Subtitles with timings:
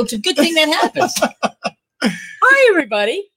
[0.00, 1.14] Well, it's a good thing that happens.
[2.02, 3.30] Hi, everybody.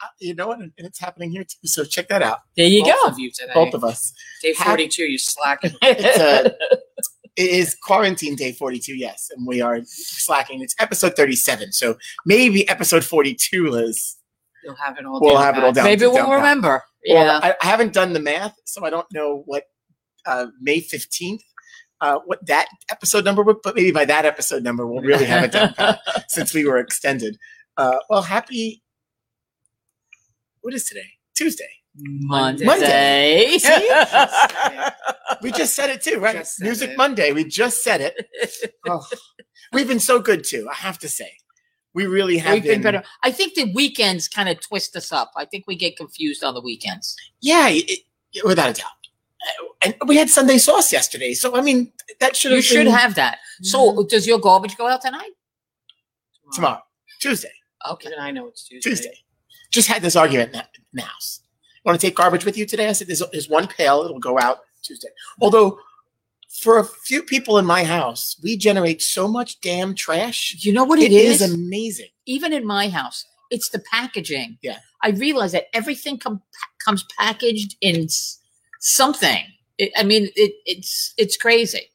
[0.00, 0.60] Uh, You know what?
[0.60, 1.66] And it's happening here too.
[1.66, 2.38] So check that out.
[2.56, 3.08] There you Both go.
[3.08, 3.50] of you today.
[3.54, 4.12] Both of us.
[4.40, 5.72] Day 42, you slacking.
[5.82, 6.50] It's uh,
[7.36, 9.30] It is quarantine day 42, yes.
[9.36, 10.60] And we are slacking.
[10.62, 11.72] It's episode 37.
[11.72, 14.14] So maybe episode 42, Liz.
[14.64, 15.74] You'll have it all We'll down have it all pat.
[15.76, 15.84] down.
[15.86, 16.34] Maybe down we'll pat.
[16.36, 16.84] remember.
[17.08, 17.40] Well, Yeah.
[17.42, 19.64] I, I haven't done the math, so I don't know what
[20.24, 21.40] uh, May 15th,
[22.00, 25.44] uh, what that episode number would, but maybe by that episode number, we'll really have
[25.44, 27.36] it done pat, since we were extended.
[27.76, 28.82] Uh, well, happy.
[30.60, 31.06] What is today?
[31.36, 31.68] Tuesday.
[31.94, 32.64] Monday.
[32.64, 33.58] Monday.
[35.42, 36.44] We just said it too, right?
[36.58, 36.96] Music it.
[36.96, 37.32] Monday.
[37.32, 38.72] We just said it.
[38.88, 39.06] Oh,
[39.72, 40.66] we've been so good too.
[40.70, 41.30] I have to say,
[41.94, 43.02] we really have We've been better.
[43.22, 45.30] I think the weekends kind of twist us up.
[45.36, 47.14] I think we get confused on the weekends.
[47.42, 48.00] Yeah, it-
[48.44, 48.90] without a doubt.
[49.46, 52.84] Uh, And we had Sunday sauce yesterday, so I mean that should have You should
[52.84, 53.38] been have that.
[53.62, 55.32] So, does your garbage go out tonight?
[56.52, 56.80] tomorrow,
[57.20, 57.52] Tuesday,
[57.90, 58.08] Okay.
[58.08, 58.90] Even I know it's Tuesday.
[58.90, 59.14] Tuesday.
[59.70, 60.62] Just had this argument in
[60.94, 61.40] the house.
[61.84, 62.88] Want to take garbage with you today?
[62.88, 64.02] I said, "There's, there's one pail.
[64.02, 65.08] It'll go out Tuesday."
[65.40, 65.78] Although,
[66.62, 70.56] for a few people in my house, we generate so much damn trash.
[70.60, 71.40] You know what it it is?
[71.42, 72.08] is amazing.
[72.26, 74.58] Even in my house, it's the packaging.
[74.62, 74.78] Yeah.
[75.02, 76.42] I realize that everything com-
[76.84, 78.38] comes packaged in s-
[78.80, 79.44] something.
[79.78, 81.90] It, I mean, it, it's it's crazy.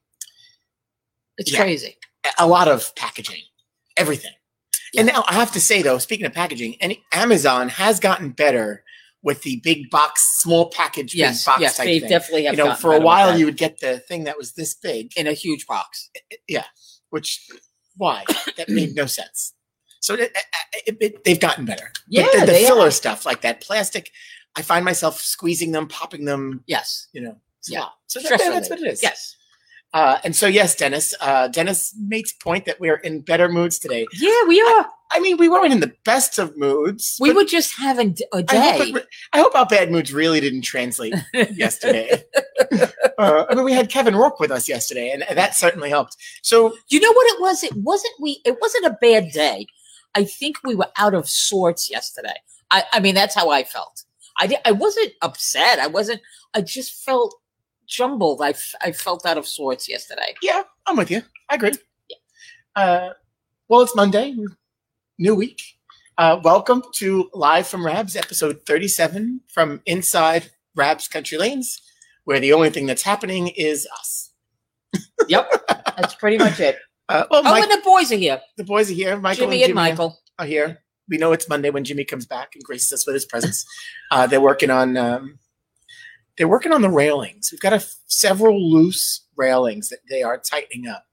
[1.37, 1.61] It's Yeah.
[1.61, 1.97] crazy.
[2.39, 3.41] a lot of packaging,
[3.97, 4.31] everything.
[4.97, 8.83] And now I have to say though, speaking of packaging, and Amazon has gotten better
[9.23, 12.09] with the big box, small package, Yes, big box yes, type they thing.
[12.09, 12.55] definitely have.
[12.57, 15.27] You know, for a while you would get the thing that was this big, in
[15.27, 16.09] a huge box.
[16.47, 16.65] Yeah,
[17.09, 17.45] which
[17.97, 18.23] why
[18.57, 19.53] that made no sense.
[19.99, 20.35] So it,
[20.85, 21.91] it, it, they've gotten better.
[21.93, 22.93] But Yeah, the, the they filler have.
[22.93, 24.11] stuff like that plastic,
[24.55, 26.63] I find myself squeezing them, popping them.
[26.67, 27.07] Yes.
[27.13, 27.37] You know,
[27.67, 27.81] Yeah.
[27.81, 27.93] lot.
[28.07, 29.01] So that- that's what it is.
[29.03, 29.35] Yes.
[29.93, 31.13] Uh, and so yes, Dennis.
[31.21, 34.07] Uh, Dennis makes point that we're in better moods today.
[34.13, 34.87] Yeah, we are.
[35.11, 37.17] I mean, we weren't in the best of moods.
[37.21, 38.89] We were just having a I hope, day.
[38.95, 42.23] it, I hope our bad moods really didn't translate yesterday.
[43.19, 46.17] uh, I mean, we had Kevin Rourke with us yesterday, and that certainly helped.
[46.41, 47.63] So, You know what it was?
[47.63, 48.41] It wasn't we.
[48.45, 49.67] It wasn't a bad day.
[50.15, 52.33] I think we were out of sorts yesterday.
[52.71, 54.03] I, I mean, that's how I felt.
[54.39, 55.79] I di- I wasn't upset.
[55.79, 56.21] I wasn't.
[56.53, 57.35] I just felt
[57.87, 58.41] jumbled.
[58.41, 60.33] I, f- I felt out of sorts yesterday.
[60.41, 61.21] yeah, I'm with you.
[61.49, 61.73] I agree.
[62.75, 63.09] Uh,
[63.67, 64.35] well, it's Monday,
[65.19, 65.61] new week.
[66.17, 71.81] Uh, welcome to Live from Rabs, episode 37 from inside Rabs Country Lanes,
[72.25, 74.31] where the only thing that's happening is us.
[75.29, 75.49] Yep,
[75.97, 76.77] that's pretty much it.
[77.07, 78.41] Uh, well, Oh, Mike, and the boys are here.
[78.57, 79.17] the boys are here.
[79.17, 80.19] Michael Jimmy and and Michael.
[80.37, 80.83] are here.
[81.09, 83.65] We know it's Monday when Jimmy comes back and graces us with his presence.
[84.11, 85.39] Uh, they're working on um,
[86.37, 87.49] they're working on the railings.
[87.51, 91.05] We've got a f- several loose railings that they are tightening up.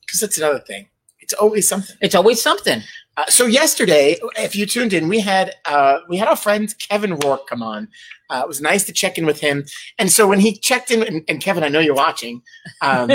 [0.00, 0.88] Because that's another thing.
[1.20, 1.96] It's always something.
[2.02, 2.82] It's always something.
[3.16, 7.16] Uh, so yesterday, if you tuned in, we had uh, we had our friend Kevin
[7.16, 7.88] Rourke come on.
[8.28, 9.64] Uh, it was nice to check in with him.
[9.98, 12.42] And so when he checked in, and, and Kevin, I know you're watching.
[12.82, 13.10] Um,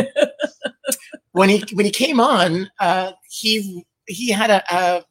[1.34, 5.02] when he when he came on, uh, he he had a uh,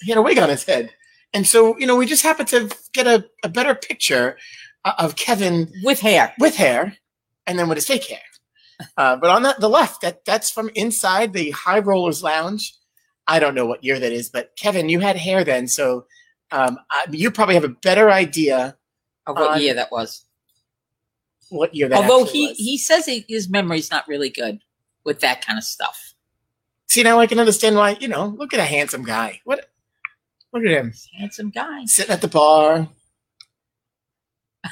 [0.00, 0.90] he had a wig on his head,
[1.32, 4.36] and so you know we just happened to get a, a better picture
[4.84, 6.34] of Kevin with hair.
[6.38, 6.96] with hair,
[7.46, 8.20] and then with his fake hair.
[8.96, 12.74] Uh, but on the, the left, that that's from inside the High Rollers Lounge.
[13.26, 16.06] I don't know what year that is, but Kevin, you had hair then, so
[16.50, 18.76] um, I, you probably have a better idea
[19.26, 20.24] Of what year that was.
[21.48, 21.96] what year that.
[21.96, 22.58] Although he was.
[22.58, 24.60] he says he, his memory's not really good
[25.04, 26.14] with that kind of stuff.
[26.86, 27.96] see now I can understand why.
[27.98, 29.40] You know, look at a handsome guy.
[29.44, 29.70] What?
[30.54, 31.84] Look at him Handsome guy.
[31.86, 32.88] sitting at the bar.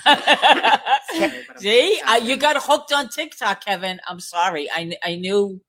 [1.58, 4.00] See, uh, you got hooked on TikTok, Kevin.
[4.06, 4.70] I'm sorry.
[4.70, 5.60] I, I knew,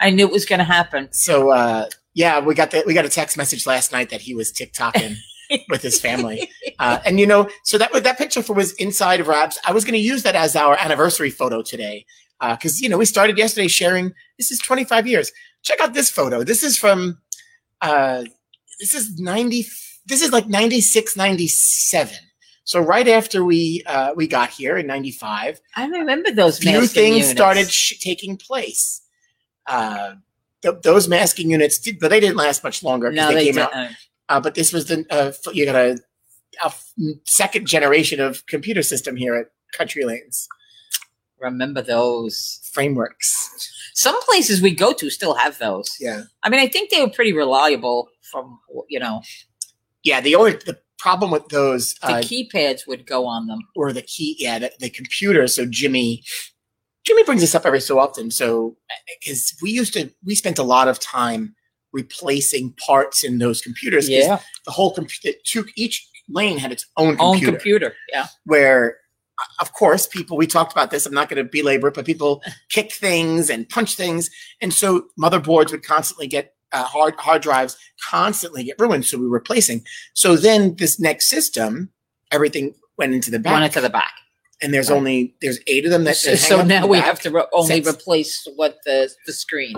[0.00, 1.08] I knew it was going to happen.
[1.12, 2.84] So uh, yeah, we got that.
[2.86, 5.16] We got a text message last night that he was TikToking
[5.70, 6.50] with his family.
[6.78, 9.58] Uh, and you know, so that that picture for was inside of Rabs.
[9.64, 12.04] I was going to use that as our anniversary photo today
[12.40, 14.12] because you know we started yesterday sharing.
[14.38, 15.32] This is 25 years.
[15.62, 16.44] Check out this photo.
[16.44, 17.18] This is from.
[18.80, 19.66] This is 90.
[20.06, 22.14] This is like 96, 97.
[22.64, 27.16] So right after we uh, we got here in 95, I remember those few things
[27.16, 27.30] units.
[27.30, 29.02] started sh- taking place.
[29.66, 30.14] Uh,
[30.62, 33.44] th- those masking units did, but they didn't last much longer because No, they, they
[33.46, 33.74] came didn't.
[33.74, 33.90] out.
[34.30, 35.98] Uh, but this was the uh, you got a
[37.24, 40.48] second generation of computer system here at Country Lanes
[41.40, 42.60] Remember those?
[42.72, 43.83] frameworks.
[43.94, 45.96] Some places we go to still have those.
[46.00, 48.08] Yeah, I mean, I think they were pretty reliable.
[48.30, 48.58] From
[48.88, 49.22] you know,
[50.02, 50.20] yeah.
[50.20, 53.60] The only the problem with those the uh, keypads would go on them.
[53.76, 54.36] or the key.
[54.38, 55.46] Yeah, the, the computer.
[55.46, 56.22] So Jimmy
[57.04, 58.30] Jimmy brings this up every so often.
[58.30, 58.76] So,
[59.20, 61.54] because we used to, we spent a lot of time
[61.92, 64.40] replacing parts in those computers Yeah.
[64.64, 65.38] The whole computer,
[65.76, 67.52] each lane had its own Own computer.
[67.52, 67.94] computer.
[68.12, 68.26] Yeah.
[68.46, 69.03] where uh,
[69.60, 72.42] of course people we talked about this i'm not going to belabor it but people
[72.70, 74.30] kick things and punch things
[74.60, 77.76] and so motherboards would constantly get uh, hard hard drives
[78.10, 79.82] constantly get ruined so we were replacing
[80.14, 81.90] so then this next system
[82.32, 84.12] everything went into the back Run it to the back.
[84.62, 84.96] and there's Right.
[84.96, 87.06] only there's eight of them that So, hang so now the we back.
[87.06, 87.88] have to re- only Sets.
[87.96, 89.74] replace what the the screen.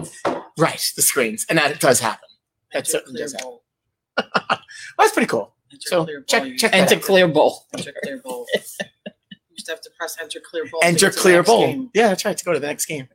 [0.58, 2.28] right the screens and that does happen
[2.72, 3.58] that Enter certainly does happen
[4.18, 4.58] well,
[4.98, 7.02] that's pretty cool Enter so check check And that to out.
[7.02, 7.66] clear bowl.
[7.76, 8.46] Enter clear bowl.
[9.66, 10.80] You used to have to press enter clear bowl.
[10.82, 11.66] enter get to the clear next bowl.
[11.66, 11.90] game.
[11.94, 12.36] Yeah, that's right.
[12.36, 13.08] To go to the next game.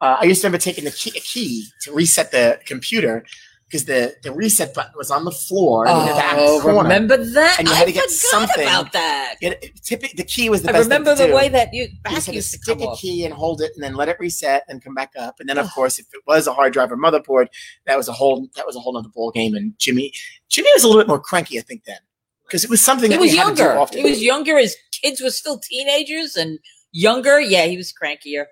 [0.00, 3.24] Uh, I used to remember taking the key, a key to reset the computer
[3.66, 7.56] because the, the reset button was on the floor in the back Oh, remember that?
[7.58, 8.10] And you had I to get forgot
[8.48, 8.62] something.
[8.66, 9.34] about that.
[9.42, 10.84] It, it- typi- the key was the I best.
[10.84, 11.34] remember thing to the do.
[11.34, 12.98] way that you You back just had to used to stick come a off.
[13.00, 15.38] key and hold it, and then let it reset and come back up.
[15.40, 17.48] And then, of course, if it was a hard drive or motherboard,
[17.86, 19.54] that was a whole that was a whole other ball game.
[19.54, 20.12] And Jimmy,
[20.48, 21.98] Jimmy was a little bit more cranky, I think, then
[22.46, 23.78] because it was something He that was we had to do younger.
[23.78, 23.98] often.
[23.98, 24.56] He was younger.
[24.56, 26.58] His kids were still teenagers and
[26.92, 27.40] younger.
[27.40, 28.46] Yeah, he was crankier.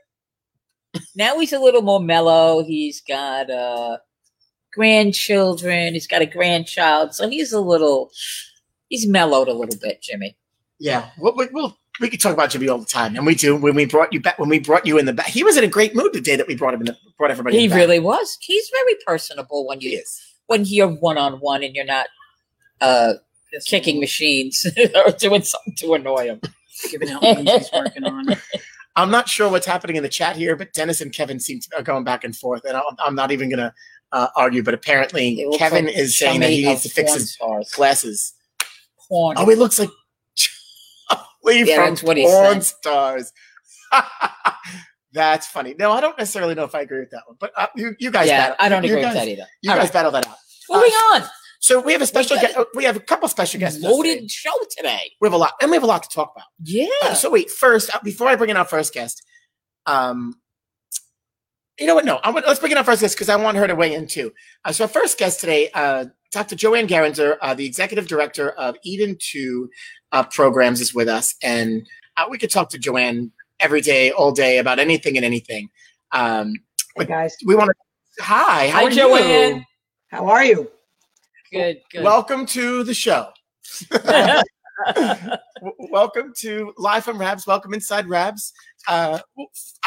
[1.15, 2.65] now he's a little more mellow.
[2.65, 3.99] He's got uh
[4.73, 5.95] grandchildren.
[5.95, 8.11] He's got a grandchild, so he's a little.
[8.89, 10.37] He's mellowed a little bit, Jimmy.
[10.79, 13.57] Yeah, we'll, we- we'll we could talk about Jimmy all the time, and we do.
[13.57, 15.65] When we brought you back, when we brought you in the back, he was in
[15.65, 16.87] a great mood the day that we brought him in.
[16.87, 17.57] The, brought everybody.
[17.57, 17.81] He in the back.
[17.81, 18.37] really was.
[18.43, 20.21] He's very personable when He you is.
[20.47, 22.07] when you're one on one and you're not
[22.83, 23.15] uh
[23.67, 24.67] kicking machines
[25.07, 26.41] or doing something to annoy him.
[26.91, 28.27] Giving out names he's working on.
[28.97, 31.69] I'm not sure what's happening in the chat here, but Dennis and Kevin seem to
[31.77, 33.75] are going back and forth, and I'm, I'm not even going to
[34.13, 34.63] uh, argue.
[34.63, 37.71] But apparently, Kevin like is saying that he needs to fix his stars.
[37.73, 38.33] glasses.
[39.09, 39.37] Porn.
[39.39, 39.91] Oh, he looks like
[40.35, 42.61] Charlie Yeah, from that's what Porn.
[42.63, 43.33] Stars.
[45.13, 45.75] That's funny.
[45.79, 48.11] No, I don't necessarily know if I agree with that one, but uh, you, you
[48.11, 49.47] guys, yeah, battle, I don't you agree guys, with that either.
[49.63, 50.37] You All guys right, battle that out.
[50.69, 51.23] moving on.
[51.67, 52.37] So we have a special.
[52.37, 53.79] We Guest, we have a couple special guests.
[53.83, 54.11] with us today.
[54.15, 55.11] Loaded show today.
[55.21, 56.47] We have a lot, and we have a lot to talk about.
[56.63, 56.87] Yeah.
[57.03, 59.21] Uh, so wait, first, uh, before I bring in our first guest,
[59.85, 60.37] um,
[61.81, 62.05] you know what?
[62.05, 63.95] No, I want, let's bring in our first guest because I want her to weigh
[63.95, 64.33] in too.
[64.65, 66.55] Uh, so our first guest today, uh, Dr.
[66.55, 69.69] Joanne Gerenser, uh, the executive director of Eden Two
[70.13, 71.85] uh, programs, is with us, and
[72.17, 75.69] uh, we could talk to Joanne every day, all day about anything and anything.
[76.13, 76.53] Um,
[76.97, 78.23] Hey guys, we want to.
[78.23, 79.57] Hi, how Hi, are Joanne.
[79.57, 79.63] you?
[80.11, 80.71] how are you?
[81.57, 81.81] Good.
[81.91, 82.05] Good.
[82.05, 83.29] Welcome to the show.
[85.91, 87.47] Welcome to live from Rabs.
[87.47, 88.53] Welcome inside Rabs.
[88.87, 89.19] Uh,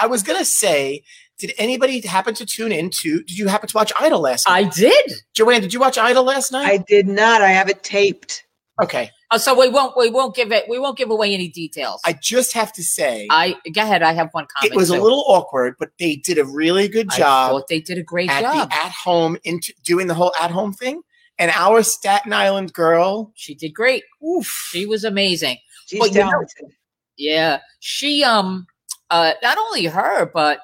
[0.01, 1.04] I was gonna say,
[1.38, 3.19] did anybody happen to tune in to?
[3.24, 4.66] Did you happen to watch Idol last night?
[4.66, 5.12] I did.
[5.36, 6.68] Joanne, did you watch Idol last night?
[6.68, 7.42] I did not.
[7.42, 8.45] I have it taped.
[8.81, 9.95] okay, Oh, so we won't.
[9.95, 10.68] We won't give it.
[10.68, 12.01] We won't give away any details.
[12.04, 14.01] I just have to say, I go ahead.
[14.01, 14.74] I have one comment.
[14.74, 17.80] it was a little awkward, but they did a really good I job thought they
[17.80, 18.69] did a great at job.
[18.72, 21.04] the at home into doing the whole at home thing.
[21.39, 24.03] And our Staten Island girl, she did great.
[24.24, 25.58] oof, She was amazing.
[25.88, 26.46] She's Well, you know-
[27.17, 28.67] Yeah, she um
[29.10, 30.60] uh not only her but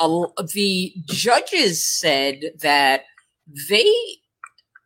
[0.00, 3.02] a, l- the judges said that
[3.68, 3.92] they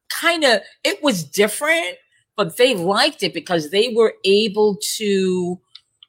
[0.09, 1.97] kind of it was different,
[2.37, 5.61] but they liked it because they were able to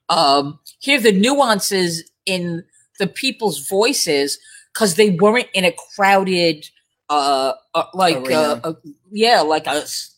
[0.10, 2.64] um hear the nuances in
[3.00, 4.40] the people's voices
[4.74, 6.66] because they weren't in a crowded
[7.10, 8.74] uh, uh like uh, uh
[9.12, 10.16] yeah like a s-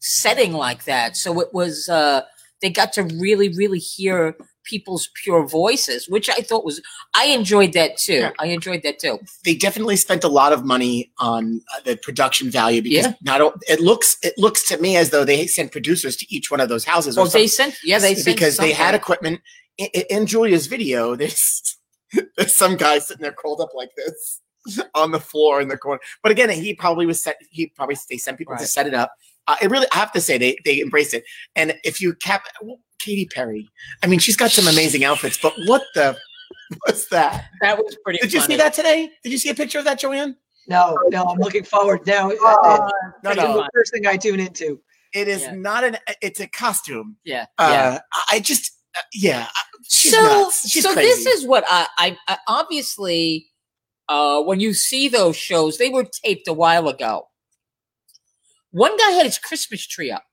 [0.00, 1.16] setting like that.
[1.16, 2.22] So it was uh
[2.62, 6.80] they got to really really hear people's pure voices which i thought was
[7.14, 8.12] i enjoyed that too.
[8.12, 8.30] Yeah.
[8.38, 9.18] i enjoyed that too.
[9.44, 13.14] They definitely spent a lot of money on uh, the production value because Yeah.
[13.22, 16.60] not it looks it looks to me as though they sent producers to each one
[16.60, 19.40] of those houses or well they sent yeah they sent because they had equipment.
[19.78, 21.16] In, in Julia's video.
[21.20, 21.78] There's
[22.36, 24.40] there's some guy sitting there curled up like this
[24.94, 28.16] on the floor in the corner but again he probably was set he probably they
[28.18, 29.12] sent people to set it up
[29.48, 31.24] uh, it really I have to say they they embraced it
[31.56, 33.68] and if you cap well, Katy Perry
[34.02, 36.16] I mean she's got some amazing outfits but what the
[36.84, 39.78] what's that that was pretty did you see that today did you see a picture
[39.78, 40.36] of that Joanne
[40.68, 42.28] No, no, I'm looking forward now.
[42.28, 42.42] no It's
[43.24, 44.80] no the first thing I tune into.
[45.12, 45.54] It is Yeah.
[45.54, 45.96] not an.
[46.22, 47.16] It's a costume.
[47.24, 48.70] yeah Uh, yeah I- I just.
[48.96, 49.48] Uh, yeah.
[49.88, 50.68] She's so nuts.
[50.68, 51.08] She's so crazy.
[51.08, 53.49] this is what I, I, I obviously
[54.10, 57.28] uh when you see those shows they were taped a while ago
[58.72, 60.24] one guy had his christmas tree up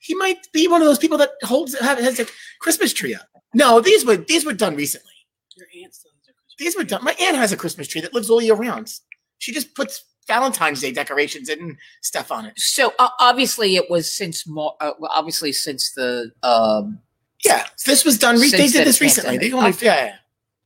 [0.00, 2.26] He might be one of those people that holds have, has a
[2.60, 3.28] Christmas tree up.
[3.54, 5.12] No, these were these were done recently.
[5.56, 7.04] Your aunt still has a Christmas These were done.
[7.04, 8.92] My aunt has a Christmas tree that lives all year round.
[9.38, 12.54] She just puts Valentine's Day decorations and stuff on it.
[12.58, 16.98] so uh, obviously it was since more uh, well, obviously since the um
[17.44, 18.40] Yeah, this was done.
[18.40, 19.38] Re- they did the this recently.
[19.38, 19.82] They only, pandemic.
[19.82, 20.16] yeah, yeah.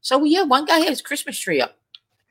[0.01, 1.76] So yeah, one guy had his Christmas tree up.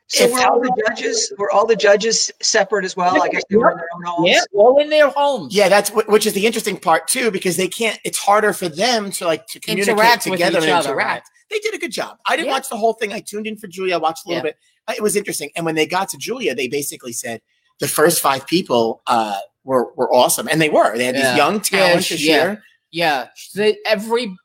[0.08, 3.22] So If- were all the judges, were all the judges separate as well?
[3.24, 4.30] I guess they were in their own homes.
[4.30, 5.56] Yeah, all in their homes.
[5.56, 8.00] Yeah, that's wh- which is the interesting part too, because they can't.
[8.06, 11.30] It's harder for them to like to communicate Interact with together each and other, interact.
[11.50, 12.18] They did a good job.
[12.28, 12.54] I didn't Yeah.
[12.54, 13.14] watch the whole thing.
[13.14, 13.96] I tuned in for Julia.
[13.96, 14.52] I watched a little Yeah.
[14.52, 14.58] bit.
[14.88, 15.50] Uh, It was interesting.
[15.56, 17.42] And when they got to Julia, they basically said
[17.80, 20.96] the first five people uh, were were awesome, and they were.
[20.98, 21.30] They had Yeah.
[21.32, 22.36] these young talents Yeah, this yeah.
[22.36, 22.64] year.
[22.92, 24.36] Yeah, the, every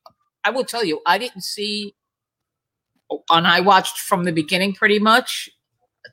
[0.43, 1.95] I will tell you, I didn't see,
[3.31, 5.49] and I watched from the beginning pretty much.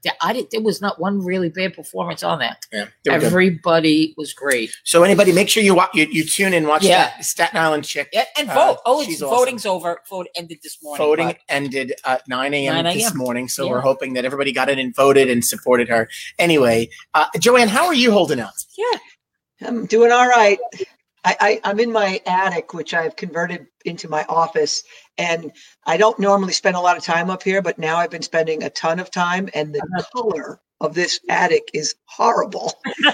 [0.04, 0.48] There- I did.
[0.52, 2.58] There was not one really bad performance on that.
[2.74, 3.26] Yeah, they were good.
[3.28, 4.70] Everybody was great.
[4.84, 5.92] So anybody, make sure you watch.
[5.94, 7.06] You, you tune in, watch Yeah.
[7.16, 8.10] that Staten Island chick.
[8.12, 8.78] Yeah, and Uh, vote.
[8.86, 9.38] oh, it's she's awesome.
[9.38, 10.02] voting's over.
[10.10, 11.06] Vote ended this morning.
[11.06, 12.84] Voting but- ended at 9 a.m.
[12.84, 13.72] this morning, so Yeah.
[13.72, 16.10] we're hoping that everybody got in and voted and supported her.
[16.38, 18.52] Anyway, uh, Joanne, how are you holding out?
[18.78, 19.00] Yeah.
[19.70, 20.60] I'm doing all right.
[21.28, 24.84] I, I, I'm in my attic, which I've converted into my office.
[25.18, 25.52] And
[25.86, 28.64] I don't normally spend a lot of time up here, but now I've been spending
[28.64, 29.50] a ton of time.
[29.54, 30.04] And the uh-huh.
[30.16, 32.74] color of this attic is horrible.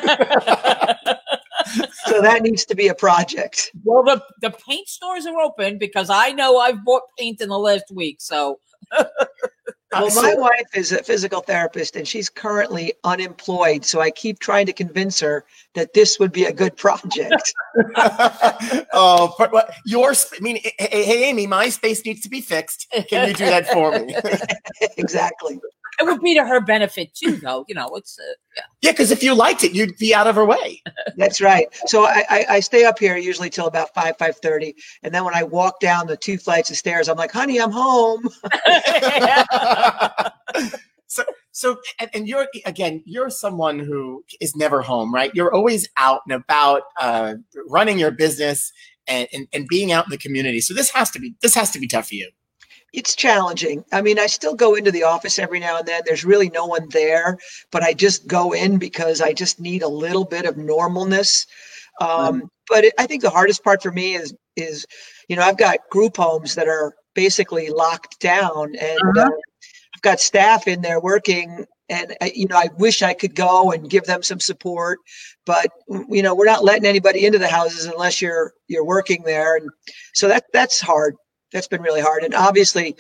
[2.06, 3.72] So that needs to be a project.
[3.84, 7.58] well, the the paint stores are open because I know I've bought paint in the
[7.58, 8.18] last week.
[8.20, 8.60] So
[10.02, 13.86] Well, so- my wife is a physical therapist and she's currently unemployed.
[13.86, 17.54] So I keep trying to convince her that this would be a good project.
[18.94, 20.12] oh, but what your?
[20.12, 22.88] I mean, hey, hey, Amy, my space needs to be fixed.
[23.10, 24.16] Can you do that for me?
[24.98, 25.60] exactly.
[26.00, 27.66] It would be to her benefit too, though.
[27.68, 28.64] You know, it's uh, yeah.
[28.82, 30.82] yeah, because if you liked it, you'd be out of her way.
[31.18, 31.68] That's right.
[31.86, 35.24] So I, I, I stay up here usually till about five five thirty, and then
[35.24, 38.30] when I walk down the two flights of stairs, I'm like, "Honey, I'm home."
[41.08, 45.32] so, so, and, and you're again, you're someone who is never home, right?
[45.34, 47.36] You're always out and about, uh,
[47.70, 48.72] running your business
[49.08, 50.62] and, and and being out in the community.
[50.62, 52.30] So this has to be this has to be tough for you.
[52.94, 53.84] It's challenging.
[53.92, 56.04] I mean, I still go into the office every now and then.
[56.06, 57.40] There's really no one there,
[57.72, 61.48] but I just go in because I just need a little bit of normalness.
[62.00, 64.86] Um, But it, I think the hardest part for me is is,
[65.28, 69.22] you know, I've got group homes that are basically locked down, and Uh-huh.
[69.22, 69.32] uh,
[69.96, 71.66] I've got staff in there working.
[71.90, 75.00] And uh, you know, I wish I could go and give them some support,
[75.46, 75.68] but
[76.10, 79.70] you know, we're not letting anybody into the houses unless you're you're working there, and
[80.14, 81.16] so that that's hard
[81.54, 82.96] that's been really hard and obviously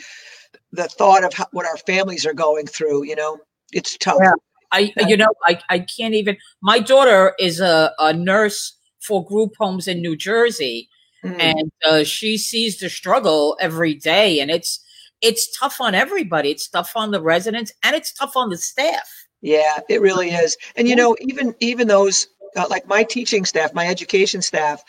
[0.71, 3.37] the thought of how, what our families are going through you know
[3.73, 4.33] it's tough Yeah.
[4.75, 6.35] I, you know, I, I can't even.
[6.63, 10.89] My daughter is a, a nurse for group homes in New Jersey,
[11.23, 11.39] Mm.
[11.39, 14.83] and uh, she sees the struggle every day, and it's
[15.21, 16.49] it's tough on everybody.
[16.49, 19.07] It's tough on the residents, and it's tough on the staff.
[19.41, 23.73] yeah it really is and you know even even those uh, like my teaching staff
[23.75, 24.83] my education staff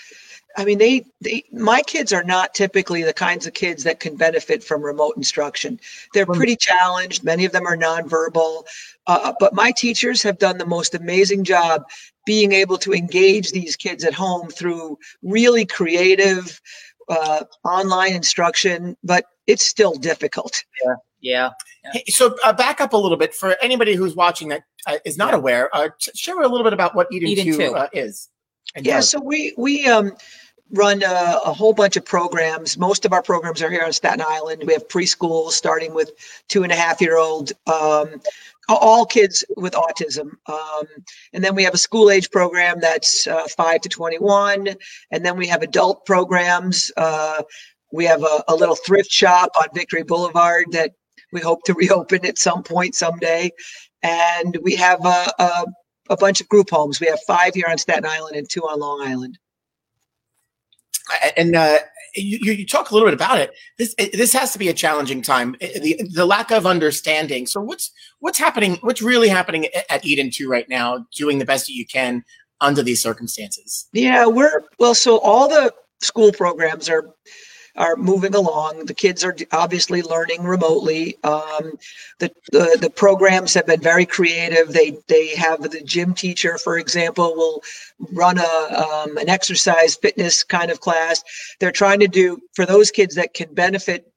[0.56, 4.16] i mean they, they my kids are not typically the kinds of kids that can
[4.16, 5.78] benefit from remote instruction
[6.12, 8.64] they're pretty challenged many of them are nonverbal
[9.06, 11.84] uh, but my teachers have done the most amazing job
[12.26, 16.60] being able to engage these kids at home through really creative
[17.08, 21.50] uh, online instruction but it's still difficult Yeah,
[21.92, 25.16] Hey, so uh, back up a little bit for anybody who's watching that uh, is
[25.16, 25.74] not aware.
[25.74, 27.74] Uh, share a little bit about what Eden, Eden 2, Two.
[27.74, 28.28] Uh, is.
[28.74, 29.10] and Yeah, does.
[29.10, 30.12] so we we um
[30.72, 32.78] run a, a whole bunch of programs.
[32.78, 34.64] Most of our programs are here on Staten Island.
[34.66, 36.12] We have preschool starting with
[36.48, 38.20] two and a half year old, um,
[38.68, 40.86] all kids with autism, um,
[41.32, 44.68] and then we have a school age program that's uh, five to twenty one,
[45.10, 46.90] and then we have adult programs.
[46.96, 47.42] Uh,
[47.92, 50.92] we have a, a little thrift shop on Victory Boulevard that
[51.30, 53.50] we hope to reopen at some point someday,
[54.02, 55.66] and we have a, a
[56.10, 57.00] a bunch of group homes.
[57.00, 59.38] We have five here on Staten Island and two on Long Island.
[61.36, 61.78] And uh,
[62.14, 63.52] you, you talk a little bit about it.
[63.78, 65.56] This this has to be a challenging time.
[65.60, 67.46] The the lack of understanding.
[67.46, 68.78] So what's what's happening?
[68.82, 71.06] What's really happening at Eden Two right now?
[71.16, 72.24] Doing the best that you can
[72.60, 73.88] under these circumstances.
[73.92, 74.94] Yeah, we're well.
[74.94, 77.04] So all the school programs are
[77.76, 78.86] are moving along.
[78.86, 81.18] The kids are obviously learning remotely.
[81.24, 81.72] Um,
[82.18, 84.72] the, the the programs have been very creative.
[84.72, 87.62] They they have the gym teacher, for example, will
[88.12, 91.24] run a um, an exercise fitness kind of class.
[91.58, 94.10] They're trying to do for those kids that can benefit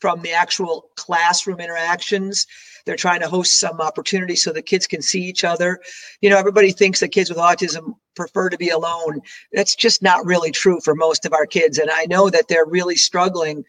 [0.00, 2.46] from the actual classroom interactions.
[2.86, 5.80] They're trying to host some opportunities so the kids can see each other.
[6.20, 9.20] You know, everybody thinks that kids with autism prefer to be alone.
[9.52, 11.78] That's just not really true for most of our kids.
[11.78, 13.64] And I know that they're really struggling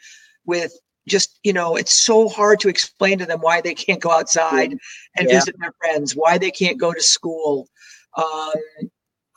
[0.45, 0.73] with
[1.07, 4.71] just, you know, it's so hard to explain to them why they can't go outside
[5.15, 5.35] and Yeah.
[5.35, 7.69] visit their friends, why they can't go to school.
[8.17, 8.53] Um,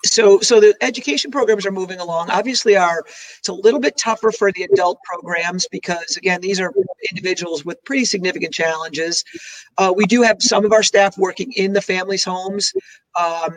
[0.05, 2.31] so so the education programs are moving along.
[2.31, 3.05] Obviously are
[3.39, 6.73] it's a little bit tougher for the adult programs because again these are
[7.11, 9.25] individuals with pretty significant challenges.
[9.77, 12.73] Uh, we do have some of our staff working in the families homes
[13.19, 13.57] um,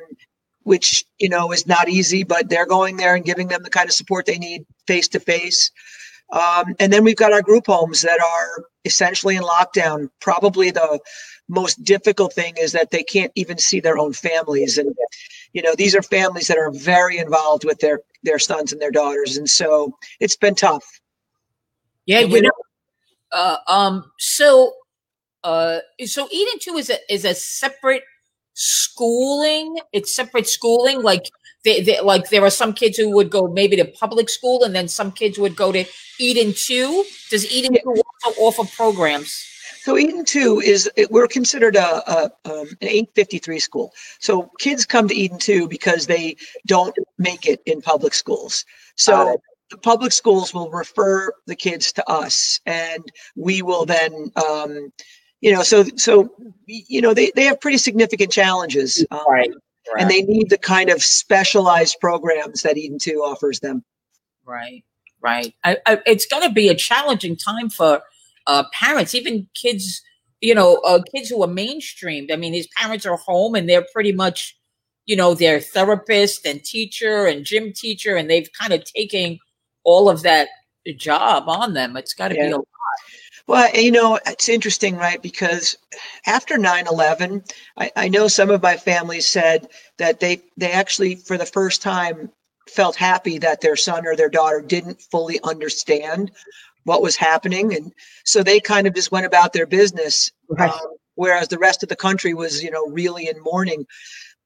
[0.64, 3.88] which you know is not easy but they're going there and giving them the kind
[3.88, 5.72] of support they need face to face
[6.32, 10.10] and then we've got our group homes that are essentially in lockdown.
[10.20, 11.00] Probably the
[11.48, 14.78] most difficult thing is that they can't even see their own families.
[14.78, 14.96] And
[15.54, 18.92] you know these are families that are very involved with their their sons and their
[18.92, 20.86] daughters and so it's been tough
[22.06, 22.52] Yeah, And you we know.
[23.32, 24.12] Uh, um.
[24.20, 24.74] So,
[25.44, 28.04] uh, so Eden Two is a is a separate
[28.54, 29.78] schooling.
[29.94, 31.02] It's separate schooling.
[31.02, 31.26] Like
[31.64, 34.76] they, they like there are some kids who would go maybe to public school, and
[34.76, 35.86] then some kids would go to
[36.20, 37.06] Eden Two.
[37.30, 37.82] Does Eden Yeah.
[37.84, 39.46] Two also offer programs?
[39.82, 45.08] So eden 2 is we're considered a, a um, an 853 school so kids come
[45.08, 46.36] to eden 2 because they
[46.68, 48.64] don't make it in public schools
[48.96, 53.04] so the public schools will refer the kids to us and
[53.36, 54.92] we will then um,
[55.42, 56.30] you know so so
[56.68, 59.52] you know they, they have pretty significant challenges um, Right.
[59.98, 63.84] and they need the kind of specialized programs that eden 2 offers them
[64.46, 64.84] Right,
[65.22, 65.54] right.
[65.64, 68.02] I, I, it's going to be a challenging time for
[68.52, 70.02] uh, parents, even kids.
[70.44, 72.34] You know, uh, kids who are mainstreamed.
[72.34, 74.58] I mean, his parents are home and they're pretty much,
[75.06, 79.38] you know, they're therapist and teacher and gym teacher, and they've kind of taken
[79.84, 80.48] all of that
[80.98, 81.96] job on them.
[81.96, 82.66] It's got to be a lot.
[83.48, 85.22] Well, you know, it's interesting, right?
[85.22, 85.78] Because
[86.26, 87.44] after 9 11,
[87.78, 89.68] I, I know some of my family said
[89.98, 92.32] that they, they actually, for the first time,
[92.70, 96.32] felt happy that their son or their daughter didn't fully understand
[96.84, 97.74] what was happening.
[97.76, 97.94] And
[98.26, 100.72] so they kind of just went about their business, Right.
[100.72, 100.80] um,
[101.16, 103.86] whereas the rest of the country was, you know, really in mourning.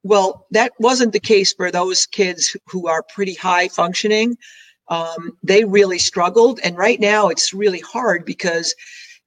[0.03, 4.37] Well, that wasn't the case for those kids who are pretty high functioning.
[4.89, 6.59] Um, they really struggled.
[6.63, 8.75] And right now it's really hard because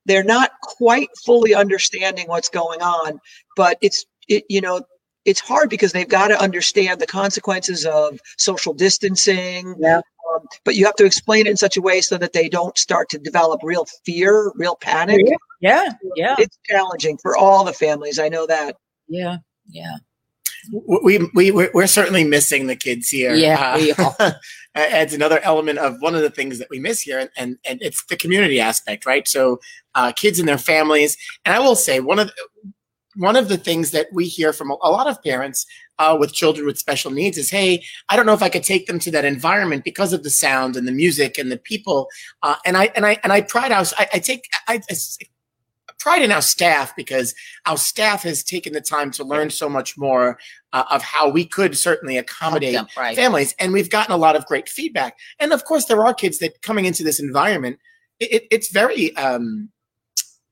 [0.06, 3.18] they're not quite fully understanding what's going on,
[3.56, 4.82] but it's, it, you know,
[5.24, 9.74] it's hard because they've got to understand the consequences of social distancing.
[9.78, 10.00] Yeah.
[10.34, 12.76] Um, but you have to explain it in such a way so that they don't
[12.76, 15.20] start to develop real fear, real panic.
[15.60, 18.18] yeah, yeah, It's challenging for all the families.
[18.18, 18.76] I know that.
[19.08, 19.38] yeah,
[19.68, 19.96] yeah.
[21.02, 23.34] we we we're, we're certainly missing the kids here.
[23.34, 24.32] Yeah, we uh,
[24.74, 27.80] adds another element of one of the things that we miss here, and and, and
[27.82, 29.26] it's the community aspect, right?
[29.26, 29.60] So,
[29.94, 32.72] uh, kids and their families, and I will say one of the,
[33.18, 35.66] one of the things that we hear from a, lot of parents
[35.98, 38.86] uh, with children with special needs is, "Hey, I don't know if I could take
[38.86, 42.08] them to that environment because of the sound and the music and the people."
[42.42, 44.94] Uh, and I and I and I pride our I, I take I, I
[45.98, 47.34] pride in our staff because
[47.66, 50.38] our staff has taken the time to learn so much more
[50.72, 53.16] uh, of how we could certainly accommodate them, right.
[53.16, 56.38] families and we've gotten a lot of great feedback and of course there are kids
[56.38, 57.78] that coming into this environment
[58.20, 59.70] it, it- it's very um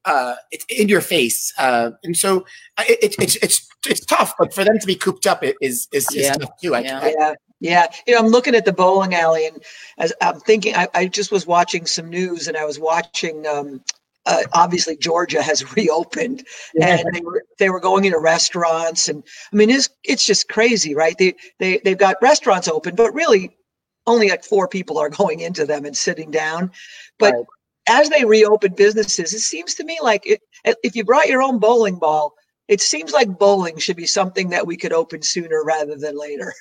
[0.07, 2.47] uh it's in your face uh and so
[2.79, 5.57] uh, it, it, it's it's it's tough but for them to be cooped up it
[5.61, 6.33] is is, is Yeah.
[6.35, 7.01] tough too I, Yeah.
[7.03, 7.35] I- Yeah.
[7.59, 7.87] Yeah.
[8.07, 9.63] You know, I'm looking at the bowling alley and
[9.97, 13.81] as I'm thinking, I, I just was watching some news and I was watching, um,
[14.27, 16.47] uh, obviously Georgia has reopened
[16.79, 20.95] and they were, they were going into restaurants and I mean, it's, it's just crazy,
[20.95, 21.17] right?
[21.19, 23.57] They, they, they've got restaurants open, but really
[24.07, 26.71] only like four people are going into them and sitting down.
[27.19, 27.45] But Right.
[27.89, 30.41] As they reopen businesses, it seems to me like it,
[30.83, 32.35] if you brought your own bowling ball,
[32.69, 36.53] it seems like bowling should be something that we could open sooner rather than later.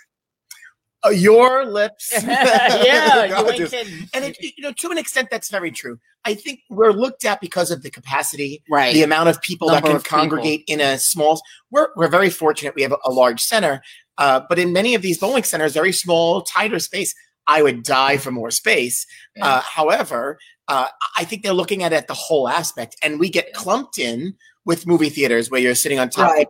[1.06, 4.10] uh, your lips yeah, you ain't kidding.
[4.14, 7.40] and it, you know to an extent that's very true i think we're looked at
[7.42, 8.94] because of the capacity right.
[8.94, 10.18] the amount of people Number that can of people.
[10.18, 13.82] congregate in a small we're, we're very fortunate we have a, a large center
[14.18, 17.14] uh, but in many of these bowling centers very small tighter space
[17.46, 19.46] i would die for more space Yeah.
[19.48, 23.54] uh, however uh, i think they're looking at it the whole aspect and we get
[23.54, 26.48] clumped in with movie theaters where you're sitting on top Right.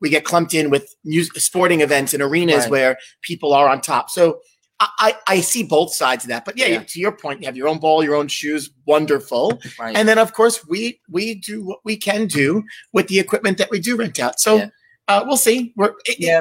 [0.00, 2.70] we get clumped in with music, sporting events and arenas Right.
[2.70, 4.40] where people are on top so
[4.82, 6.82] I, I I see both sides of that, but yeah, Yeah.
[6.84, 9.60] to your point, you have your own ball, your own shoes, wonderful.
[9.78, 9.94] right.
[9.94, 13.70] And then, of course, we we do what we can do with the equipment that
[13.70, 14.40] we do rent out.
[14.40, 14.68] So Yeah.
[15.08, 15.74] uh, we'll see.
[15.76, 16.40] We're it- Yeah.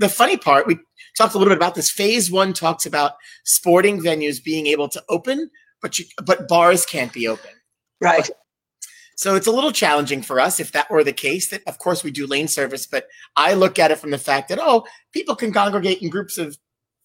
[0.00, 0.76] the funny part, we
[1.16, 1.88] talked a little bit about this.
[1.88, 3.12] Phase one talks about
[3.44, 5.48] sporting venues being able to open,
[5.82, 7.50] but you but bars can't be open.
[8.00, 8.28] Right.
[9.16, 11.50] So it's a little challenging for us if that were the case.
[11.50, 14.48] That of course we do lane service, but I look at it from the fact
[14.48, 16.56] that oh, people can congregate in groups of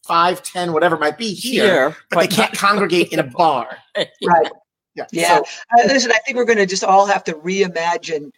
[0.05, 3.77] five, ten, whatever it might be here, Here, but, they can't congregate in a bar.
[3.97, 4.51] Right.
[4.95, 5.05] Yeah.
[5.11, 5.37] Yeah.
[5.37, 5.45] So,
[5.79, 8.29] Uh, listen, I think we're going to just all have to reimagine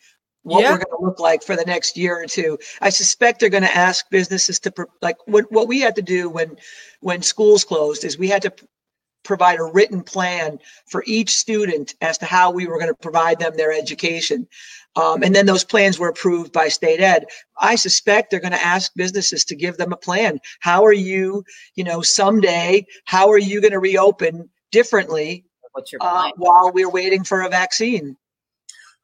[0.43, 0.71] what Yeah.
[0.71, 2.58] we're going to look like for the next year or two.
[2.80, 4.71] I suspect they're going to ask businesses to
[5.02, 6.56] like what what we had to do when
[7.02, 8.54] when schools closed is we had to
[9.26, 13.40] provide a written plan for each student as to how we were going to provide
[13.40, 14.48] them their education.
[14.96, 17.26] Um, and then those plans were approved by state ed.
[17.60, 20.40] I suspect they're going to ask businesses to give them a plan.
[20.62, 21.44] How are you,
[21.76, 26.32] you know, someday, how are you going to reopen differently What's your uh, plan?
[26.38, 28.16] while we're waiting for a vaccine?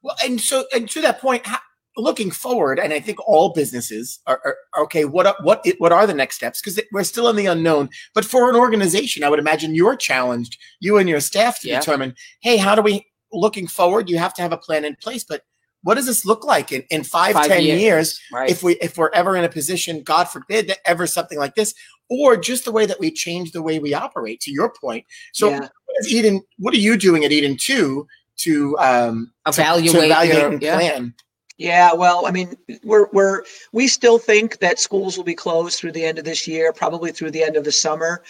[0.01, 1.59] Well, and so and to that point, how,
[1.97, 5.05] looking forward, and I think all businesses are, are are, okay.
[5.05, 6.61] What are, what what are the next steps?
[6.61, 7.89] Because we're still in the unknown.
[8.13, 11.79] But for an organization, I would imagine you're challenged, you and your staff, to Yeah.
[11.79, 14.09] determine, hey, how do we looking forward?
[14.09, 15.41] You have to have a plan in place, but
[15.83, 17.81] what does this look like in, in five, Five ten years.
[17.81, 18.19] years?
[18.31, 18.49] Right.
[18.49, 21.73] If we if we're ever in a position, God forbid, that ever something like this,
[22.09, 24.39] or just the way that we change the way we operate.
[24.41, 25.59] To your point, so Yeah.
[25.59, 26.41] what is Eden?
[26.59, 30.61] What are you doing at Eden Two to um to- to Evaluate evaluate your- and
[30.61, 31.03] plan?
[31.05, 31.09] Yeah,
[31.93, 36.05] well, I mean, we're we're we still think that schools will be closed through the
[36.05, 38.23] end of this year, probably through the end of the summer.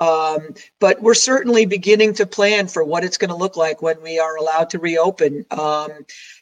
[0.00, 4.00] Um, but we're certainly beginning to plan for what it's going to look like when
[4.02, 5.46] we are allowed to reopen.
[5.52, 5.90] Um,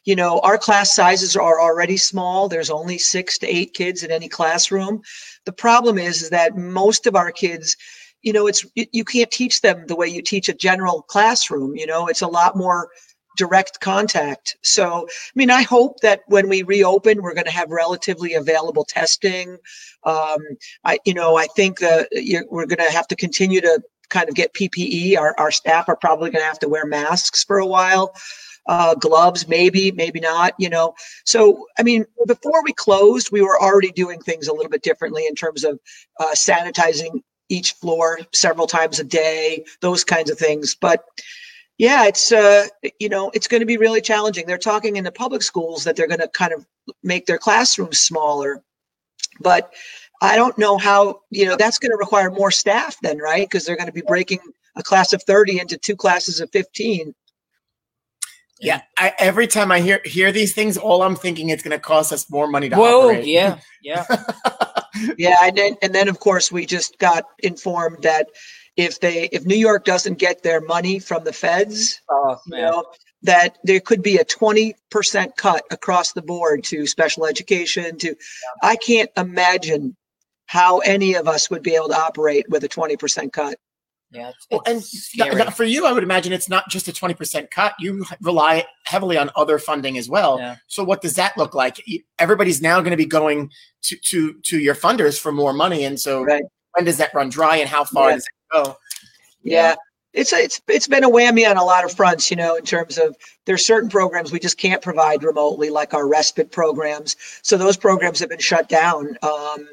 [0.05, 2.49] you know, our class sizes are already small.
[2.49, 5.01] There's only six to eight kids in any classroom.
[5.45, 7.77] The problem is, is that most of our kids,
[8.23, 11.75] you know, it's you can't teach them the way you teach a general classroom.
[11.75, 12.89] You know, it's a lot more
[13.37, 14.57] direct contact.
[14.61, 18.85] So, I mean, I hope that when we reopen, we're going to have relatively available
[18.85, 19.57] testing.
[20.03, 20.39] Um,
[20.83, 24.29] I, you know, I think uh, you're, we're going to have to continue to kind
[24.29, 25.17] of get PPE.
[25.17, 28.15] Our, our staff are probably going to have to wear masks for a while.
[28.65, 30.93] Uh, gloves, maybe, maybe not, you know.
[31.25, 35.25] So, I mean, before we closed, we were already doing things a little bit differently
[35.27, 35.79] in terms of
[36.17, 37.19] uh, sanitizing
[37.49, 40.75] each floor several times a day, those kinds of things.
[40.75, 41.03] But
[41.77, 42.67] yeah, it's uh,
[42.99, 44.45] you know, it's going to be really challenging.
[44.45, 46.65] They're talking in the public schools that they're going to kind of
[47.01, 48.63] make their classrooms smaller,
[49.39, 49.73] but
[50.21, 51.21] I don't know how.
[51.31, 53.49] You know, that's going to require more staff then, right?
[53.49, 54.39] Because they're going to be breaking
[54.75, 57.15] a class of thirty into two classes of fifteen.
[58.61, 61.79] Yeah, I, every time I hear hear these things, all I'm thinking it's going to
[61.79, 63.25] cost us more money to Whoa, operate.
[63.25, 64.05] yeah, yeah.
[65.17, 68.27] Yeah, and then and then of course we just got informed that
[68.75, 72.85] if they if New York doesn't get their money from the feds, Oh, you know,
[73.21, 74.73] that there could be a 20%
[75.37, 78.15] cut across the board to special education to
[78.61, 79.95] I can't imagine
[80.47, 83.57] how any of us would be able to operate with a 20% cut.
[84.11, 86.87] Yeah, it's, Well, and it's not- not- for you, I would imagine it's not just
[86.87, 87.73] a 20% cut.
[87.79, 90.37] You rely heavily on other funding as well.
[90.37, 90.57] Yeah.
[90.67, 91.81] So what does that look like?
[92.19, 93.49] Everybody's now going to be going
[93.83, 95.83] to, to, to your funders for more money.
[95.85, 96.43] And so Right.
[96.73, 98.15] when does that run dry and how far Yeah.
[98.17, 98.77] does it go?
[99.43, 99.75] Yeah.
[100.13, 102.63] It's a, it's it's been a whammy on a lot of fronts, you know, in
[102.63, 107.15] terms of there's certain programs we just can't provide remotely, like our respite programs.
[107.41, 109.17] So those programs have been shut down.
[109.23, 109.67] Um,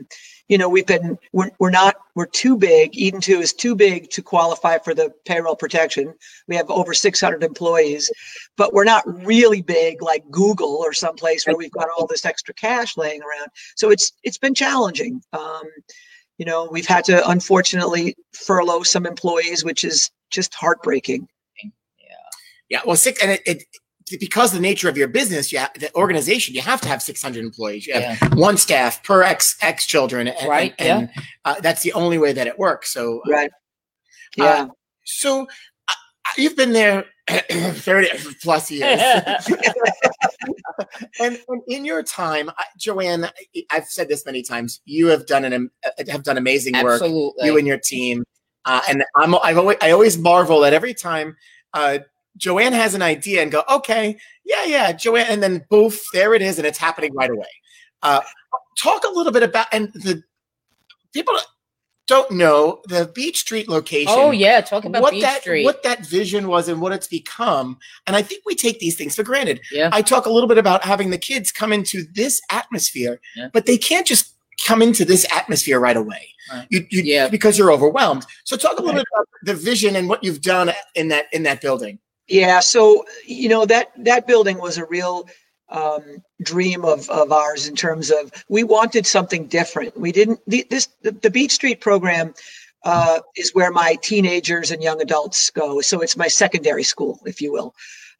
[0.48, 2.96] you know, we've been we're, we're not we're too big.
[2.96, 6.12] Eden two is too big to qualify for the payroll protection.
[6.48, 8.10] We have over 600 employees,
[8.56, 12.54] but we're not really big like Google or someplace where we've got all this extra
[12.54, 13.50] cash laying around.
[13.76, 15.22] So it's it's been challenging.
[15.34, 15.62] Um,
[16.40, 21.28] you know, we've had to unfortunately furlough some employees, which is just heartbreaking.
[21.62, 21.68] Yeah.
[22.70, 22.80] Yeah.
[22.86, 23.64] Well, six, and it, it
[24.18, 27.86] because the nature of your business, yeah, the organization, you have to have 600 employees.
[27.86, 28.34] You have yeah.
[28.36, 31.10] one staff per X X children, and, Right, And,
[31.44, 32.90] uh, that's the only way that it works.
[32.90, 33.50] So, Right.
[34.40, 34.66] Uh, Yeah.
[35.04, 35.42] so
[35.88, 35.92] uh,
[36.38, 38.08] you've been there 30
[38.40, 38.98] plus years,
[41.20, 43.30] and, and in your time, Joanne,
[43.70, 44.80] I've said this many times.
[44.84, 47.02] You have done an uh, have done amazing work.
[47.02, 47.46] Absolutely.
[47.46, 48.24] You and your team,
[48.64, 51.36] uh, and I'm I've always I always marvel at every time.
[51.72, 51.98] Uh,
[52.36, 56.42] Joanne has an idea and go, okay, yeah, yeah, Joanne, and then boof, there it
[56.42, 57.48] is, and it's happening right away.
[58.02, 58.20] Uh,
[58.78, 60.22] talk a little bit about and the
[61.12, 61.34] people
[62.10, 64.12] don't know the Beach Street location.
[64.14, 65.64] oh yeah, talk about what Beach that Street.
[65.64, 69.14] what that vision was and what it's become, and I think we take these things
[69.16, 69.60] for granted.
[69.72, 73.48] yeah, I talk a little bit about having the kids come into this atmosphere, Yeah.
[73.52, 74.34] but they can't just
[74.66, 76.28] come into this atmosphere right away.
[76.52, 76.66] Right.
[76.68, 77.28] You, you, Yeah.
[77.28, 78.26] because you're overwhelmed.
[78.44, 81.44] So talk a little bit about the vision and what you've done in that in
[81.44, 81.98] that building.
[82.28, 82.60] Yeah.
[82.60, 85.28] So, you know, that, that building was a real
[85.70, 89.98] um, dream of, of ours in terms of we wanted something different.
[89.98, 92.34] We didn't, the, this, the, the Beach Street program
[92.84, 95.80] uh, is where my teenagers and young adults go.
[95.80, 97.74] So it's my secondary school, if you will.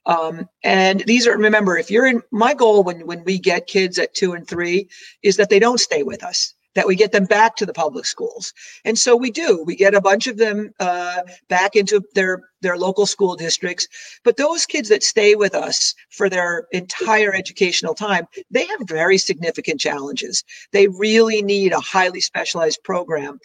[0.06, 3.98] Um, and these are, remember, if you're in, my goal when, when we get kids
[3.98, 4.88] at two and three
[5.22, 6.54] is that they don't stay with us.
[6.74, 8.52] That we get them back to the public schools.
[8.85, 9.62] And so we do.
[9.64, 13.88] We get a bunch of them uh, back into their their local school districts.
[14.22, 19.18] But those kids that stay with us for their entire educational time, they have very
[19.18, 20.44] significant challenges.
[20.72, 23.38] They really need a highly specialized program.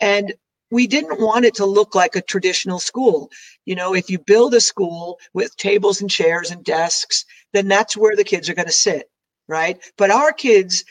[0.00, 0.34] And
[0.70, 3.28] we didn't want it to look like a traditional school.
[3.64, 7.96] You know, if you build a school with tables and chairs and desks, then that's
[7.96, 9.10] where the kids are going to sit,
[9.48, 9.82] right?
[9.98, 10.84] But our kids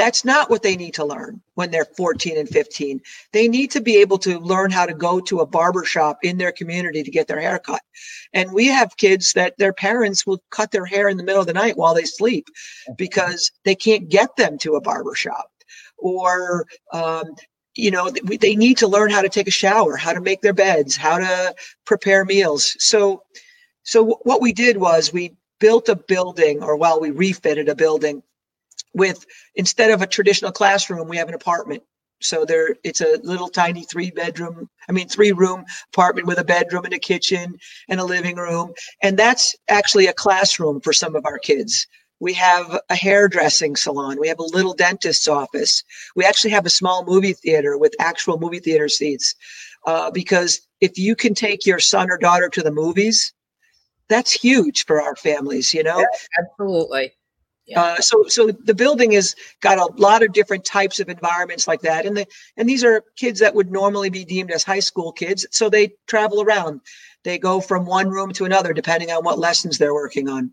[0.00, 3.02] that's not what they need to learn when they're 14 and 15.
[3.34, 6.38] They need to be able to learn how to go to a barber shop in
[6.38, 7.82] their community to get their hair cut.
[8.32, 11.46] And we have kids that their parents will cut their hair in the middle of
[11.46, 12.46] the night while they sleep
[12.96, 15.50] because they can't get them to a barber shop.
[15.98, 17.34] Or, um,
[17.74, 20.54] you know, they need to learn how to take a shower, how to make their
[20.54, 22.74] beds, how to prepare meals.
[22.78, 23.22] So,
[23.82, 27.74] so what we did was we built a building, or while well, we refitted a
[27.74, 28.22] building
[28.94, 29.24] with
[29.54, 31.82] instead of a traditional classroom, we have an apartment.
[32.22, 36.44] So there, it's a little tiny three bedroom, I mean, three room apartment with a
[36.44, 37.56] bedroom and a kitchen
[37.88, 38.74] and a living room.
[39.02, 41.86] And that's actually a classroom for some of our kids.
[42.20, 44.20] We have a hairdressing salon.
[44.20, 45.82] We have a little dentist's office.
[46.14, 49.34] We actually have a small movie theater with actual movie theater seats.
[49.86, 53.32] Uh, because if you can take your son or daughter to the movies,
[54.10, 56.00] that's huge for our families, you know?
[56.00, 56.06] Yeah,
[56.38, 57.12] absolutely.
[57.70, 57.82] Yeah.
[57.82, 61.82] Uh, so, so the building has got a lot of different types of environments like
[61.82, 65.12] that, and the and these are kids that would normally be deemed as high school
[65.12, 65.46] kids.
[65.52, 66.80] So they travel around.
[67.22, 70.50] They go from one room to another depending on what lessons they're working on.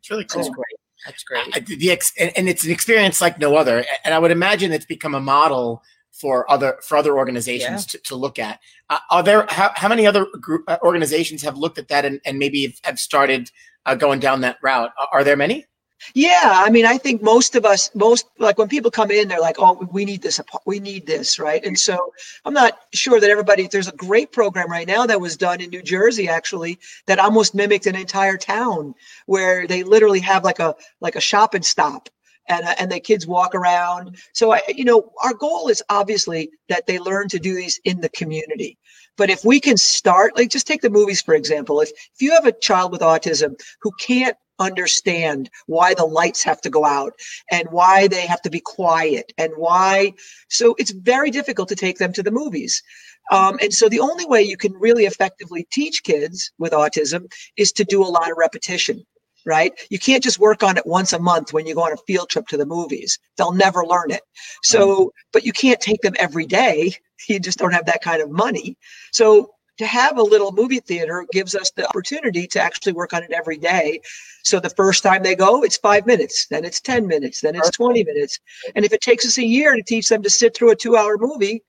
[0.00, 0.42] It's really cool.
[0.42, 0.76] That's great.
[1.06, 1.56] That's great.
[1.56, 3.84] Uh, the ex- and, and it's an experience like no other.
[4.04, 7.98] And I would imagine it's become a model for other for other organizations yeah.
[7.98, 8.58] to, to look at.
[8.88, 12.20] Uh, are there how, how many other group uh, organizations have looked at that and,
[12.24, 13.50] and maybe have, have started
[13.86, 14.92] uh, going down that route.
[15.12, 15.66] Are there many?
[16.14, 19.40] Yeah, I mean, I think most of us, most like when people come in, they're
[19.40, 21.64] like, "Oh, we need this, we need this," right?
[21.64, 22.12] And so
[22.44, 23.68] I'm not sure that everybody.
[23.68, 27.54] There's a great program right now that was done in New Jersey, actually, that almost
[27.54, 28.94] mimicked an entire town,
[29.26, 32.08] where they literally have like a like a shop and stop,
[32.48, 34.16] and uh, and the kids walk around.
[34.32, 38.00] So I, you know, our goal is obviously that they learn to do these in
[38.00, 38.78] the community.
[39.20, 42.30] But if we can start, like just take the movies, for example, if, if you
[42.32, 47.12] have a child with autism who can't understand why the lights have to go out
[47.50, 50.14] and why they have to be quiet and why,
[50.48, 52.82] so it's very difficult to take them to the movies.
[53.30, 57.72] Um, and so the only way you can really effectively teach kids with autism is
[57.72, 59.04] to do a lot of repetition
[59.46, 59.72] right?
[59.88, 62.28] You can't just work on it once a month when you go on a field
[62.28, 63.18] trip to the movies.
[63.36, 64.20] They'll never learn it.
[64.62, 66.94] So, but you can't take them every day.
[67.28, 68.76] You just don't have that kind of money.
[69.12, 73.22] So, to have a little movie theater gives us the opportunity to actually work on
[73.22, 73.98] it every day.
[74.44, 77.70] So the first time they go, it's five minutes, then it's 10 minutes, then it's
[77.70, 78.38] 20 minutes.
[78.74, 80.98] And if it takes us a year to teach them to sit through a two
[80.98, 81.62] hour movie,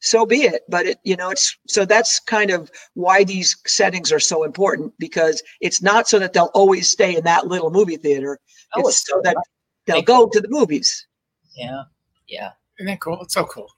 [0.00, 0.60] so be it.
[0.68, 4.92] But it, you know, it's so that's kind of why these settings are so important
[4.98, 8.38] because it's not so that they'll always stay in that little movie theater.
[8.74, 9.38] Oh, it's, it's so that
[9.86, 11.06] they'll go to the movies.
[11.56, 11.84] Yeah.
[12.28, 12.50] Yeah.
[12.78, 13.22] Isn't that cool?
[13.22, 13.70] It's so cool.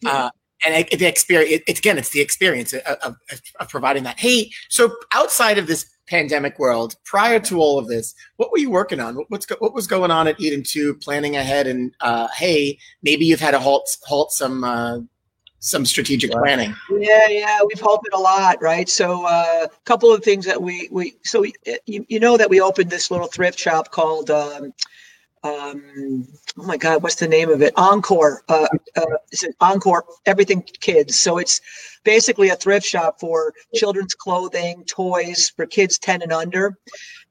[0.00, 0.10] Yeah.
[0.10, 0.30] Uh,
[0.66, 3.16] and the experience, it, it's again, it's the experience of, of,
[3.60, 4.18] of providing that.
[4.18, 8.70] Hey, so outside of this pandemic world, prior to all of this, what were you
[8.70, 9.16] working on?
[9.16, 11.66] What, what's what was going on at Eden Two, planning ahead?
[11.66, 15.00] And uh, hey, maybe you've had to halt halt some uh,
[15.60, 16.74] some strategic planning.
[16.90, 18.86] Yeah, yeah, we've halted a lot, right?
[18.88, 21.44] So uh, a couple of things that we we so
[21.86, 24.74] you, you know that we opened this little thrift shop called um,
[25.44, 26.26] um,
[26.58, 27.74] oh my god, what's the name of it?
[27.76, 28.42] Encore.
[28.48, 31.18] Uh, uh, it's Encore Everything Kids.
[31.18, 31.60] So it's
[32.02, 36.78] basically a thrift shop for children's clothing, toys for kids ten and under.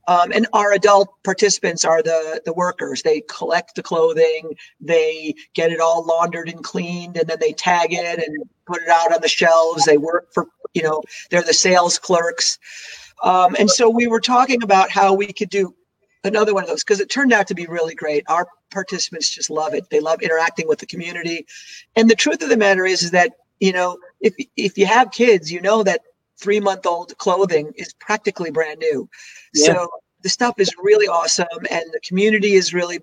[0.08, 3.02] Um, and our adult participants are the the workers.
[3.02, 7.94] They collect the clothing, they get it all laundered and cleaned, and then they tag
[7.94, 9.86] it and put it out on the shelves.
[9.86, 12.60] They work for you know they're the sales clerks.
[13.24, 15.74] Um, and so we were talking about how we could do
[16.24, 18.24] another one of those because it turned out to be really great.
[18.28, 19.90] Our participants just love it.
[19.90, 21.46] They love interacting with the community.
[21.96, 25.12] And the truth of the matter is, is that you know if if you have
[25.12, 26.02] kids, you know that
[26.38, 29.10] three month old clothing is practically brand new.
[29.54, 29.66] Yeah.
[29.74, 29.88] So
[30.22, 33.00] the stuff is really awesome and the community has really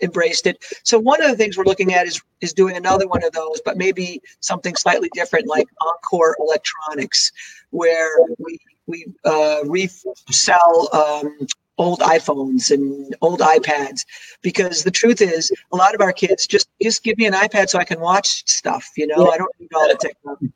[0.00, 0.64] embraced it.
[0.84, 3.60] So one of the things we're looking at is is doing another one of those,
[3.64, 7.32] but maybe something slightly different like Encore Electronics,
[7.70, 11.46] where we we uh, resell um,
[11.78, 14.04] old iPhones and old iPads
[14.42, 17.68] because the truth is a lot of our kids just just give me an iPad
[17.68, 18.88] so I can watch stuff.
[18.96, 20.52] You know, I don't need all the technology.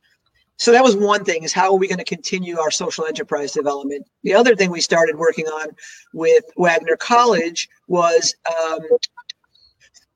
[0.58, 3.52] So that was one thing is how are we going to continue our social enterprise
[3.52, 4.06] development?
[4.22, 5.68] The other thing we started working on
[6.14, 8.80] with wagner college was um,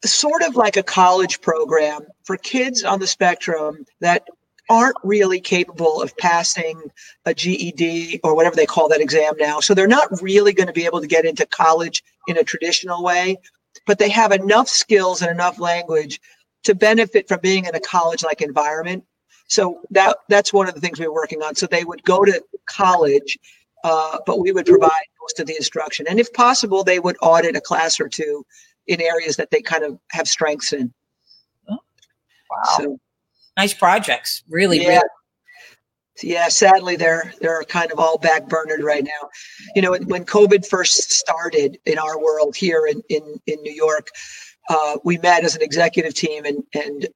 [0.04, 4.26] sort of like a college program for kids on the spectrum that
[4.70, 6.80] aren't really capable of passing
[7.26, 9.58] a GED or whatever they call that exam now.
[9.58, 13.02] So they're not really going to be able to get into college in a traditional
[13.02, 13.36] way,
[13.84, 16.20] but they have enough skills and enough language
[16.62, 19.04] to benefit from being in a college like environment.
[19.48, 21.56] So that that's one of the things we we're working on.
[21.56, 23.36] So they would go to college,
[23.82, 27.56] uh, but we would provide most of the instruction, and if possible, they would audit
[27.56, 28.46] a class or two
[28.86, 30.92] in areas that they kind of have strengths in.
[31.68, 31.78] Wow.
[32.76, 33.00] So
[33.60, 34.42] nice projects.
[34.48, 34.88] Really, yeah.
[34.88, 35.08] really.
[36.22, 39.28] Yeah, sadly, they're they're kind of all backburnered right now.
[39.74, 44.08] You know, when, COVID first started in our world here in in, in New York,
[44.68, 47.08] uh, we met as an executive team, and and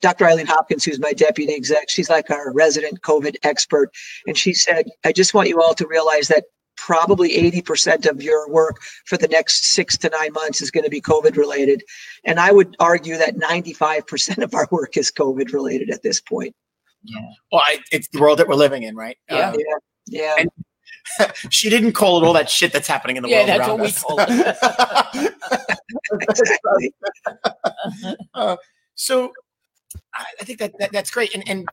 [0.00, 0.24] Dr.
[0.26, 3.90] Eileen Hopkins, who's my deputy exec, she's like our resident COVID expert,
[4.26, 6.44] and she said, "I just want you all to realize that
[6.86, 7.30] probably
[7.62, 11.00] 80% of your work for the next six to nine months is going to be
[11.00, 11.82] COVID related.
[12.24, 16.56] And I would argue that 95% of our work is COVID related at this point.
[17.04, 17.20] Yeah.
[17.52, 19.16] Well, I, it's the world that we're living in, right?
[19.30, 19.50] Yeah.
[19.50, 19.56] Uh,
[20.06, 20.34] Yeah.
[20.38, 20.50] And-
[21.50, 23.70] she didn't call it all that shit that's happening in the Yeah, world that's around
[23.70, 24.02] what we us.
[24.02, 25.32] call it.
[28.34, 28.56] Uh,
[28.94, 29.32] so
[30.14, 31.34] I, I think that, that that's great.
[31.34, 31.68] And, and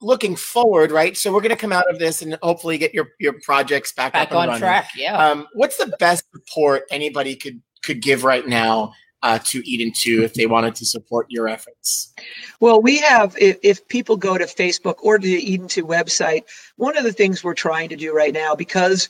[0.00, 1.16] looking forward, right?
[1.16, 4.12] So we're going to come out of this and hopefully get your your projects back,
[4.12, 4.60] Back up on running.
[4.60, 4.90] track.
[4.96, 5.16] Yeah.
[5.16, 10.22] Um, what's the best support anybody could could give right now uh, to Eden Two
[10.22, 12.12] if they wanted to support your efforts?
[12.60, 16.42] Well, we have, if, if people go to Facebook or to the Eden 2 website,
[16.76, 19.08] one of the things we're trying to do right now, because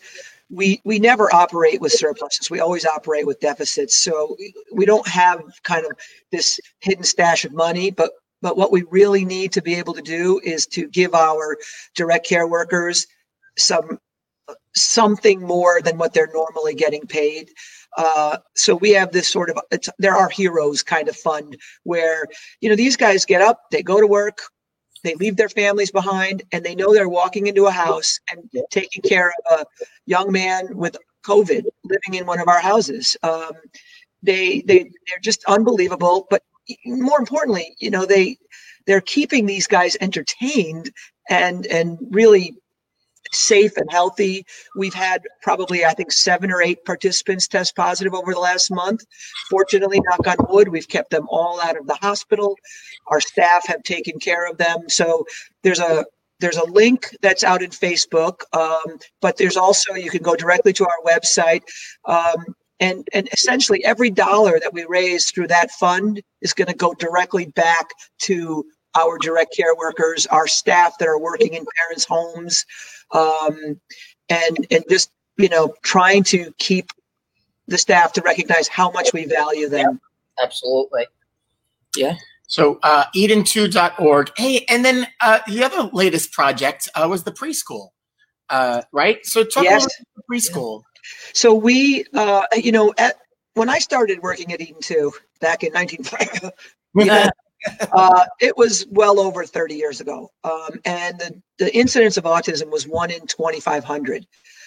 [0.51, 3.97] we we never operate with surpluses, we always operate with deficits.
[3.97, 4.37] So
[4.73, 5.93] we don't have kind of
[6.33, 8.11] this hidden stash of money, but
[8.43, 11.57] but what we really need to be able to do is to give our
[11.95, 13.07] direct care workers
[13.57, 13.99] some
[14.75, 17.51] something more than what they're normally getting paid.
[17.97, 22.27] Uh, so we have this sort of it's there are heroes kind of fund where
[22.61, 24.41] you know these guys get up, they go to work,
[25.03, 29.03] they leave their families behind, and they know they're walking into a house and taking
[29.03, 29.67] care of a
[30.07, 33.17] young man with COVID living in one of our houses.
[33.23, 33.53] Um,
[34.23, 36.43] they they they're just unbelievable, but
[36.85, 38.37] more importantly, you know they
[38.87, 40.91] they're keeping these guys entertained
[41.29, 42.55] and and really
[43.33, 44.45] safe and healthy.
[44.77, 49.05] We've had probably, I think, seven or eight participants test positive over the last month.
[49.49, 52.57] Fortunately, knock on wood, we've kept them all out of the hospital.
[53.09, 54.89] Our staff have taken care of them.
[54.89, 55.25] So
[55.63, 56.05] there's a
[56.41, 60.73] there's a link that's out in Facebook, um, but there's also you can go directly
[60.75, 61.63] to our website.
[62.07, 66.75] Um, and, and essentially every dollar that we raise through that fund is going to
[66.75, 67.91] go directly back
[68.21, 68.65] to
[68.97, 72.67] our direct care workers, our staff that are working in parents' homes,
[73.13, 73.81] um,
[74.29, 76.91] and and just you know trying to keep
[77.69, 80.01] the staff to recognize how much we value them.
[80.43, 81.07] Absolutely.
[81.97, 82.17] Yeah.
[82.47, 84.33] So uh, Eden2.org.
[84.37, 87.91] Hey, and then uh, the other latest project uh, was the preschool,
[88.49, 89.25] uh, right?
[89.25, 89.85] So talk Yes.
[89.85, 90.83] about the preschool.
[91.33, 93.17] So we, uh, you know, at
[93.55, 96.05] when I started working at Eden Two back in 19,
[97.93, 102.71] uh, it was well over 30 years ago, um, and the, the incidence of autism
[102.71, 104.27] was one in 2,500.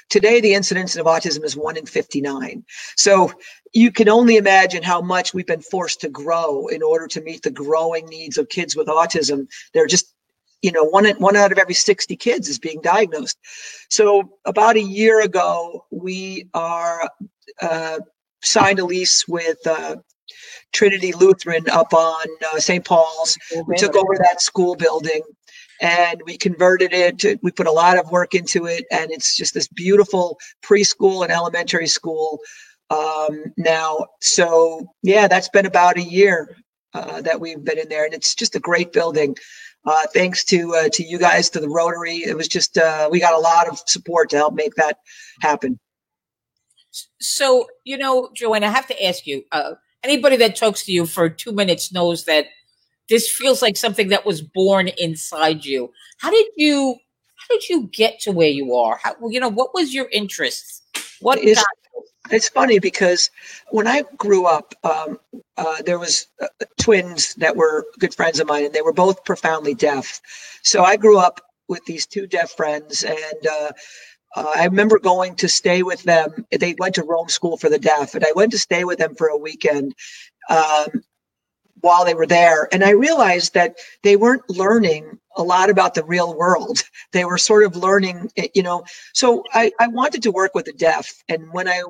[0.10, 2.64] Today, the incidence of autism is one in 59.
[2.96, 3.32] So
[3.74, 7.42] you can only imagine how much we've been forced to grow in order to meet
[7.42, 9.48] the growing needs of kids with autism.
[9.74, 10.13] They're just,
[10.64, 13.38] you know, one one out of every 60 kids is being diagnosed.
[13.90, 17.08] So about a year ago, we are
[17.62, 18.00] uh,
[18.42, 19.98] signed a lease with uh,
[20.72, 22.84] Trinity Lutheran up on uh, St.
[22.84, 23.38] Paul's.
[23.68, 25.22] We took over that school building
[25.82, 27.20] and we converted it.
[27.20, 31.24] To, we put a lot of work into it, and it's just this beautiful preschool
[31.24, 32.40] and elementary school
[32.90, 34.08] um, now.
[34.22, 36.56] So yeah, that's been about a year
[36.94, 39.36] uh, that we've been in there, and it's just a great building.
[39.86, 43.20] Uh, thanks to uh, to you guys, to the Rotary, it was just uh, we
[43.20, 44.98] got a lot of support to help make that
[45.42, 45.80] happen.
[47.20, 51.06] So, you know, Joanne, I have to ask you, uh, anybody that talks to you
[51.06, 52.46] for two minutes knows that
[53.10, 55.92] this feels like something that was born inside you.
[56.20, 56.96] How did you,
[57.36, 59.00] how did you get to where you are?
[59.02, 60.84] How, you know, what was your interest?
[61.20, 61.66] What Is- got
[62.32, 63.30] It's funny because
[63.72, 65.20] when I grew up, um,
[65.58, 66.48] uh, there was uh,
[66.80, 70.22] twins that were good friends of mine, and they were both profoundly deaf.
[70.64, 73.72] So I grew up with these two deaf friends, and uh,
[74.36, 76.46] uh, I remember going to stay with them.
[76.58, 79.16] They went to Rome School for the Deaf, and I went to stay with them
[79.16, 79.94] for a weekend
[80.50, 81.04] um,
[81.82, 82.70] while they were there.
[82.74, 86.84] And I realized that they weren't learning a lot about the real world.
[87.12, 88.86] They were sort of learning, eh, you know.
[89.14, 91.84] So I, I wanted to work with the deaf, and when I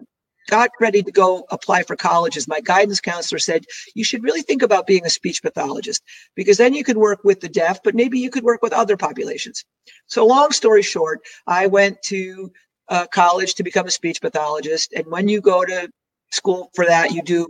[0.50, 3.66] got ready to go apply for colleges, my guidance counselor said,
[3.96, 6.04] you should really think about being a speech pathologist
[6.36, 8.98] because then you could work with the deaf, but maybe you could work with other
[8.98, 9.64] populations.
[10.08, 12.52] So, long story short, I went to
[12.90, 14.94] uh, college to become a speech pathologist.
[14.94, 15.90] And when you go to
[16.32, 17.48] school for that, you do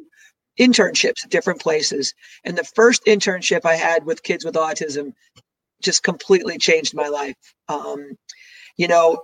[0.60, 2.14] internships at different places.
[2.44, 5.14] And the first internship I had with kids with autism
[5.82, 7.36] just completely changed my life.
[7.68, 8.16] Um,
[8.78, 9.22] you know,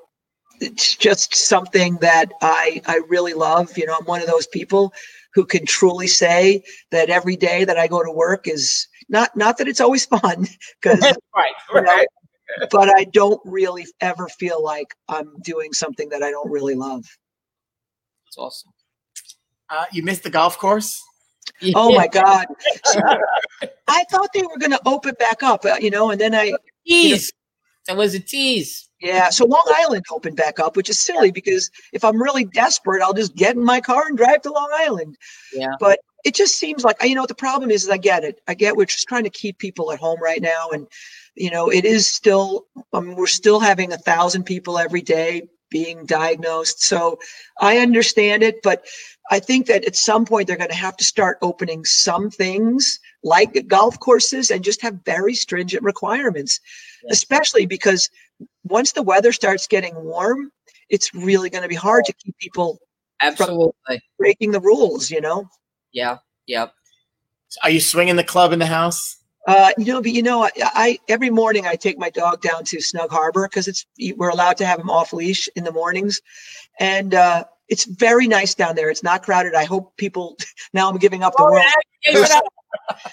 [0.62, 3.78] it's just something that I I really love.
[3.78, 4.94] You know, I'm one of those people
[5.34, 9.58] who can truly say that every day that I go to work is not not
[9.58, 10.48] that it's always fun
[10.82, 12.08] because right, you know, right.
[12.72, 17.06] but I don't really ever feel like I'm doing something that I don't really love.
[18.26, 18.72] That's awesome.
[19.70, 21.04] Uh, you missed the golf course.
[21.76, 22.48] Oh my God.
[23.88, 26.54] I thought they were going to open back up, uh, you know, and then I,
[26.86, 27.32] tease.
[27.88, 28.89] That was a tease.
[29.02, 29.30] Yeah.
[29.30, 33.14] So Long Island opened back up, which is silly because if I'm really desperate, I'll
[33.14, 35.18] just get in my car and drive to Long Island.
[35.54, 35.76] Yeah.
[35.80, 38.42] But it just seems like, you know, what the problem is, is I get it.
[38.48, 40.70] I get we're just trying to keep people at home right now.
[40.70, 40.88] And,
[41.36, 46.06] you know, it is still, um, we're still having a thousand people every day being
[46.06, 46.84] diagnosed.
[46.84, 47.20] So
[47.62, 48.86] I understand it, but
[49.30, 53.00] I think that at some point they're going to have to start opening some things
[53.24, 56.60] like golf courses and just have very stringent requirements,
[57.04, 57.10] Yeah.
[57.12, 58.10] especially because
[58.64, 60.52] once the weather starts getting warm,
[60.90, 62.80] it's really going to be hard to keep people
[63.22, 64.02] Absolutely.
[64.18, 65.48] breaking the rules, you know?
[65.92, 66.18] Yeah.
[66.48, 66.74] Yep.
[67.64, 69.18] Are you swinging the club in the house?
[69.48, 72.64] Uh, you know, but you know, I, I every morning I take my dog down
[72.66, 76.22] to Snug Harbor because it's we're allowed to have him off leash in the mornings,
[76.80, 78.90] and uh, it's very nice down there.
[78.90, 79.54] It's not crowded.
[79.56, 80.38] I hope people
[80.74, 81.64] now I'm giving up the world,
[82.06, 82.44] You gave it up.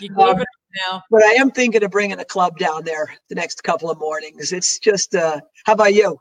[0.00, 0.44] You gave Um,
[0.90, 1.02] now.
[1.11, 4.52] but I am thinking of bringing a club down there the next couple of mornings.
[4.52, 6.18] It's just, uh, how about you?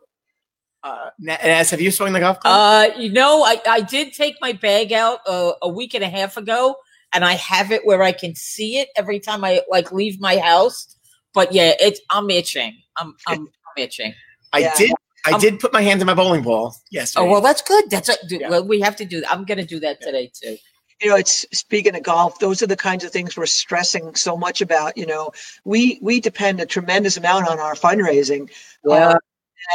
[0.83, 2.53] Uh, Naz, have you swung the golf club?
[2.93, 6.09] Uh, you know, I, I did take my bag out uh, a week and a
[6.09, 6.75] half ago,
[7.11, 10.37] and I have it where I can see it every time I like leave my
[10.37, 10.95] house.
[11.33, 12.77] But yeah, it's I'm itching.
[12.97, 14.13] I'm I'm, I'm itching.
[14.53, 14.75] I yeah.
[14.77, 14.91] did.
[15.27, 17.25] I Um, did put my hand in my bowling ball yesterday.
[17.25, 17.89] Oh well, that's good.
[17.89, 18.49] That's a, dude, Yeah.
[18.49, 19.23] well, we have to do.
[19.29, 20.57] I'm gonna do that today too.
[21.01, 24.37] you know it's speaking of golf those are the kinds of things we're stressing so
[24.37, 25.29] much about you know
[25.65, 28.49] we we depend a tremendous amount on our fundraising
[28.85, 29.09] Yeah.
[29.09, 29.17] Uh,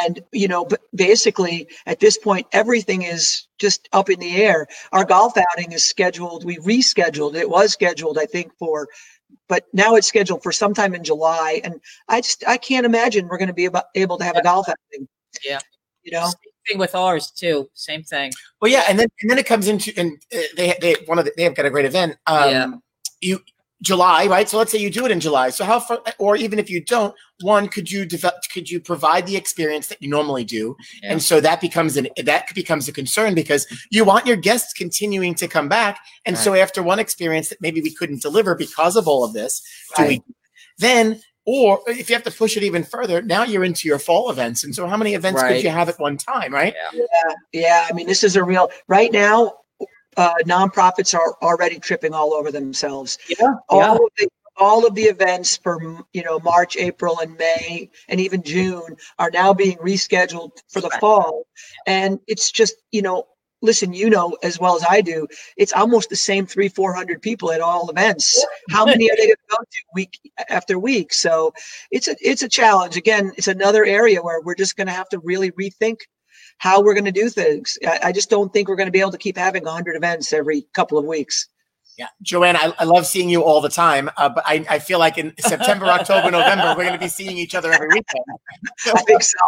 [0.07, 4.67] and you know but basically at this point everything is just up in the air
[4.93, 8.89] our golf outing is scheduled we rescheduled it was scheduled i think for
[9.47, 11.75] but now it's scheduled for sometime in july and
[12.09, 14.67] i just i can't imagine we're going to be able, able to have a golf
[14.71, 15.07] outing
[15.45, 15.59] Yeah.
[16.03, 17.69] you know Same thing with ours too.
[17.75, 18.33] Same thing.
[18.61, 21.25] Well, yeah, and then and then it comes into and uh, they they one of
[21.25, 22.17] the, they have got a great event.
[22.27, 22.73] Um, Yeah.
[23.23, 23.41] You
[23.83, 24.47] July, right?
[24.49, 25.49] So let's say you do it in July.
[25.49, 28.37] So how far, or even if you don't, one could you develop?
[28.53, 30.77] Could you provide the experience that you normally do?
[31.03, 31.13] Yeah.
[31.13, 35.35] And so that becomes an that becomes a concern because you want your guests continuing
[35.37, 35.99] to come back.
[36.27, 39.63] And so after one experience that maybe we couldn't deliver because of all of this,
[39.97, 40.23] do we
[40.79, 41.21] then?
[41.47, 44.63] Or if you have to push it even further, now you're into your fall events.
[44.65, 45.57] And so, how many events Right.
[45.57, 46.75] could you have at one time, right?
[46.93, 47.05] Yeah,
[47.53, 47.87] yeah.
[47.89, 49.55] I mean, this is a real right now.
[50.17, 53.17] Uh, nonprofits are already tripping all over themselves.
[53.29, 53.55] Yeah.
[53.69, 55.81] All of the all of the events for
[56.13, 60.89] you know March, April, and May, and even June are now being rescheduled for the
[60.89, 61.01] Right.
[61.01, 61.47] fall,
[61.87, 63.27] and it's just you know.
[63.63, 67.21] Listen, you know as well as I do, it's almost the same three, four hundred
[67.21, 68.45] people at all events.
[68.71, 71.13] How many are they going to go to week after week?
[71.13, 71.53] So
[71.91, 72.97] it's a it's a challenge.
[72.97, 75.99] Again, it's another area where we're just going to have to really rethink
[76.59, 77.79] how we're going to do things.
[77.87, 80.33] I, I just don't think we're going to be able to keep having 100 events
[80.33, 81.49] every couple of weeks.
[81.99, 84.99] Yeah, Joanne, I, I love seeing you all the time, uh, but I, I feel
[84.99, 88.25] like in September, October, November, we're going to be seeing each other every weekend.
[88.87, 89.39] I think so.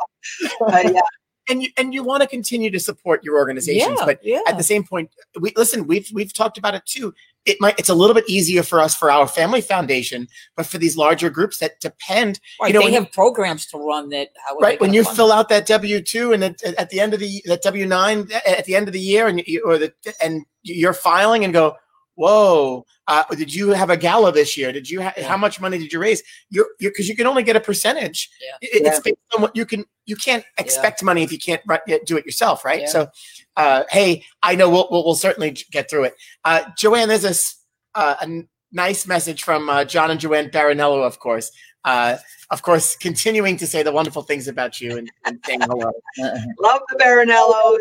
[0.61, 1.01] Uh, yeah,
[1.49, 4.07] And you and you want to continue to support your organizations, Yeah.
[4.07, 4.41] but yeah.
[4.47, 5.89] at the same point, we listen.
[5.89, 7.13] We've we've talked about it too.
[7.45, 10.79] It might it's a little bit easier for us for our family foundation, but for
[10.79, 14.29] these larger groups that depend, Right, you know, they when have programs to run that.
[14.49, 14.81] How right?
[14.81, 15.39] When you fill them?
[15.39, 18.65] out that W two and at, at the end of the that W nine at
[18.67, 21.75] the end of the year, and you, or the and you're filing and go,
[22.15, 24.73] whoa, uh, did you have a gala this year?
[24.73, 25.27] Did you ha- Yeah.
[25.29, 26.23] how much money did you raise?
[26.51, 28.31] You're because you can only get a percentage.
[28.41, 28.69] Yeah.
[28.69, 29.85] It- It's based on what you can.
[30.07, 32.83] You can't expect money if you can't ri- do it yourself, right?
[32.83, 32.89] Yeah.
[32.89, 33.09] So,
[33.57, 36.15] uh, hey, I know we'll, we'll we'll certainly get through it.
[36.45, 41.05] Uh, Joanne, there's a, uh, a n- nice message from uh, John and Joanne Barinello,
[41.07, 41.51] of course.
[41.85, 42.17] Uh,
[42.51, 45.91] of course, continuing to say the wonderful things about you and, and saying hello.
[46.61, 47.79] love the Barinellos.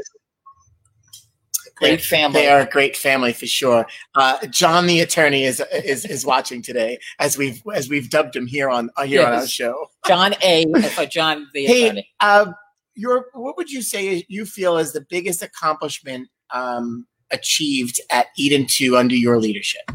[1.81, 2.41] Great family.
[2.41, 3.85] They are a great family for sure.
[4.15, 8.45] Uh, John, the attorney, is is is watching today, as we've as we've dubbed him
[8.47, 9.87] here on uh, here on our show.
[10.07, 10.65] John A.
[10.95, 12.09] For John the Hey, attorney.
[12.19, 12.51] uh,
[12.95, 18.67] your what would you say you feel is the biggest accomplishment um, achieved at Eden
[18.67, 19.89] 2 under your leadership?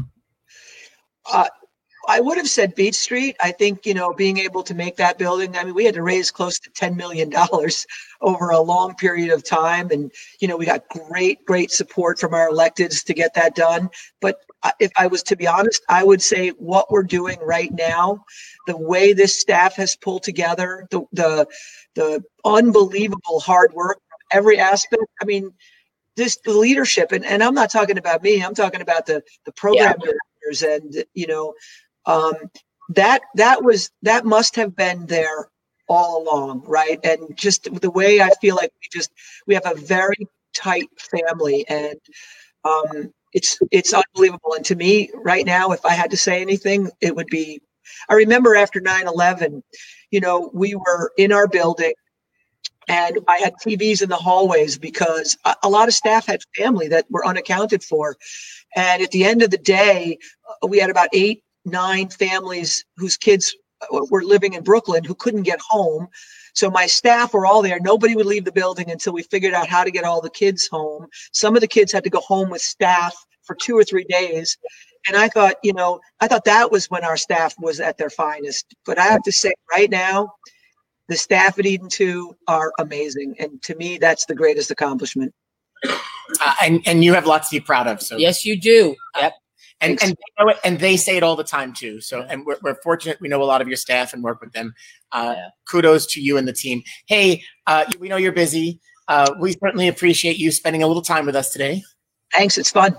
[2.07, 3.35] I would have said Beach Street.
[3.41, 6.01] I think, you know, being able to make that building, I mean, we had to
[6.01, 7.31] raise close to $10 million
[8.21, 9.91] over a long period of time.
[9.91, 13.89] And, you know, we got great, great support from our electeds to get that done.
[14.21, 17.71] But uh, if I was to be honest, I would say what we're doing right
[17.73, 18.23] now,
[18.67, 21.47] the way this staff has pulled together, the, the,
[21.95, 25.03] the unbelievable hard work, from every aspect.
[25.21, 25.51] I mean,
[26.15, 29.51] this the leadership, and, and I'm not talking about me, I'm talking about the, the
[29.51, 31.53] program directors and, you know,
[32.07, 32.33] um,
[32.89, 35.49] that that was that must have been there
[35.89, 36.99] all along right?
[37.03, 39.11] And just the way i feel like we just
[39.45, 41.99] we have a very tight family and
[42.65, 44.53] um it's it's unbelievable.
[44.55, 47.61] And to me right now if i had to say anything it would be
[48.09, 49.61] i remember after 9-11
[50.11, 51.93] you know we were in our building
[52.87, 57.05] and i had tvs in the hallways because a, lot of staff had family that
[57.09, 58.15] were unaccounted for.
[58.75, 60.17] And at the end of the day
[60.63, 65.15] uh, we had about eight nine families whose kids uh, were living in Brooklyn who
[65.15, 66.07] couldn't get home.
[66.55, 67.79] So my staff were all there.
[67.79, 70.67] Nobody would leave the building until we figured out how to get all the kids
[70.67, 71.07] home.
[71.31, 74.57] Some of the kids had to go home with staff for two or three days.
[75.07, 78.09] And I thought, you know, I thought that was when our staff was at their
[78.09, 78.65] finest.
[78.85, 80.33] But I have to say, right now,
[81.07, 83.35] the staff at Eden 2 are amazing.
[83.39, 85.33] And to me, that's the greatest accomplishment.
[85.85, 88.01] Uh, and and you have lots to be proud of.
[88.01, 88.95] So Yes, you do.
[89.15, 89.33] Yep.
[89.81, 92.01] And and they know it, and they say it all the time too.
[92.01, 94.51] So and we're, we're fortunate we know a lot of your staff and work with
[94.53, 94.73] them.
[95.11, 95.47] Uh, Yeah.
[95.69, 96.81] Kudos to you and the team.
[97.07, 98.79] Hey, uh, we know you're busy.
[99.07, 101.81] Uh, we certainly appreciate you spending a little time with us today.
[102.33, 102.57] Thanks.
[102.57, 102.95] It's fun.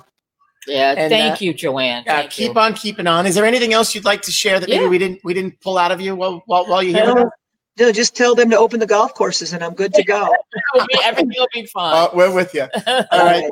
[0.66, 0.94] Yeah.
[0.96, 2.02] And, thank uh, you, Joanne.
[2.06, 2.60] Uh, Thank keep you.
[2.60, 3.26] on keeping on.
[3.26, 5.78] Is there anything else you'd like to share that maybe we didn't we didn't pull
[5.78, 7.30] out of you while while, while you're here?
[7.78, 10.34] No, just tell them to open the golf courses and I'm good to go.
[10.74, 12.16] It'll be- Everything will be Uh, fine.
[12.16, 12.62] we're with you.
[12.86, 13.42] All All right.
[13.42, 13.50] right.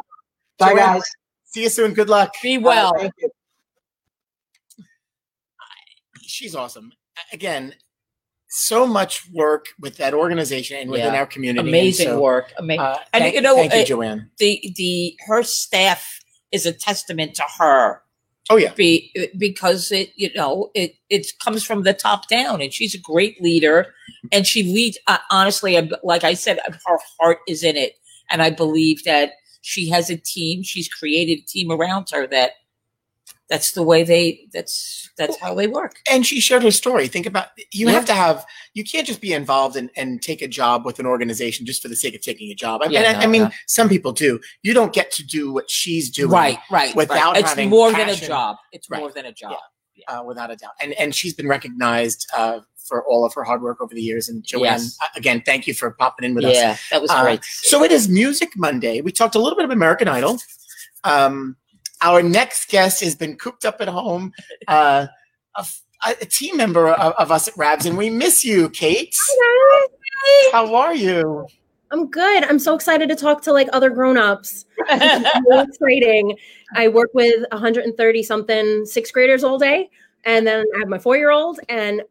[0.59, 1.03] Bye, Joanne, guys.
[1.57, 1.95] See you soon.
[1.95, 2.35] Good luck.
[2.43, 2.93] be well.
[2.99, 3.31] Thank you.
[6.21, 6.93] she's awesome.
[7.33, 7.75] Again,
[8.51, 11.21] so much work with that organization and within Yeah.
[11.21, 11.67] our community.
[11.67, 12.53] Amazing so, work.
[12.59, 12.81] Amazing.
[12.81, 14.31] Uh, And, thank, you know, thank you, uh, Joanne.
[14.39, 16.21] the the her staff
[16.53, 18.03] is a testament to her
[18.51, 22.71] Oh yeah, be, because it you know it it comes from the top down and
[22.71, 23.95] she's a great leader
[24.31, 27.95] and she leads uh, honestly like i said her heart is in it
[28.31, 29.33] and i believe that
[29.67, 32.53] she has a team she's created a team around her that
[33.49, 37.07] that's the way they that's that's how they work and she shared her story.
[37.09, 37.93] Think about you Yeah.
[37.93, 38.45] have to have
[38.75, 41.89] you can't just be involved and, and take a job with an organization just for
[41.89, 42.83] the sake of taking a job.
[42.83, 43.51] I, Yeah, and I, I mean, no.
[43.67, 44.41] some people do.
[44.63, 47.45] You don't get to do what she's doing, right right without right.
[47.45, 49.01] it's more than a job it's Right.
[49.01, 49.57] more than a job
[50.09, 50.73] uh, without a doubt.
[50.81, 54.29] And and she's been recognized uh, for all of her hard work over the years.
[54.29, 54.99] And Joanne, Yes.
[55.03, 56.55] uh, again, thank you for popping in with us.
[56.55, 59.01] yeah that was Uh, great So it is Music Monday.
[59.01, 60.39] We talked a little bit of American Idol.
[61.05, 61.57] Um,
[62.03, 64.33] our next guest has been cooped up at home.
[64.69, 65.07] Uh,
[65.57, 69.17] a, f- a team member of, of us at Rabs, and we miss you, Kate.
[70.53, 71.47] How are you?
[71.93, 72.45] I'm good.
[72.45, 74.65] I'm so excited to talk to like other grown-ups.
[74.89, 76.37] It's really exciting.
[76.75, 79.89] I work with 130 something sixth graders all day,
[80.25, 81.61] and then I have my four-year-old.
[81.69, 82.03] And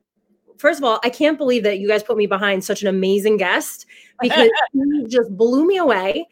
[0.58, 3.38] first of all, I can't believe that you guys put me behind such an amazing
[3.38, 3.86] guest
[4.22, 6.28] because he just blew me away.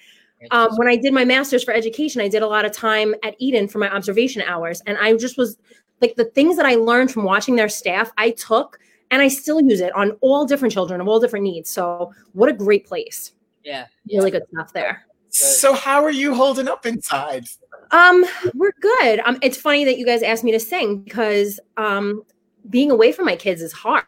[0.51, 3.35] Um, when I did my master's for education, I did a lot of time at
[3.39, 5.57] Eden for my observation hours, and I just was
[6.01, 8.77] like the things that I learned from watching their staff, I took
[9.09, 11.69] and I still use it on all different children of all different needs.
[11.69, 13.31] So, what a great place!
[13.63, 15.05] yeah Really good stuff there.
[15.29, 17.47] So how are you holding up inside?
[17.89, 19.19] Um, we're good.
[19.25, 22.23] Um, it's funny that you guys asked me to sing because um,
[22.69, 24.05] being away from my kids is hard.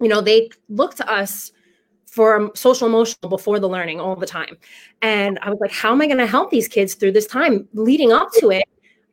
[0.00, 1.52] You know, they look to us
[2.06, 4.58] for social emotional before the learning all the time,
[5.00, 7.68] and I was like, how am I going to help these kids through this time
[7.72, 8.64] leading up to it?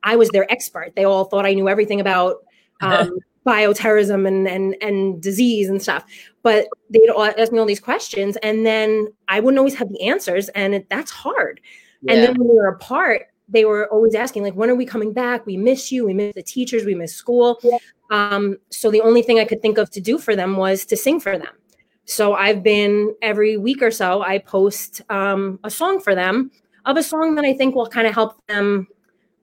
[0.03, 0.93] I was their expert.
[0.95, 2.37] They all thought I knew everything about
[2.81, 6.05] um, bioterrorism and and and disease and stuff.
[6.43, 10.01] But they'd all ask me all these questions, and then I wouldn't always have the
[10.03, 11.61] answers, and it, that's hard.
[12.07, 15.11] And then when we were apart, they were always asking, like, when are we coming
[15.11, 15.45] back?
[15.45, 16.05] We miss you.
[16.05, 16.85] We miss the teachers.
[16.85, 17.59] We miss school.
[18.09, 20.97] Um, so the only thing I could think of to do for them was to
[20.97, 21.53] sing for them.
[22.05, 26.51] So I've been every week or so, I post um, a song for them
[26.85, 28.87] of a song that I think will kind of help them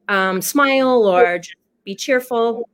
[0.08, 2.68] um, smile or just be cheerful.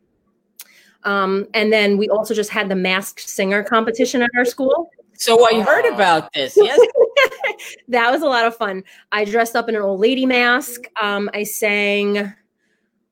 [1.04, 4.90] Um, and then we also just had the masked singer competition at our school.
[5.14, 6.78] so i heard about this yes
[7.88, 8.82] that was a lot of fun.
[9.10, 10.82] I dressed up in an old lady mask.
[11.00, 12.32] Um, I sang,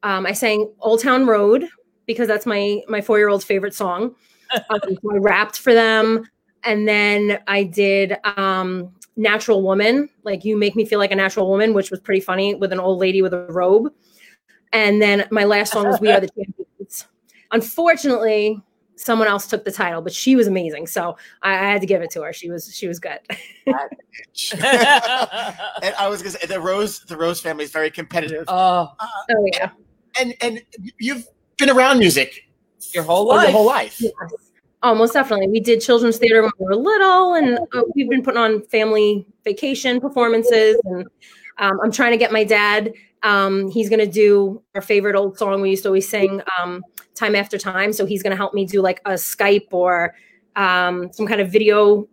[0.03, 1.68] um, I sang Old Town Road
[2.11, 4.14] because that's my my four year old's favorite song.
[4.68, 6.28] Um, so I rapped for them.
[6.64, 11.48] and then I did um, Natural Woman, like You Make Me Feel Like a Natural
[11.48, 13.92] Woman, which was pretty funny with an old lady with a robe.
[14.72, 17.06] And then my last song was We Are the Champions.
[17.52, 18.61] Unfortunately,
[18.96, 20.88] someone else took the title, but she was amazing.
[20.88, 22.32] So I, I had to give it to her.
[22.32, 23.20] She was she was good.
[23.66, 23.76] and
[25.96, 28.46] I was gonna say the Rose the Rose family is very competitive.
[28.48, 29.70] oh, oh yeah.
[30.20, 30.62] and and
[30.98, 31.24] you've
[31.61, 32.48] been around music
[32.92, 33.44] your whole life.
[33.44, 34.00] your whole life.
[34.00, 34.12] Yes.
[34.82, 35.48] Oh, most definitely.
[35.48, 39.26] We did children's theater when we were little, and uh, we've been putting on family
[39.44, 40.80] vacation performances.
[40.84, 41.06] And
[41.58, 42.94] um, I'm trying to get my dad.
[43.22, 46.82] Um, he's going to do our favorite old song we used to always sing, um,
[47.14, 50.14] "Time After Time." So he's going to help me do like a Skype or
[50.56, 52.08] um, some kind of video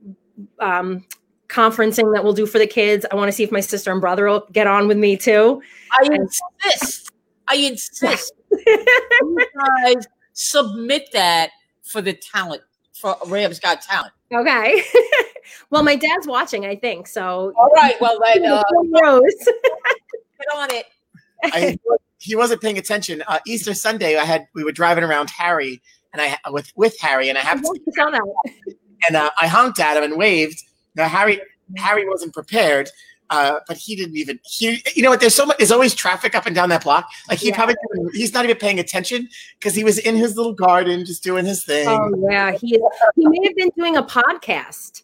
[0.60, 1.06] um,
[1.48, 3.06] conferencing that we'll do for the kids.
[3.10, 5.62] I want to see if my sister and brother will get on with me too.
[5.94, 7.12] I insist.
[7.48, 8.34] I insist.
[8.52, 9.48] You
[9.84, 11.52] guys submit that
[11.84, 12.62] for the talent
[12.94, 14.14] for Rabs Got Talent.
[14.34, 14.84] Okay.
[15.70, 17.08] well, my dad's watching, I think.
[17.08, 17.96] So All right.
[18.02, 18.64] Well, then uh,
[19.02, 19.34] Rose.
[19.46, 20.86] get on it.
[21.44, 21.78] I,
[22.20, 23.24] he wasn't paying attention.
[23.28, 25.82] Uh, Easter Sunday, I had we were driving around Harry
[26.14, 28.22] and I with with Harry, and I I happened to, saw that.
[29.08, 30.64] and uh, I honked at him and waved.
[30.96, 31.40] Now Harry
[31.78, 32.90] Harry wasn't prepared,
[33.30, 34.40] uh, but he didn't even.
[34.44, 35.20] He, you know what?
[35.20, 35.58] There's so much.
[35.58, 37.10] There's always traffic up and down that block.
[37.30, 37.56] Like he Yeah.
[37.56, 37.76] probably
[38.14, 39.28] he's not even paying attention
[39.60, 41.88] because he was in his little garden just doing his thing.
[41.90, 42.82] Oh yeah, he is.
[43.16, 45.04] He may have been doing a podcast.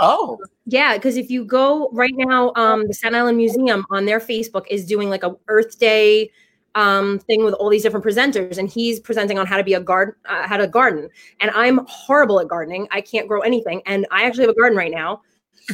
[0.00, 4.20] oh, Yeah, because if you go right now, um, the Staten Island Museum on their
[4.20, 6.30] Facebook is doing like a Earth Day
[6.76, 9.80] um thing with all these different presenters, and he's presenting on how to be a
[9.80, 11.08] garden, uh, how to garden.
[11.40, 12.88] And I'm horrible at gardening.
[12.90, 15.22] I can't grow anything, and I actually have a garden right now,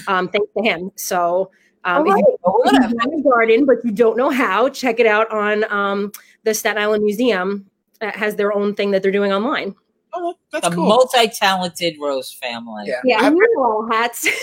[0.07, 0.93] um, thanks to him.
[0.97, 1.51] So.
[1.85, 2.25] Um, you right.
[2.45, 2.95] Well, if you whatever.
[3.01, 6.13] have a garden, but you don't know how, check it out on um,
[6.45, 7.67] the Staten Island Museum.
[8.01, 9.75] It has their own thing that they're doing online.
[10.13, 10.87] oh that's The cool.
[10.87, 12.85] multi-talented Rose family.
[12.87, 13.01] yeah.
[13.05, 14.27] Yeah, I- and you all hats.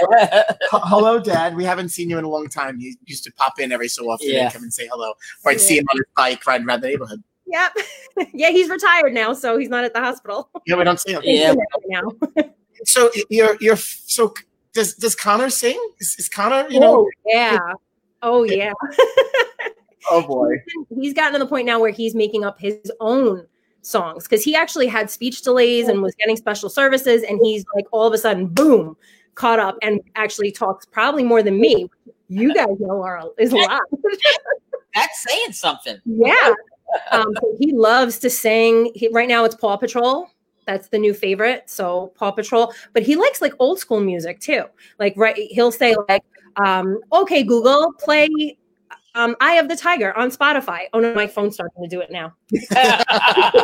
[0.70, 1.56] Hello, Dad.
[1.56, 2.78] We haven't seen you in a long time.
[2.80, 4.44] You used to pop in every so often Yeah.
[4.44, 5.12] and come and say hello,
[5.44, 7.22] or I'd see him on his bike riding around the neighborhood.
[7.46, 7.72] yep.
[8.34, 10.50] yeah, he's retired now, so he's not at the hospital.
[10.66, 11.20] Yeah, we don't see him.
[11.24, 11.54] Yeah.
[11.88, 12.02] now.
[12.84, 14.34] So you're you're so
[14.74, 15.78] does does Connor sing?
[16.00, 17.06] Is, is Connor you know?
[17.06, 17.58] Oh, yeah.
[18.22, 18.72] Oh yeah.
[20.10, 20.56] Oh boy.
[21.00, 23.46] He's gotten to the point now where he's making up his own
[23.82, 27.84] songs because he actually had speech delays and was getting special services, and he's like
[27.92, 28.96] all of a sudden, boom,
[29.34, 31.88] caught up and actually talks probably more than me.
[32.28, 33.82] You guys know are is a lot.
[34.94, 35.98] That's saying something.
[36.04, 36.54] Yeah.
[37.10, 38.92] Um, so he loves to sing.
[38.94, 40.28] He, right now it's Paw Patrol.
[40.66, 41.68] That's the new favorite.
[41.68, 44.64] So Paw Patrol, but he likes like old school music too.
[44.98, 46.24] Like right, he'll say like,
[46.56, 48.56] um, "Okay, Google, play
[49.14, 52.10] um, Eye of the Tiger on Spotify." Oh no, my phone's starting to do it
[52.10, 52.34] now.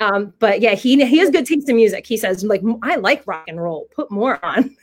[0.00, 2.06] Um, but yeah, he he has good taste in music.
[2.06, 3.86] He says like, "I like rock and roll.
[3.94, 4.76] Put more on."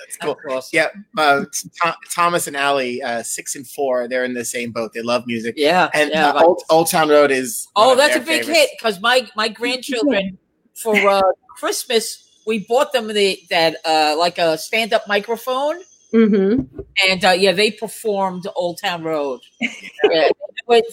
[0.00, 0.32] That's cool.
[0.32, 0.70] Of course.
[0.72, 1.44] Yeah, uh,
[1.82, 4.92] Th- Thomas and Allie, uh, six and four, they're in the same boat.
[4.92, 5.54] They love music.
[5.56, 5.90] Yeah.
[5.94, 7.68] And yeah, uh, Old, Old Town Road is.
[7.76, 8.48] Oh, that's a big favorites.
[8.48, 10.38] hit because my my grandchildren
[10.74, 11.22] for uh,
[11.56, 15.76] Christmas we bought them the that uh, like a stand up microphone.
[16.10, 16.62] hmm
[17.08, 19.40] And uh, yeah, they performed Old Town Road.
[19.60, 20.28] yeah,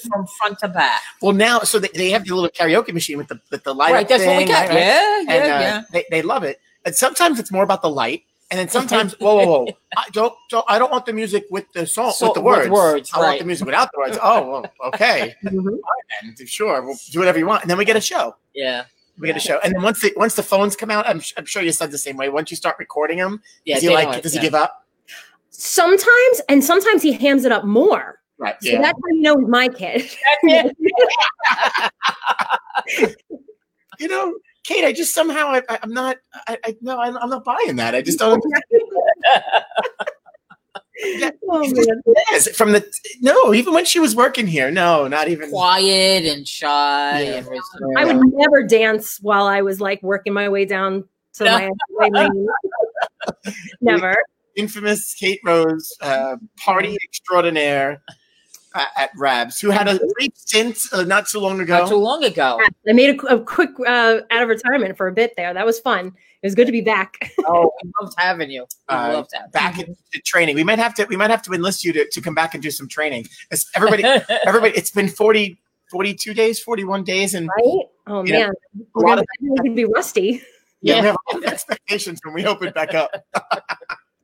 [0.10, 1.02] from front to back.
[1.22, 3.92] Well, now, so they, they have the little karaoke machine with the with the light.
[3.92, 4.68] right, up that's what we got.
[4.68, 4.78] right, right?
[4.78, 5.84] Yeah, yeah, and uh, yeah.
[5.92, 6.60] They, they love it.
[6.86, 9.68] And sometimes it's more about the light, and then sometimes, whoa, whoa, whoa!
[9.96, 12.58] I don't, don't, I don't want the music with the song, So- with the with
[12.58, 12.70] words.
[12.70, 14.18] words, I want the music without the words.
[14.22, 15.78] Oh, well, okay, Mhm.
[16.24, 18.36] and sure, we'll do whatever you want, and then we get a show.
[18.54, 18.86] Yeah,
[19.20, 21.46] We get a show, and then once the once the phones come out, I'm, I'm
[21.46, 22.30] sure you said the same way.
[22.30, 23.76] Once you start recording them, yeah.
[23.76, 24.18] does he like?
[24.18, 24.42] it, does yeah.
[24.42, 24.86] he give up?
[25.50, 28.20] Sometimes, and sometimes he hams it up more.
[28.40, 28.56] Right.
[28.62, 28.82] So Yeah.
[28.84, 30.08] that's how you know he's my kid.
[34.00, 34.34] you know,
[34.68, 36.18] Kate, I just somehow I, I, I'm not.
[36.46, 37.96] I, I no, I'm, I'm not buying that.
[37.96, 38.44] I just don't.
[41.50, 41.74] oh.
[42.32, 42.86] Yes, from the
[43.22, 45.52] no, even when she was working here, no, not even.
[45.52, 47.38] quiet and shy Yeah.
[47.38, 47.48] and.
[47.98, 51.06] I would never dance while I was like working my way down
[51.36, 51.52] to No.
[51.58, 52.48] my, my lane.
[53.82, 54.18] never.
[54.58, 58.02] Infamous Kate Rose, uh, party extraordinaire
[58.98, 61.80] at Rabs, who had a brief stint uh, not too long ago.
[61.80, 62.60] Not too long ago.
[62.88, 65.54] I made a, a quick uh, out of retirement for a bit there.
[65.54, 66.08] That was fun.
[66.08, 67.32] It was good to be back.
[67.50, 68.68] Oh, we loved having you.
[68.90, 70.56] We Uh, loved having back into training.
[70.56, 71.06] We might have to.
[71.06, 73.22] We might have to enlist you to, to come back and do some training.
[73.52, 74.04] It's- everybody,
[74.46, 74.74] everybody.
[74.76, 75.60] It's been 40,
[75.92, 77.86] 42 days, forty one days, and Right?
[78.08, 78.54] Oh You know, man,
[78.94, 79.28] we're gonna of
[79.64, 80.42] we be rusty.
[80.82, 81.02] yeah, Yeah.
[81.02, 83.12] we have a expectations when we open back up.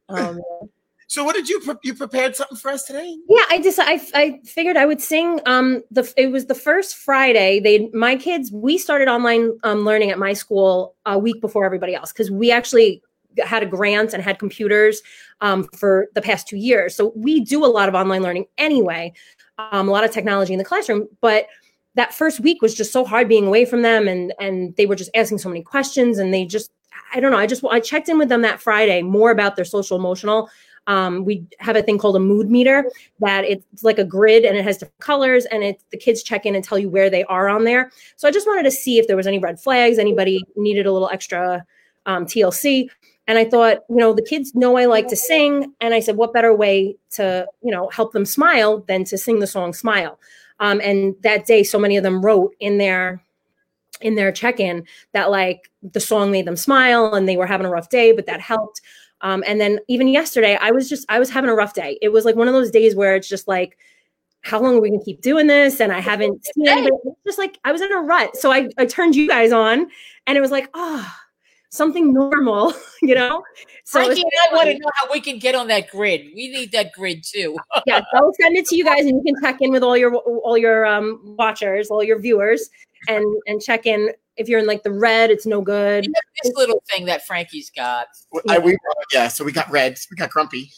[0.10, 0.42] Oh man.
[1.08, 3.18] So what did you pre- you prepared something for us today?
[3.28, 5.40] Yeah, I just I I figured I would sing.
[5.46, 7.60] Um, the it was the first Friday.
[7.60, 11.96] They my kids we started online um, learning at my school a week before everybody
[11.96, 13.02] else because we actually
[13.44, 15.02] had a grant and had computers
[15.42, 16.96] um, for the past two years.
[16.96, 19.14] So we do a lot of online learning anyway,
[19.58, 21.08] um, a lot of technology in the classroom.
[21.22, 21.48] But
[21.96, 24.96] that first week was just so hard being away from them, and and they were
[24.96, 26.72] just asking so many questions, and they just
[27.14, 27.38] I don't know.
[27.38, 30.50] I just I checked in with them that Friday more about their social emotional
[30.88, 34.58] um, we have a thing called a mood meter that it's like a grid and
[34.58, 37.24] it has different colors and it's the kids check in and tell you where they
[37.26, 37.92] are on there.
[38.18, 40.92] So I just wanted to see if there was any red flags, anybody needed a
[40.92, 41.66] little extra
[42.06, 42.90] um, TLC.
[43.28, 45.74] And I thought, you know, the kids know I like to sing.
[45.80, 49.40] And I said, what better way to, you know, help them smile than to sing
[49.40, 50.20] the song Smile?
[50.60, 53.24] Um, and that day, so many of them wrote in their
[54.02, 57.70] in their check-in that like the song made them smile and they were having a
[57.70, 58.82] rough day, but that helped.
[59.24, 61.98] Um, and then even yesterday, I was just I was having a rough day.
[62.02, 63.78] It was like one of those days where it's just like,
[64.42, 65.80] how long are we gonna keep doing this?
[65.80, 66.96] And I haven't seen anybody.
[67.06, 68.36] It's just like I was in a rut.
[68.36, 69.88] So I, I turned you guys on,
[70.28, 71.10] and it was like, oh,
[71.70, 73.44] something normal, you know.
[73.86, 76.26] So Frankie it's- and I want to know how we can get on that grid.
[76.36, 77.58] We need that grid too.
[77.86, 80.14] yeah, I'll send it to you guys, and you can check in with all your
[80.16, 82.70] all your um, watchers, all your viewers,
[83.08, 84.12] and and check in.
[84.36, 86.08] If you're in like the red, it's no good.
[86.44, 88.08] this little thing that Frankie's got.
[88.50, 90.08] I, we, oh, yeah, so we got reds.
[90.10, 90.72] we got grumpy.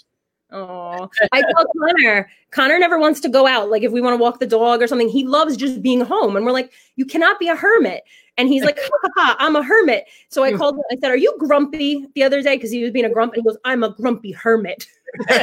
[0.51, 2.30] Oh, I tell Connor.
[2.51, 3.70] Connor never wants to go out.
[3.70, 6.36] Like if we want to walk the dog or something, he loves just being home.
[6.36, 8.03] And we're like, you cannot be a hermit.
[8.38, 10.06] And he's like, ha, ha, ha, I'm a hermit.
[10.30, 10.58] So I hmm.
[10.58, 10.76] called.
[10.76, 12.56] him, I said, Are you grumpy the other day?
[12.56, 13.34] Because he was being a grump.
[13.34, 14.88] And he goes, I'm a grumpy hermit.
[15.30, 15.36] so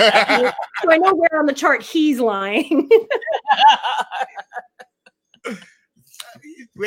[0.91, 2.89] I know where on the chart he's lying.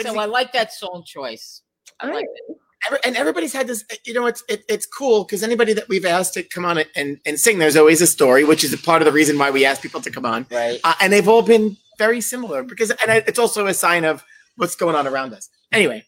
[0.03, 1.61] So to- I like that song choice.
[1.99, 2.57] I like it.
[2.87, 6.05] every- and everybody's had this you know it's it, it's cool because anybody that we've
[6.05, 9.01] asked to come on and, and sing there's always a story which is a part
[9.01, 10.79] of the reason why we ask people to come on Right.
[10.83, 14.23] uh, and they've all been very similar because and I- it's also a sign of
[14.57, 16.03] what's going on around us anyway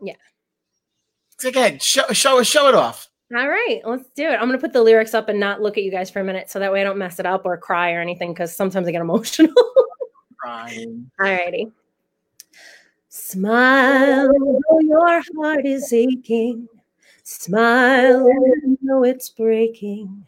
[0.00, 0.14] Yeah.
[1.38, 4.34] so again show show show it off All right, let's do it.
[4.34, 6.50] I'm gonna put the lyrics up and not look at you guys for a minute,
[6.50, 8.32] so that way I don't mess it up or cry or anything.
[8.34, 9.54] Because sometimes I get emotional.
[10.42, 11.10] Brian.
[11.20, 11.72] Alrighty.
[13.14, 14.32] Smile
[14.70, 16.66] though your heart is aching.
[17.22, 18.26] Smile
[18.80, 20.26] though it's breaking.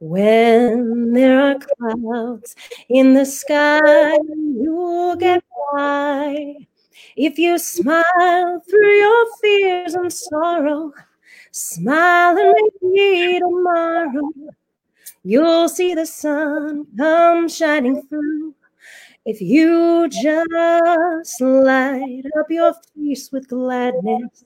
[0.00, 2.54] When there are clouds
[2.90, 6.56] in the sky, you'll get by.
[7.16, 10.92] If you smile through your fears and sorrow,
[11.52, 14.30] smile and maybe tomorrow
[15.24, 18.54] you'll see the sun come shining through.
[19.26, 24.44] If you just light up your face with gladness,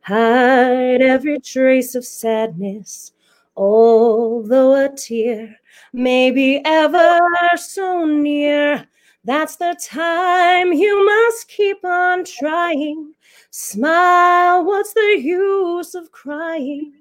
[0.00, 3.14] hide every trace of sadness,
[3.56, 5.56] although a tear
[5.92, 7.18] may be ever
[7.56, 8.86] so near,
[9.24, 13.14] that's the time you must keep on trying.
[13.50, 16.92] Smile, what's the use of crying?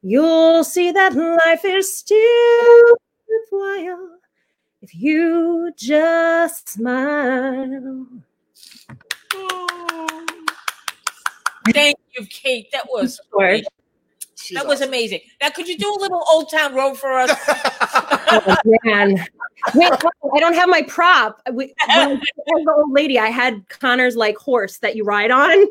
[0.00, 2.96] You'll see that life is still
[3.28, 4.21] worthwhile
[4.82, 8.06] if you just smile.
[11.72, 12.66] Thank you, Kate.
[12.72, 13.62] That was Word.
[14.36, 14.88] She's that was awesome.
[14.88, 15.20] amazing.
[15.40, 17.30] Now, could you do a little Old Town Road for us?
[18.34, 19.26] Oh, man.
[19.74, 19.92] Wait,
[20.34, 21.42] I don't have my prop.
[21.52, 25.30] We- When I was the old lady, I had Connor's like horse that you ride
[25.30, 25.66] on.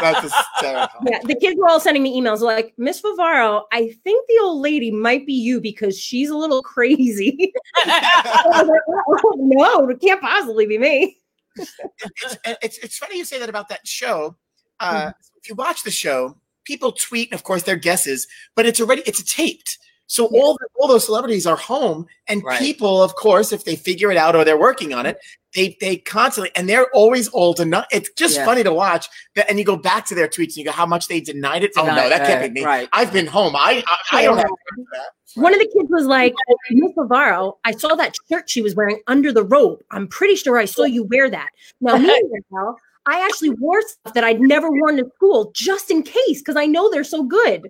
[0.00, 1.00] That's hysterical.
[1.06, 4.60] Yeah, the kids were all sending me emails like, Miss Varvaro, I think the old
[4.62, 7.52] lady might be you because she's a little crazy.
[7.86, 8.02] Like,
[9.08, 11.20] "Oh, no, it can't possibly be me.
[11.56, 14.36] it's, it's it's funny you say that about that show.
[14.80, 18.80] Uh, If you watch the show, people tweet, and of course, their guesses, but it's
[18.80, 19.78] already it's taped.
[20.06, 20.40] So Yeah.
[20.40, 22.58] all the, all those celebrities are home, and Right.
[22.58, 25.18] people, of course, if they figure it out or they're working on it,
[25.54, 27.84] they they constantly and they're always all deny.
[27.90, 28.44] It's just Yeah.
[28.44, 29.08] funny to watch.
[29.34, 31.64] That, and you go back to their tweets and you go, how much they denied
[31.64, 31.72] it.
[31.76, 32.64] oh no, that can't be me.
[32.66, 32.88] Right.
[32.92, 33.54] I've been home.
[33.56, 34.46] I I, I don't have
[34.92, 35.10] that.
[35.36, 36.32] One of the kids was like,
[36.70, 39.80] Miss Varvaro, I saw that shirt she was wearing under the robe.
[39.90, 41.48] I'm pretty sure I saw you wear that.
[41.80, 42.76] Now, meanwhile,
[43.06, 46.66] I actually wore stuff that I'd never worn to school just in case, because I
[46.66, 47.68] know they're so good.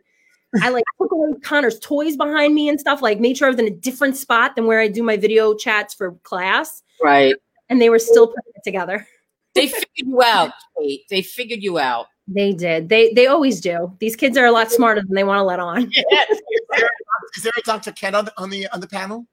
[0.63, 3.61] I like took away Connor's toys behind me and stuff, like made sure I was
[3.61, 6.83] in a different spot than where I do my video chats for class.
[7.03, 7.35] Right.
[7.69, 9.07] And they were still putting it together.
[9.55, 11.03] They figured you out, Kate.
[11.09, 12.07] They figured you out.
[12.27, 12.89] They did.
[12.89, 13.95] They they always do.
[14.01, 15.91] These kids are a lot smarter than they want to let on.
[17.37, 17.93] Is there a Dr.
[17.93, 19.27] Ken on the on the on the panel?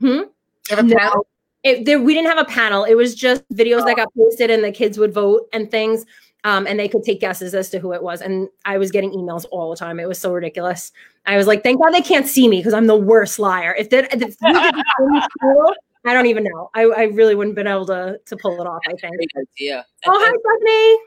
[0.00, 0.22] Hmm?
[0.68, 0.94] Have a panel?
[0.94, 1.24] No,
[1.62, 2.84] it, there, we didn't have a panel.
[2.84, 6.04] It was just videos that got posted, and the kids would vote and things.
[6.44, 8.22] Um, and they could take guesses as to who it was.
[8.22, 10.00] And I was getting emails all the time.
[10.00, 10.90] It was so ridiculous.
[11.26, 13.74] I was like, thank God they can't see me because I'm the worst liar.
[13.78, 15.74] If that, if you did in school,
[16.06, 16.70] I don't even know.
[16.74, 18.80] I, I really wouldn't have been able to to pull it off.
[18.86, 19.16] I think.
[19.16, 19.86] Great idea.
[20.06, 20.98] Oh, hi, Stephanie.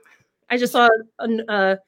[0.50, 0.88] I just saw
[1.20, 1.80] a, a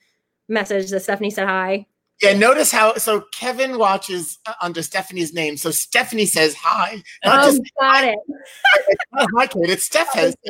[0.47, 1.85] message that Stephanie said hi.
[2.21, 5.57] Yeah, notice how so Kevin watches uh, under Stephanie's name.
[5.57, 7.03] So Stephanie says hi.
[7.25, 8.17] Not Oh, just got it.
[8.87, 9.69] it's not hi, Kate.
[9.69, 10.35] It's Steph has.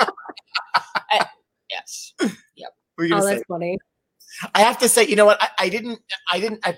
[1.70, 2.14] Yes.
[2.98, 3.34] What were you Oh, gonna say?
[3.36, 3.78] that's funny.
[4.56, 5.40] I have to say, you know what?
[5.40, 6.00] I, I didn't.
[6.32, 6.58] I didn't.
[6.64, 6.76] I,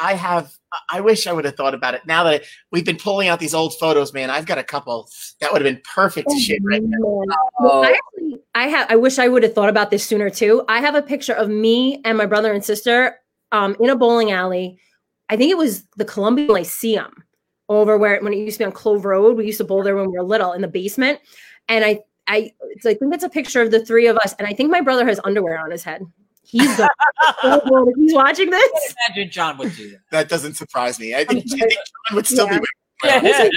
[0.00, 0.50] I have.
[0.90, 2.06] I wish I would have thought about it.
[2.06, 5.10] Now that I, we've been pulling out these old photos, man, I've got a couple
[5.42, 6.98] that would have been perfect to share right now.
[6.98, 7.36] Man.
[7.60, 8.86] Oh, I actually, I have.
[8.90, 10.64] I wish I would have thought about this sooner too.
[10.68, 13.18] I have a picture of me and my brother and sister
[13.52, 14.78] um, in a bowling alley.
[15.28, 17.12] I think it was the Columbia Lyceum
[17.68, 19.36] over where when it used to be on Clove Road.
[19.36, 21.20] We used to bowl there when we were little in the basement,
[21.68, 24.34] and I, I, so I think that's a picture of the three of us.
[24.38, 26.02] And I think my brother has underwear on his head.
[26.42, 26.90] He's got,
[27.42, 28.94] oh, he's watching this.
[29.08, 31.14] imagine John would do That That doesn't surprise me.
[31.14, 32.58] I think, I think John would still Yeah.
[32.60, 32.66] be.
[33.02, 33.52] that.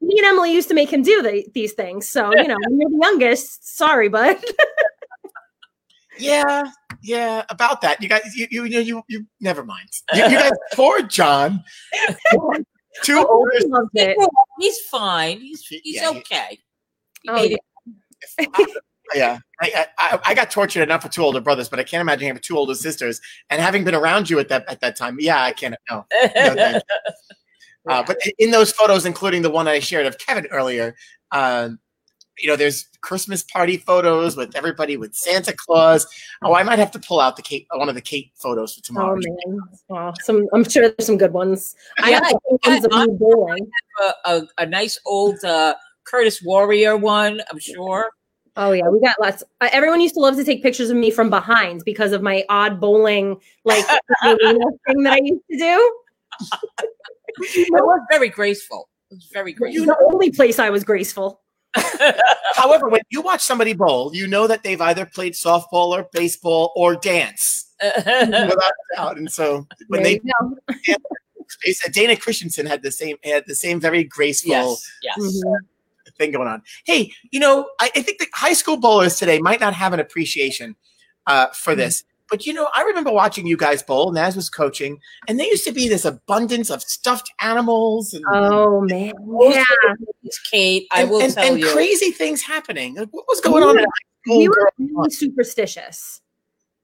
[0.00, 2.08] Me and Emily used to make him do the, these things.
[2.08, 4.42] So you know, when you're the youngest, sorry, but
[6.18, 6.70] Yeah,
[7.02, 7.44] yeah.
[7.48, 9.88] About that, you guys, you, you, you, you, you never mind.
[10.14, 11.62] You, you guys, poor John.
[13.04, 13.68] Two oh, older.
[13.68, 14.16] Loved it.
[14.58, 15.40] He's fine.
[15.40, 16.58] He's he's Yeah, okay.
[17.22, 17.60] He Oh, made it.
[19.14, 22.26] Yeah, I, I I got tortured enough with two older brothers, but I can't imagine
[22.26, 23.22] having two older sisters.
[23.48, 25.74] And having been around you at that at that time, yeah, I can't.
[25.90, 26.04] No,
[26.36, 26.80] no.
[27.88, 30.94] Uh, but in those photos, including the one I shared of Kevin earlier,
[31.32, 31.70] uh,
[32.38, 36.06] you know, there's Christmas party photos with everybody with Santa Claus.
[36.42, 38.82] Oh, I might have to pull out the Kate, one of the Kate photos for
[38.82, 39.18] tomorrow.
[39.18, 40.12] Oh man, wow.
[40.22, 41.74] Some I'm sure there's some good ones.
[42.02, 43.70] I Yeah, have some ones of I- me bowling.
[44.02, 45.74] a, a, a nice old uh,
[46.10, 48.08] Curtis Warrior one, I'm sure.
[48.56, 49.44] Oh yeah, we got lots.
[49.60, 52.44] Uh, everyone used to love to take pictures of me from behind because of my
[52.48, 53.84] odd bowling like
[54.24, 55.98] thing that I used to do.
[57.40, 58.88] It was very graceful.
[59.12, 59.86] It was very It's graceful.
[59.86, 61.40] the only place I was graceful.
[62.54, 66.72] However, when you watch somebody bowl, you know that they've either played softball or baseball
[66.74, 69.18] or dance, without a doubt.
[69.18, 70.96] And so when There they you go.
[71.92, 75.18] Dana Christensen had the same had the same very graceful yes, yes.
[75.20, 75.54] Mhm.
[76.18, 76.62] Thing going on.
[76.84, 80.00] Hey, you know, I, I think the high school bowlers today might not have an
[80.00, 80.76] appreciation
[81.26, 82.04] uh, for this.
[82.30, 84.98] But you know, I remember watching you guys bowl, Naz was coaching,
[85.28, 89.64] and there used to be this abundance of stuffed animals and, Oh man, yeah.
[90.50, 90.86] Kate.
[90.92, 91.70] I and, will and- tell and you.
[91.72, 92.96] crazy things happening.
[92.96, 93.78] Like, what was going on?
[93.78, 93.90] in high
[94.24, 96.20] school we were really superstitious.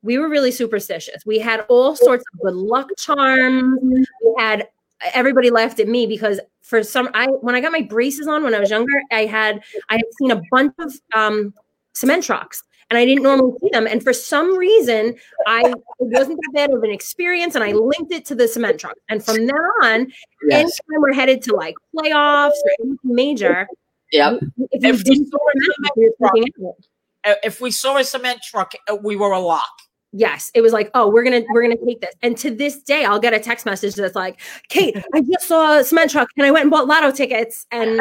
[0.03, 1.25] We were really superstitious.
[1.27, 3.81] We had all sorts of good luck charms.
[3.83, 4.69] We had
[5.13, 8.55] everybody laughed at me because for some I when I got my braces on when
[8.55, 11.55] I was younger, I had I had seen a bunch of um
[11.95, 13.87] cement trucks and I didn't normally see them.
[13.87, 15.15] And for some reason,
[15.47, 18.79] I it wasn't that bad of an experience, and I linked it to the cement
[18.79, 18.97] truck.
[19.09, 20.13] And from then on,
[20.49, 20.61] yes.
[20.61, 23.67] anytime we're headed to like playoffs or anything major,
[24.13, 24.37] yeah
[24.71, 26.87] if we If we didn't saw a cement, we were freaking out.
[27.25, 29.73] Uh, If we saw a cement truck, uh, we were a lock.
[30.17, 32.15] Yes, it was like, oh, we're gonna we're gonna take this.
[32.23, 35.79] And to this day, I'll get a text message that's like, Kate, I just saw
[35.79, 37.67] a cement truck and I went and bought lotto tickets.
[37.73, 37.99] And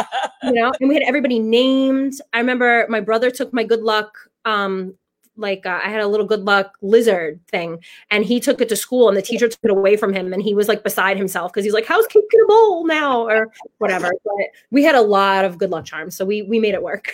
[0.42, 2.14] you know, and we had everybody named.
[2.32, 4.94] I remember my brother took my good luck, um,
[5.36, 8.76] like uh, I had a little good luck lizard thing, and he took it to
[8.76, 11.52] school, and the teacher took it away from him, and he was like beside himself
[11.52, 14.10] because he's like, how's Kate gonna bowl now or whatever.
[14.24, 17.12] But we had a lot of good luck charms, so we we made it work.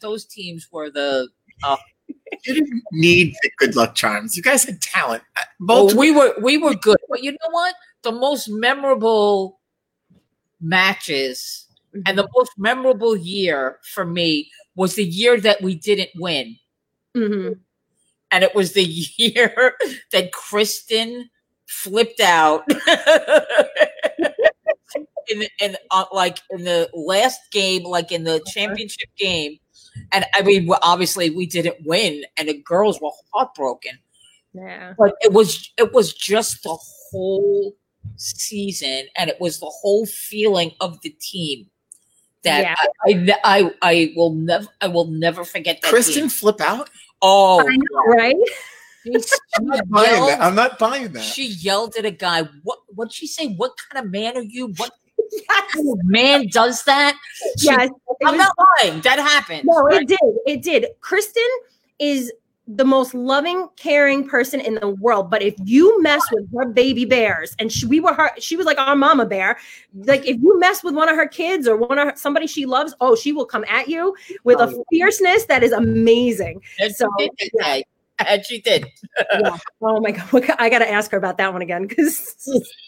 [0.00, 1.28] Those teams were the.
[2.44, 4.36] You didn't need the good luck charms.
[4.36, 5.22] You guys had talent.
[5.36, 7.74] Uh, Well, Both we were we were good, but you know what?
[8.02, 9.60] The most memorable
[10.60, 11.66] matches
[12.06, 16.56] and the most memorable year for me was the year that we didn't win,
[17.16, 17.58] Mhm.
[18.30, 18.84] and it was the
[19.18, 19.76] year
[20.12, 21.30] that Kristen
[21.66, 22.64] flipped out.
[25.28, 29.58] in in uh, like in the last game, like in the championship game,
[30.12, 33.98] and I mean, obviously we didn't win, and the girls were heartbroken.
[34.52, 34.94] Yeah.
[34.98, 36.76] But it was it was just the
[37.10, 37.76] whole
[38.16, 41.66] season, and it was the whole feeling of the team
[42.42, 42.74] that Yeah.
[43.06, 45.88] I, I I I will never I will never forget that.
[45.90, 46.28] Kristen team.
[46.30, 46.90] flip out.
[47.22, 48.36] oh, I know, right?
[49.04, 50.40] she, she I'm not buying yelled- that.
[50.42, 51.22] I'm not buying that.
[51.22, 52.42] she yelled at a guy.
[52.62, 53.48] What what'd she say?
[53.54, 54.68] What kind of man are you?
[54.76, 54.92] What
[55.48, 57.16] kind of oh, man does that?
[57.58, 57.90] She- Yes.
[58.24, 59.00] I'm was- not lying.
[59.02, 59.64] That happened.
[59.64, 60.02] No, right?
[60.02, 60.18] it did.
[60.46, 60.86] It did.
[61.00, 61.48] Kristen
[61.98, 62.32] is
[62.76, 65.30] the most loving, caring person in the world.
[65.30, 68.64] But if you mess with her baby bears, and she, we were her, she was
[68.66, 69.58] like our mama bear.
[69.94, 72.66] Like if you mess with one of her kids or one of her, somebody she
[72.66, 74.14] loves, oh, she will come at you
[74.44, 76.62] with a oh, fierceness that is amazing.
[76.94, 77.80] So, yeah.
[78.20, 78.34] Today.
[78.34, 78.86] And she did.
[79.32, 79.56] Yeah.
[79.82, 82.34] Oh my god, I got to ask her about that one again because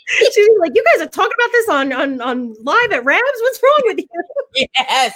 [0.06, 3.22] she's like, "You guys are talking about this on on on live at Rabs.
[3.40, 5.14] What's wrong with you?" Yes.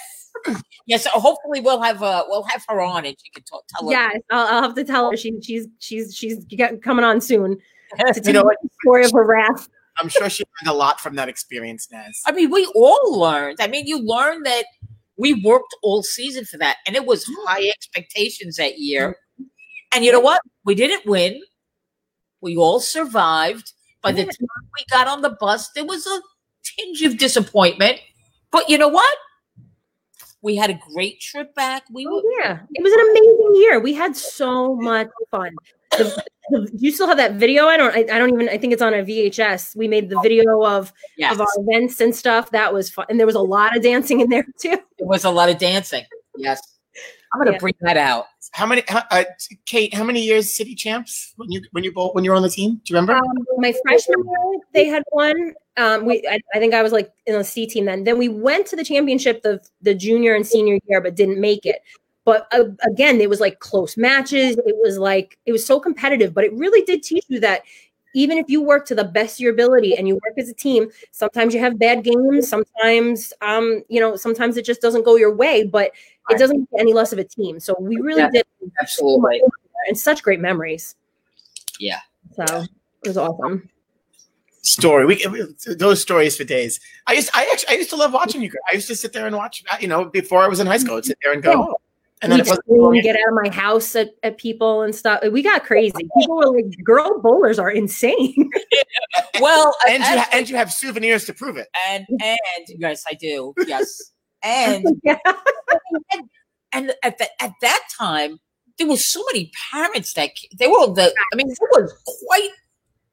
[0.86, 1.04] Yes.
[1.04, 3.92] So hopefully we'll have uh we'll have her on and she can talk, tell her.
[3.92, 7.56] Yes, I'll, I'll have to tell her she she's she's she's get, coming on soon
[8.12, 9.68] to tell You know the story of her wrath.
[9.98, 12.20] I'm sure she learned a lot from that experience, Naz.
[12.26, 13.58] I mean, we all learned.
[13.60, 14.64] I mean, you learned that
[15.16, 19.16] we worked all season for that, and it was high expectations that year.
[19.94, 20.40] And you know what?
[20.64, 21.40] We didn't win.
[22.40, 23.72] We all survived.
[24.02, 24.36] By the time
[24.78, 26.20] we got on the bus, there was a
[26.62, 27.98] tinge of disappointment.
[28.50, 29.14] But you know what?
[30.42, 31.84] We had a great trip back.
[31.90, 33.80] We Oh were yeah, it was an amazing year.
[33.80, 35.56] We had so much fun.
[35.90, 37.66] The, the, do you still have that video?
[37.66, 37.92] I don't.
[37.92, 38.48] I, I don't even.
[38.48, 39.74] I think it's on a VHS.
[39.74, 42.50] We made the video of yes, of our events and stuff.
[42.52, 44.78] That was fun, and there was a lot of dancing in there too.
[44.98, 46.04] it was a lot of dancing.
[46.36, 46.60] Yes,
[47.36, 47.58] I'm gonna Yeah.
[47.58, 48.26] bring that out.
[48.52, 49.24] How many, uh,
[49.66, 49.92] Kate?
[49.92, 52.48] How many years city champs when you when you both when you were on the
[52.48, 52.80] team?
[52.84, 53.14] Do you remember?
[53.14, 55.52] Um, my freshman year, they had won.
[55.76, 58.04] Um, we, I, I think I was like in the C team then.
[58.04, 61.66] Then we went to the championship the the junior and senior year, but didn't make
[61.66, 61.82] it.
[62.24, 64.56] But uh, again, it was like close matches.
[64.56, 67.64] It was like it was so competitive, but it really did teach you that
[68.14, 70.54] even if you work to the best of your ability and you work as a
[70.54, 72.48] team, sometimes you have bad games.
[72.48, 75.64] Sometimes, um, you know, sometimes it just doesn't go your way.
[75.64, 75.92] But
[76.30, 77.60] it doesn't make any less of a team.
[77.60, 78.30] So we really Yeah.
[78.30, 78.44] did
[78.80, 79.42] Absolutely.
[79.88, 80.96] and such great memories.
[81.78, 82.00] Yeah.
[82.34, 82.62] So
[83.04, 83.68] it was awesome.
[84.62, 85.06] Story.
[85.06, 86.80] We, we those stories for days.
[87.06, 88.50] I used I actually I used to love watching you.
[88.70, 89.62] I used to sit there and watch.
[89.70, 91.52] uh, You know, before I was in high school, I'd sit there and go.
[91.68, 91.72] Yeah.
[92.22, 93.00] And then We'd it wasn't scream, long.
[93.02, 95.20] get out of my house at, at people and stuff.
[95.30, 95.92] We got crazy.
[96.18, 98.50] People were like, "Girl bowlers are insane."
[99.40, 101.68] Well, and you ha- and you have souvenirs to prove it.
[101.90, 103.52] and and yes, I do.
[103.66, 104.12] Yes,
[104.46, 105.18] and yeah.
[106.72, 108.38] and at that at that time
[108.78, 111.92] there was so many parents that they were the i mean there was
[112.26, 112.50] quite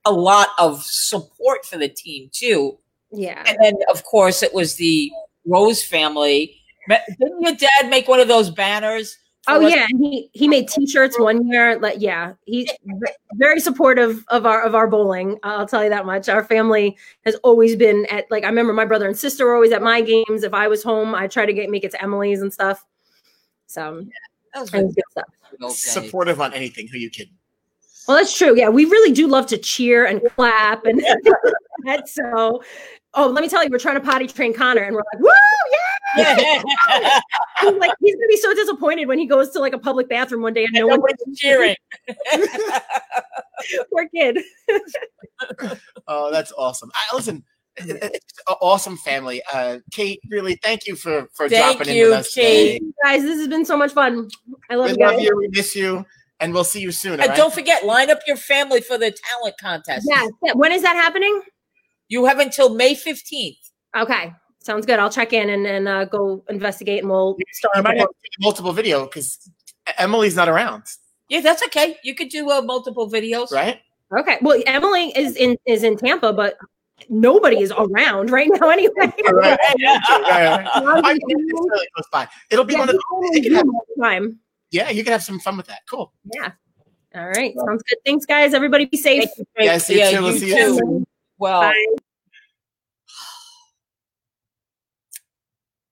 [0.06, 2.78] a lot of support for the team too
[3.12, 3.44] yeah.
[3.46, 5.12] and then of course it was the
[5.46, 6.56] rose family
[6.88, 9.18] didn't your dad make one of those banners
[9.48, 9.74] Oh us?
[9.74, 11.78] yeah, and he he made T-shirts one year.
[11.78, 12.72] Like yeah, he's
[13.34, 15.38] very supportive of our of our bowling.
[15.44, 16.30] I'll tell you that much.
[16.30, 19.72] Our family has always been at like I remember my brother and sister were always
[19.74, 20.44] at my games.
[20.44, 22.86] If I was home, I try to get make it to Emily's and stuff.
[23.68, 24.06] So
[24.54, 25.26] That was it was good stuff.
[25.52, 25.92] good old days.
[25.92, 26.88] Supportive on anything.
[26.88, 27.34] Who you kidding?
[28.08, 28.56] Well, that's true.
[28.58, 31.02] Yeah, we really do love to cheer and clap and
[31.84, 32.62] that's so.
[33.16, 35.30] Oh, let me tell you, we're trying to potty train Connor, and we're like, "Woo,
[36.18, 36.36] yeah!"
[37.62, 40.42] He's like, he's gonna be so disappointed when he goes to like a public bathroom
[40.42, 41.76] one day and no no one's cheering
[43.92, 44.40] poor kid.
[46.08, 46.92] Oh, that's awesome.
[46.94, 47.44] I, listen,
[47.78, 49.42] it- it- it's an awesome family.
[49.52, 52.80] Uh, Kate, really, thank you for for Thank dropping in you, with us Kate.
[52.80, 52.92] today.
[53.04, 54.30] Guys, this has been so much fun.
[54.70, 55.14] I love We you guys.
[55.14, 55.38] love you.
[55.38, 56.06] We miss you,
[56.40, 57.20] and we'll see you soon.
[57.20, 57.36] and right?
[57.38, 60.54] don't forget line up your family for the talent contest Yeah, yeah.
[60.54, 61.42] When is that happening?
[62.14, 63.58] You have until may 15th
[63.96, 64.98] Okay, sounds good.
[64.98, 67.76] I'll check in and, then uh, go investigate, and we'll start.
[67.76, 69.50] You might have to do multiple video because
[70.00, 70.84] Emily's not around,
[71.30, 73.80] yeah that's okay you could do uh, multiple videos right?
[74.20, 74.38] Okay.
[74.42, 76.58] Well, Emily is in is in Tampa, but
[77.10, 78.94] nobody is around right now anyway.
[79.26, 80.84] Right, right, right.
[80.84, 81.68] Well, I mean, it's
[82.14, 82.28] really.
[82.52, 84.40] It'll be yeah, one of we the, only can do have, one time.
[84.72, 85.82] yeah, you can have some fun with that.
[85.90, 86.14] Cool.
[86.34, 86.52] Yeah.
[87.16, 87.54] All right.
[87.66, 87.98] Sounds good.
[88.06, 88.54] Thanks, guys.
[88.54, 89.30] Everybody be safe.
[89.58, 90.22] Yes, you too.
[90.22, 91.06] We'll see you soon.
[91.38, 91.86] Well, Bye.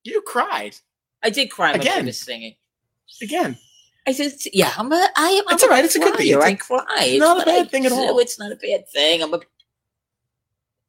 [0.03, 0.77] You cried
[1.23, 2.05] I did cry when Again.
[2.05, 2.55] was singing.
[3.21, 3.57] again.
[4.07, 5.43] I said, "Yeah, I'm a, I am.
[5.49, 5.85] It's all right.
[5.85, 6.33] It's a good thing.
[6.33, 6.85] It's I cry.
[7.01, 8.17] it's not a bad I thing at all.
[8.17, 9.21] It's not a bad thing.
[9.21, 9.39] I'm a,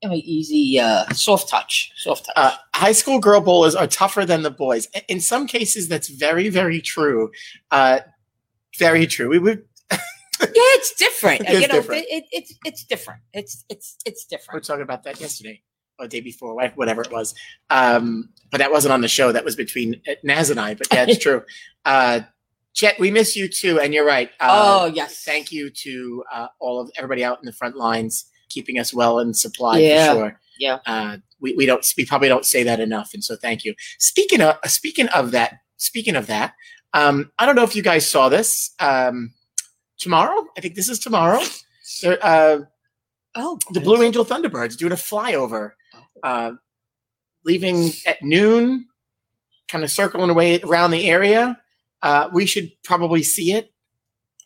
[0.03, 2.35] I'm an easy, uh, soft touch, soft touch.
[2.37, 4.89] Uh, high school girl bowlers are tougher than the boys.
[5.09, 7.31] In some cases, that's very, very true.
[7.71, 8.01] Uh,
[8.79, 9.29] very true.
[9.29, 9.63] We would.
[9.91, 9.99] yeah,
[10.41, 11.43] it's different.
[11.43, 12.07] It is you know, different.
[12.09, 13.21] It, it, it's it's different.
[13.35, 14.55] It's it's it's different.
[14.55, 14.65] We were different.
[14.65, 15.63] talking about that yesterday
[15.99, 17.35] or the day before, whatever it was.
[17.69, 19.33] Um, but that wasn't on the show.
[19.33, 20.75] That was between uh, Naz and I.
[20.75, 21.43] But yeah, it's true.
[21.85, 22.21] Uh,
[22.75, 24.31] Chet, we miss you too, and you're right.
[24.41, 28.25] oh Uh, yes, thank you to uh, all of everybody out in the front lines,
[28.49, 30.13] keeping us well and supplied Yeah.
[30.13, 30.41] for sure.
[30.59, 30.79] Yeah.
[30.87, 33.75] Uh, we, we don't we probably don't say that enough, and so thank you.
[33.99, 36.55] Speaking of speaking of that, speaking of that,
[36.95, 38.71] um, I don't know if you guys saw this.
[38.79, 39.35] Um,
[39.99, 41.41] tomorrow, I think this is tomorrow.
[42.05, 42.59] Uh,
[43.35, 45.73] Oh, the Blue Angel Thunderbirds doing a flyover,
[46.23, 46.53] uh,
[47.45, 48.87] leaving at noon,
[49.69, 51.59] kind of circling away around the area.
[52.03, 53.73] Uh, we should probably see it.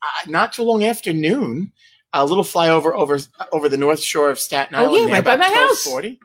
[0.02, 1.72] uh, not too long after noon,
[2.12, 3.18] a little flyover over
[3.52, 4.94] over the north shore of Staten Island.
[4.94, 5.86] Oh, yeah, right by my house.
[5.86, 6.18] 12:40.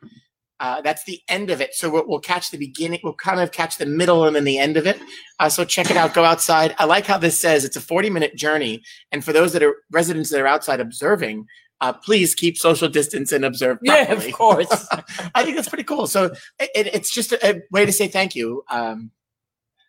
[0.60, 1.74] Uh, that's the end of it.
[1.74, 3.00] So we'll, we'll catch the beginning.
[3.04, 5.00] We'll kind of catch the middle and then the end of it.
[5.40, 6.14] Uh, so check it out.
[6.14, 6.76] Go outside.
[6.78, 8.84] I like how this says it's a 40 minute journey.
[9.12, 11.48] And for those that are residents that are outside observing,
[11.82, 14.88] uh, please keep social distance and observe Yeah, of course.
[15.36, 16.08] I think that's pretty cool.
[16.08, 16.26] So
[16.60, 18.64] it, it- it's just a, a way to say thank you.
[18.70, 19.12] Um,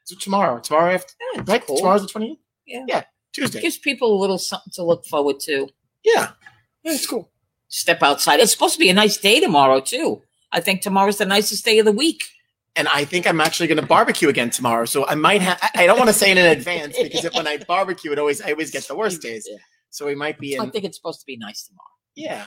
[0.05, 1.64] so tomorrow, tomorrow after, Yeah, right?
[1.66, 1.76] cool.
[1.76, 2.38] Tomorrow's the 20th?
[2.66, 2.84] Yeah.
[2.88, 3.05] Yeah.
[3.32, 3.61] Tuesday.
[3.61, 5.68] Gives people a little something to look forward to.
[6.05, 6.30] Yeah.
[6.82, 7.30] Yeah, it's cool.
[7.68, 8.40] Step outside.
[8.40, 10.22] It's supposed to be a nice day tomorrow too.
[10.51, 12.22] I think tomorrow's the nicest day of the week.
[12.74, 14.84] And I think I'm actually going to barbecue again tomorrow.
[14.86, 17.34] So I might have, I I don't want to say it in advance because if,
[17.34, 19.47] when I barbecue, it always, I always get the worst days.
[19.51, 19.59] Yeah.
[19.93, 21.86] So we might be I think it's supposed to be nice tomorrow.
[22.16, 22.47] yeah.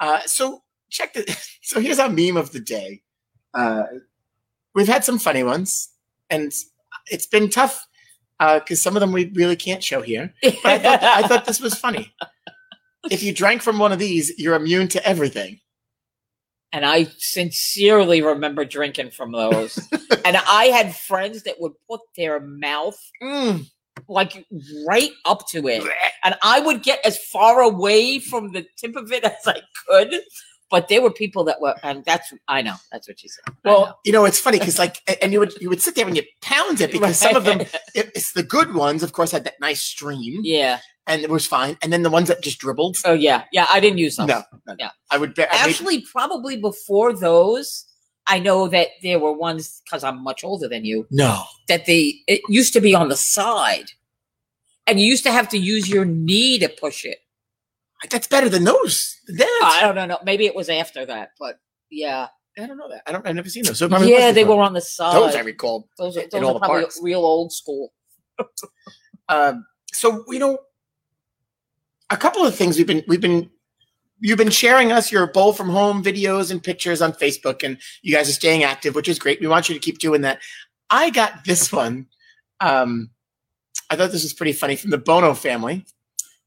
[0.00, 1.24] Uh, so check the,
[1.62, 3.02] so here's our meme of the day.
[3.54, 3.84] Uh,
[4.74, 5.88] we've had some funny ones
[6.28, 6.52] and
[7.06, 7.86] it's been tough
[8.38, 10.34] because some of them we really can't show here.
[10.42, 12.12] But I thought, I thought this was funny.
[13.08, 15.60] If you drank from one of these, you're immune to everything.
[16.72, 19.76] and I sincerely remember drinking from those.
[20.24, 23.70] and I had friends that would put their mouth Mm.
[24.08, 24.46] Like
[24.86, 25.84] right up to it,
[26.24, 30.20] and I would get as far away from the tip of it as I could.
[30.68, 33.54] But there were people that were, and that's I know that's what she said.
[33.64, 36.16] Well, you know, it's funny because like, and you would you would sit there and
[36.16, 37.60] you pound it because some of them,
[37.94, 40.80] it, it's the good ones, of course, had that nice stream yeah.
[41.06, 42.96] and it was fine, and then the ones that just dribbled.
[43.04, 43.66] Oh yeah, yeah.
[43.72, 44.26] I didn't use them.
[44.26, 44.74] No, no.
[44.76, 44.90] Yeah.
[45.08, 45.48] I would bet.
[45.52, 47.84] I made- Actually, probably before those,
[48.26, 51.06] I know that there were ones because I'm much older than you.
[51.10, 51.44] no.
[51.68, 53.90] that they it used to be on the side
[54.86, 57.18] and you used to have to use your knee to push it
[58.10, 59.16] That's better than those.
[59.28, 59.80] That.
[59.84, 61.58] i don't know maybe it was after that but
[61.90, 63.02] yeah I don't know that.
[63.06, 63.26] I don't.
[63.26, 63.78] I've never seen those.
[63.78, 65.34] So yeah they were on the side those.
[65.34, 65.90] I recall.
[65.98, 66.98] those are, those are the probably parks.
[67.02, 67.92] real old school
[69.28, 70.58] Um, so you know,
[72.10, 73.50] a couple of things we've been we've been
[74.20, 78.14] you've been sharing us your bowl from home videos and pictures on Facebook, and you
[78.14, 79.40] guys are staying active, which is great.
[79.40, 80.40] We want you to keep doing that.
[80.90, 82.06] I got this one.
[82.60, 83.10] Um,
[83.90, 85.84] I thought this was pretty funny from the Bono family.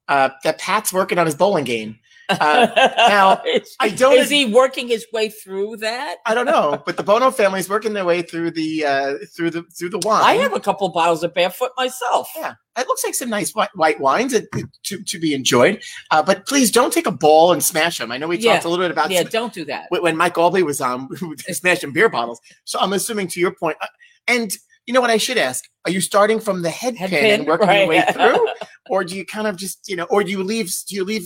[0.07, 1.99] Uh, that Pat's working on his bowling game.
[2.29, 2.67] Uh,
[3.09, 4.17] now, is, I don't.
[4.17, 7.67] is he working his way through that I don't know, but the Bono family is
[7.69, 10.23] working their way through the uh, through the through the wine.
[10.23, 13.69] i have a couple bottles of barefoot myself Yeah, it looks like some nice white,
[13.75, 14.47] white wines that-
[14.83, 15.81] to, to be enjoyed.
[16.11, 18.11] Uh, but please don't take a ball and smash them.
[18.11, 18.53] I know we Yeah.
[18.53, 21.09] talked a little bit about yeah don't do that when Mike Albee was on,
[21.47, 22.39] smashing beer bottles.
[22.65, 23.77] So I'm assuming to your point.
[23.81, 23.87] Uh,
[24.27, 24.51] and
[24.85, 25.65] you know what I should ask?
[25.85, 28.47] Are you starting from the head, pin Headpin, and working your way through,
[28.89, 30.71] or do you kind of just you know, or do you leave?
[30.87, 31.23] Do you leave?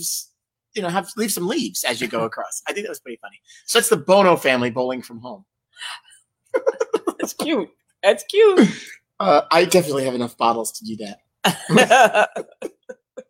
[0.75, 2.61] You know, have leave some leaves as you go across.
[2.67, 3.39] I think that was pretty funny.
[3.65, 5.45] So it's the Bono family bowling from home.
[7.19, 7.69] that's cute
[8.03, 8.69] that's cute
[9.19, 12.29] Uh, I definitely have enough bottles to do that.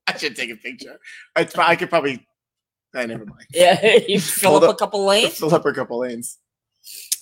[0.08, 1.00] I should take a picture.
[1.36, 2.26] I, I could probably.
[2.94, 3.46] I never mind.
[3.52, 4.72] yeah you fill up up.
[4.72, 6.38] a couple lanes Fill up a couple lanes.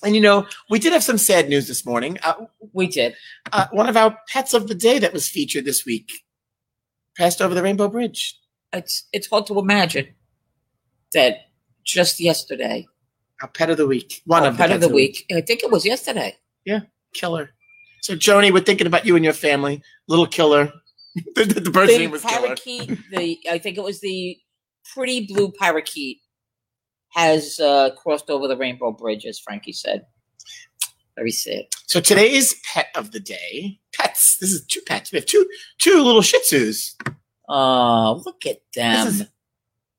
[0.03, 2.17] And you know, we did have some sad news this morning.
[2.24, 3.15] Uh, we did
[3.53, 6.11] uh, one of our pets of the day that was featured this week
[7.15, 8.39] passed over the Rainbow Bridge.
[8.74, 10.07] It's it's hard to imagine
[11.13, 11.47] that
[11.84, 12.88] just yesterday
[13.41, 14.22] Our pet of the week.
[14.26, 15.26] One of the pet pets of the week.
[15.32, 16.38] I think it was yesterday.
[16.65, 16.82] Yeah,
[17.13, 17.51] killer.
[18.01, 19.84] So, Joni, we're thinking about you and your family.
[20.07, 20.74] Little Killer.
[21.36, 22.55] the, the, the bird's The name was Killer.
[22.55, 24.38] The I think it was the
[24.93, 26.19] pretty blue parakeet
[27.09, 30.05] has uh, crossed over the rainbow bridge, as Frankie said.
[31.15, 31.65] Very sad.
[31.88, 34.38] So today's pet of the day, pets.
[34.38, 35.11] This is two pets.
[35.11, 35.45] We have two
[35.78, 36.95] two little Shih Tzus.
[37.54, 39.28] Oh, look at them.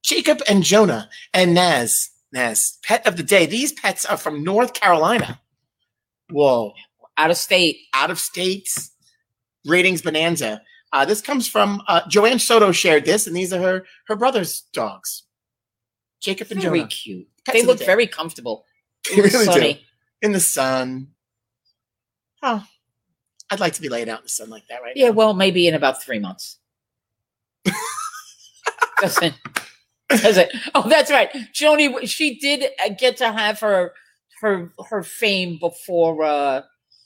[0.02, 2.10] Jacob and Jonah and Naz.
[2.32, 3.44] Naz, pet of the day.
[3.46, 5.40] These pets are from North Carolina.
[6.30, 6.72] Whoa,
[7.18, 7.76] Out of state.
[7.92, 8.90] out of states.
[9.66, 10.62] Ratings bonanza.
[10.94, 12.72] Uh, this comes from uh, Joanne Soto.
[12.72, 15.22] Shared this, and these are her her brother's dogs,
[16.20, 16.88] Jacob and Very Jonah.
[16.88, 17.28] cute.
[17.44, 18.64] Pets they of the look very comfortable.
[19.08, 19.44] They really do.
[19.44, 19.86] Sunny.
[20.22, 21.08] in the sun.
[22.42, 22.64] Oh,
[23.50, 25.12] I'd like to be laid out in the sun like that right Yeah, now.
[25.12, 26.58] well, maybe in about three months.
[29.00, 29.34] Doesn't
[30.20, 30.54] does it?
[30.74, 31.30] Oh, that's right.
[31.54, 33.92] Joni, she did get to have her
[34.40, 36.62] her her fame before uh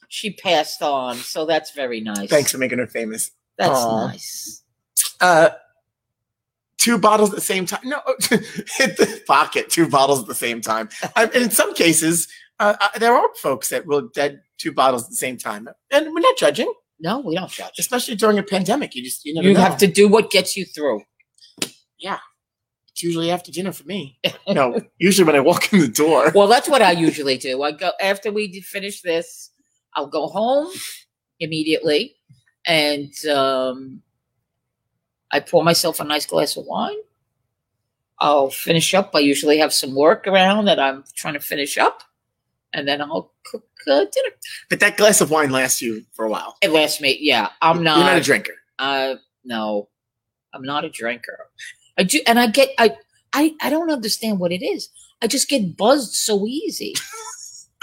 [0.08, 2.28] she passed on, so that's very nice.
[2.28, 3.32] Thanks for making her famous.
[3.58, 4.06] That's Aw.
[4.06, 4.62] nice.
[5.20, 5.50] Uh,
[6.78, 7.80] two bottles at the same time.
[7.84, 9.68] No, hit the pocket.
[9.68, 10.88] Two bottles at the same time.
[11.16, 12.28] I, in some cases,
[12.60, 16.06] uh, uh, there are folks that will dead two bottles at the same time, and
[16.06, 16.72] we're not judging.
[16.98, 17.78] No, we don't judge.
[17.78, 19.60] Especially during a pandemic, you just you never You know.
[19.60, 21.02] have to do what gets you through.
[21.98, 22.18] Yeah.
[22.92, 24.18] It's usually after dinner for me.
[24.48, 26.30] No, usually when I walk in the door.
[26.34, 27.62] Well, that's what I usually do.
[27.62, 29.50] I go after we d- finish this,
[29.94, 30.68] I'll go home
[31.40, 32.14] immediately,
[32.66, 34.02] and um,
[35.32, 36.96] I pour myself a nice glass of wine.
[38.20, 39.10] I'll finish up.
[39.14, 42.02] I usually have some work around that I'm trying to finish up,
[42.72, 44.34] and then I'll cook uh, dinner.
[44.70, 46.56] But that glass of wine lasts you for a while.
[46.62, 47.16] It lasts me.
[47.20, 47.98] Yeah, I'm not.
[47.98, 48.52] You're not a drinker.
[48.78, 49.14] Uh,
[49.44, 49.88] no,
[50.52, 51.48] I'm not a drinker.
[51.98, 52.70] I do, and I get.
[52.78, 52.96] I.
[53.32, 53.54] I.
[53.60, 54.88] I don't understand what it is.
[55.22, 56.94] I just get buzzed so easy.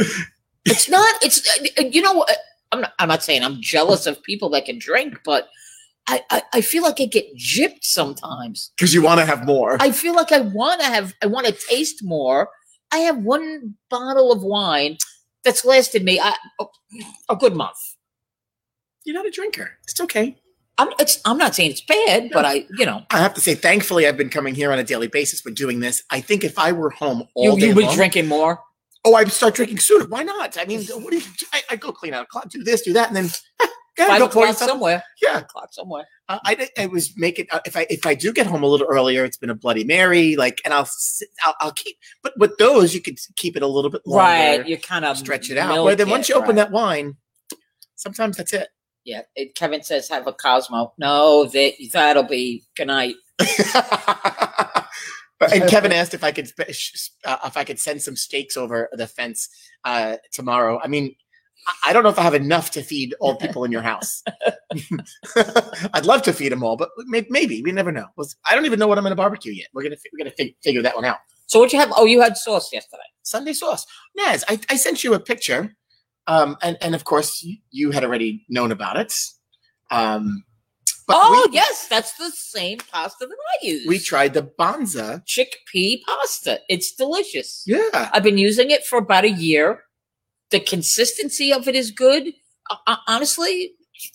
[0.65, 1.15] it's not.
[1.23, 1.47] It's.
[1.79, 2.21] uh, You know.
[2.21, 2.33] uh,
[2.71, 2.93] I'm not.
[2.99, 5.49] I'm not saying I'm jealous of people that can drink, but
[6.07, 6.21] I.
[6.29, 8.71] I, I feel like I get gypped sometimes.
[8.77, 9.77] Because you want to have more.
[9.79, 11.13] I feel like I want to have.
[11.21, 12.49] I want to taste more.
[12.93, 14.97] I have one bottle of wine
[15.43, 16.33] that's lasted me a,
[17.29, 17.77] a good month.
[19.03, 19.71] You're not a drinker.
[19.83, 20.37] It's okay.
[20.77, 20.89] I'm.
[20.99, 21.19] It's.
[21.25, 22.65] I'm not saying it's bad, but I.
[22.77, 23.03] You know.
[23.11, 25.81] I have to say, thankfully, I've been coming here on a daily basis with doing
[25.81, 26.01] this.
[26.09, 28.59] I think if I were home all You, day you would be long, drinking more.
[29.05, 30.05] oh, I'd start drinking sooner.
[30.05, 30.57] Why not?
[30.57, 31.23] I mean, what do you?
[31.51, 33.29] I, I go clean out a closet, do this, do that, and then
[33.97, 35.03] yeah, Five go pour o'clock yourself- somewhere.
[35.21, 36.05] Yeah, O'clock somewhere.
[36.29, 38.87] uh, I I was making uh, if I if I do get home a little
[38.87, 41.97] earlier, it's been a Bloody Mary, like, and I'll sit, I'll, I'll keep.
[42.23, 44.67] But with those, you could keep it a little bit longer, Right.
[44.67, 45.83] You kind of stretch it out.
[45.85, 47.17] But then once you open that wine,
[47.95, 48.69] sometimes that's it.
[49.05, 49.21] Yeah.
[49.35, 50.93] It, Kevin says have a Cosmo.
[50.97, 53.15] No, that that'll be good night.
[55.51, 59.07] And Kevin asked if I could uh, if I could send some steaks over the
[59.07, 59.49] fence
[59.83, 60.79] uh, tomorrow.
[60.81, 61.15] I mean,
[61.85, 64.23] I- don't know if I have enough to feed all people in your house.
[65.93, 68.07] I'd love to feed them all, but may- maybe we never know.
[68.47, 69.67] I don't even know what I'm going to barbecue yet.
[69.73, 71.17] We're gonna we're gonna fig- figure that one out.
[71.47, 71.91] So what you have?
[71.95, 73.03] Oh, you had sauce yesterday.
[73.21, 73.85] Sunday sauce,
[74.15, 74.43] Naz.
[74.47, 75.75] I, I sent you a picture,
[76.27, 79.13] um, and and of course you, had already known about it.
[79.91, 80.43] Um,
[81.07, 83.85] but oh we, yes, that's the same pasta that I use.
[83.87, 85.23] we tried the Banza.
[85.25, 86.59] chickpea pasta.
[86.69, 87.63] It's delicious.
[87.67, 89.83] Yeah, I've been using it for about a year.
[90.53, 92.31] The consistency of it is good.
[92.69, 93.71] Uh, uh, honestly,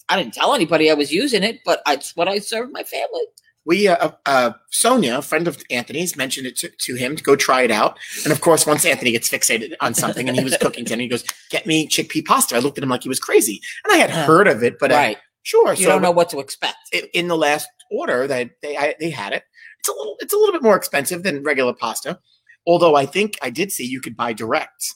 [0.08, 3.24] I didn't tell anybody I was using it, but it's what I serve my family.
[3.64, 7.34] we uh, uh sonia a friend of anthony's mentioned it to, to him to go
[7.34, 10.56] try it out and of course once anthony gets fixated on something and he was
[10.58, 13.18] cooking dinner he goes get me chickpea pasta i looked at him like he was
[13.28, 14.24] crazy and i had Yeah.
[14.30, 15.18] heard of it but uh, right.
[15.42, 16.78] sure You so don't know what to expect.
[16.94, 19.42] i- in the last order that they I, they had it
[19.80, 22.20] it's a little it's a little bit more expensive than regular pasta
[22.66, 24.94] although i think i did see you could buy direct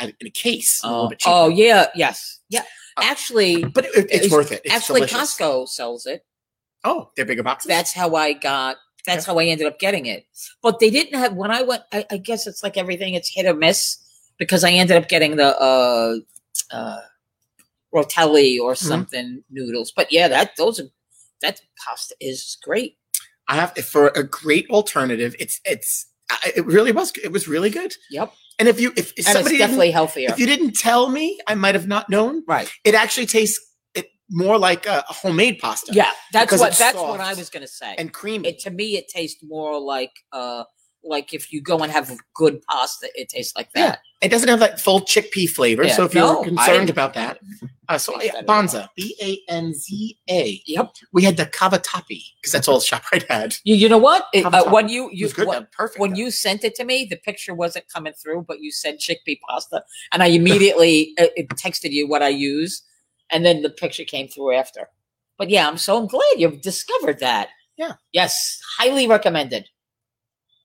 [0.00, 1.34] in a case a little Oh, bit cheaper.
[1.34, 2.62] oh yeah, yes, yeah.
[2.96, 5.36] Uh, Actually, but it, it's it's- worth it it's actually, delicious.
[5.36, 6.24] Costco sells it.
[6.84, 8.76] oh they're bigger boxes That's how I got.
[9.06, 10.26] That's how I ended up getting it.
[10.62, 11.82] But they didn't have when I went.
[11.92, 13.98] I, I guess it's like everything; it's hit or miss
[14.38, 16.16] because I ended up getting the uh,
[16.70, 17.00] uh,
[17.94, 18.86] rotelli or Mm-hmm.
[18.88, 19.92] something noodles.
[19.94, 20.88] But yeah, that those are
[21.42, 22.96] that pasta is great.
[23.48, 26.06] i have for a great alternative it's it's
[26.56, 29.56] it really was it was really good Yep, and if you if, if and somebody
[29.56, 30.28] didn't- definitely healthier.
[30.30, 32.42] if you didn't tell me, I might have not known.
[32.46, 32.70] right?
[32.84, 33.60] It actually tastes
[33.94, 35.92] it more like a, a homemade pasta.
[35.92, 37.94] Yeah, that's what that's what I was gonna say.
[37.98, 38.48] and creamy.
[38.48, 40.64] it to me, it tastes more like uh
[41.02, 44.00] like if you go and have good pasta, it tastes like that.
[44.22, 44.26] Yeah.
[44.26, 45.84] it doesn't have that full chickpea flavor.
[45.84, 47.38] Yeah, so if you're concerned about that,
[47.88, 48.62] uh, so Taste yeah, that at all.
[48.62, 50.60] Banza, B A N Z A.
[50.66, 50.94] Yep.
[51.12, 53.56] We had the cavatappi because that's all Shoprite had.
[53.64, 54.26] You, you know what?
[54.32, 55.48] It, uh, when you you good.
[55.48, 56.00] when- perfect.
[56.00, 56.16] when though.
[56.18, 59.82] you sent it to me, the picture wasn't coming through, but you said chickpea pasta,
[60.12, 62.82] and I immediately uh, it texted you what I use,
[63.30, 64.88] and then the picture came through after.
[65.38, 67.48] But yeah, I'm so glad you've discovered that.
[67.76, 67.94] Yeah.
[68.12, 69.68] Yes, highly recommended.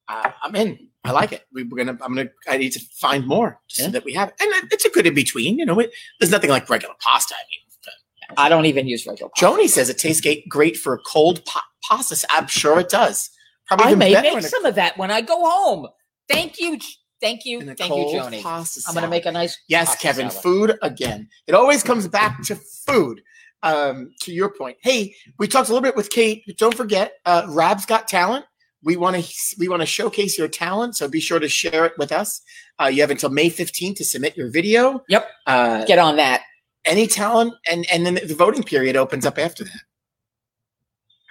[0.07, 0.88] uh, I'm in.
[1.05, 1.45] I like it.
[1.53, 1.97] We, we're gonna.
[2.01, 2.29] I'm gonna.
[2.47, 3.85] I need to find more just Yeah.
[3.87, 4.35] so that we have it.
[4.41, 5.57] And it's a good in between.
[5.57, 7.35] You know, it, there's nothing like regular pasta.
[7.35, 9.29] I mean, I don't even use regular.
[9.35, 9.45] pasta.
[9.45, 12.27] Joni says it tastes great for cold pa- pasta.
[12.31, 13.29] I'm sure it does.
[13.67, 15.87] Probably I may make in a- some of that when I go home.
[16.27, 16.77] Thank you,
[17.21, 18.43] thank you, a thank you, Joni.
[18.43, 19.57] pasta I'm gonna make a nice.
[19.67, 20.43] Yes, Kevin, salad.
[20.43, 21.27] food again.
[21.47, 22.55] It always comes back to
[22.85, 23.21] food.
[23.61, 24.77] Um, to your point.
[24.83, 26.43] Hey, we talked a little bit with Kate.
[26.47, 28.45] but Don't forget, uh, Rab's got talent.
[28.83, 31.93] We want to we want to showcase your talent, so be sure to share it
[31.97, 32.41] with us.
[32.81, 35.03] Uh, you have until May 15th to submit your video.
[35.09, 35.29] Yep.
[35.45, 36.43] Uh, Get on that.
[36.85, 39.81] any talent, and and then the voting period opens up after that.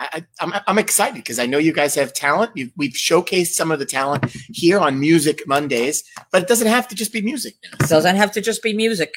[0.01, 2.53] I, I, I'm I'm excited because I know you guys have talent.
[2.55, 6.87] You've, we've showcased some of the talent here on Music Mondays, but it doesn't have
[6.89, 7.55] to just be music.
[7.65, 7.85] Now.
[7.85, 9.13] It doesn't have to just be music.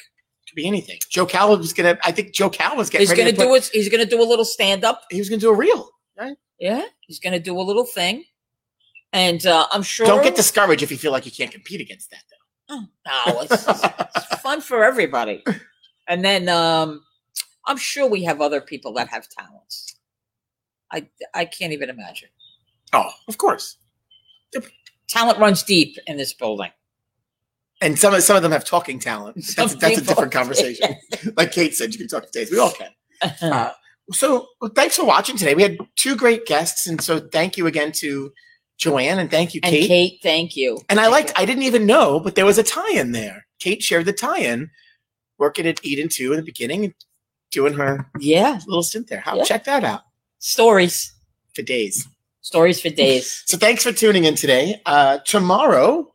[0.48, 0.98] could be anything.
[1.10, 1.98] Joe Cal was gonna.
[2.02, 3.06] I think Joe Cal was getting.
[3.06, 3.70] He's gonna put- do it.
[3.72, 5.02] He's gonna do a little stand up.
[5.10, 5.90] He was gonna do a reel.
[6.58, 8.24] Yeah, he's gonna do a little thing,
[9.12, 10.06] and uh, I'm sure.
[10.06, 12.36] Don't get discouraged if you feel like you can't compete against that, though.
[12.74, 15.44] Oh, no, it's, it's fun for everybody.
[16.08, 17.02] And then um,
[17.66, 19.96] I'm sure we have other people that have talents.
[20.90, 22.28] I I can't even imagine.
[22.92, 23.76] oh, of course.
[25.08, 26.70] Talent runs deep in this building.
[27.82, 29.36] And some of some of them have talking talent.
[29.56, 30.94] That's, that's a different conversation.
[31.36, 32.50] like Kate said, you can talk to Days.
[32.50, 32.90] We all can.
[33.40, 33.70] Uh,
[34.12, 35.54] So well, thanks for watching today.
[35.54, 38.32] We had two great guests, and so thank you again to
[38.78, 39.86] Joanne and thank you, And Kate.
[39.88, 40.78] Kate, thank you.
[40.88, 41.32] And I liked.
[41.36, 43.46] I didn't even know, but there was a tie-in there.
[43.60, 44.70] Kate shared the tie-in,
[45.38, 46.94] working at Eden Two in the beginning, and
[47.50, 49.20] doing her Yeah, little stint there.
[49.20, 49.44] How Yeah.
[49.44, 50.02] check that out
[50.38, 51.12] stories,
[51.54, 52.08] for days.
[52.40, 53.42] stories for days.
[53.46, 54.80] So thanks for tuning in today.
[54.86, 56.12] Uh tomorrow,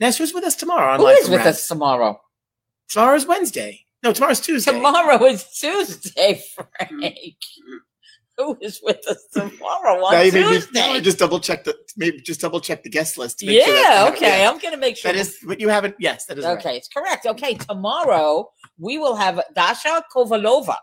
[0.00, 0.92] Ness, who's with us tomorrow?
[0.94, 2.20] On Who Life is with us tomorrow?
[2.88, 3.83] Tomorrow's Wednesday.
[4.04, 4.70] No, tomorrow's Tuesday.
[4.70, 7.36] Tomorrow is Tuesday, Frank.
[8.36, 10.92] Who is with us tomorrow on Now you maybe- Tuesday?
[10.92, 13.38] maybe just double check the maybe just double check the guest list.
[13.38, 14.40] to make sure yeah, that- okay.
[14.40, 14.52] yes.
[14.52, 15.12] I'm gonna make sure.
[15.12, 15.94] That is what you haven't.
[15.98, 16.58] Yes, that is right.
[16.58, 16.76] okay.
[16.76, 17.24] It's correct.
[17.26, 20.76] Okay, tomorrow we will have Dasha Kovalova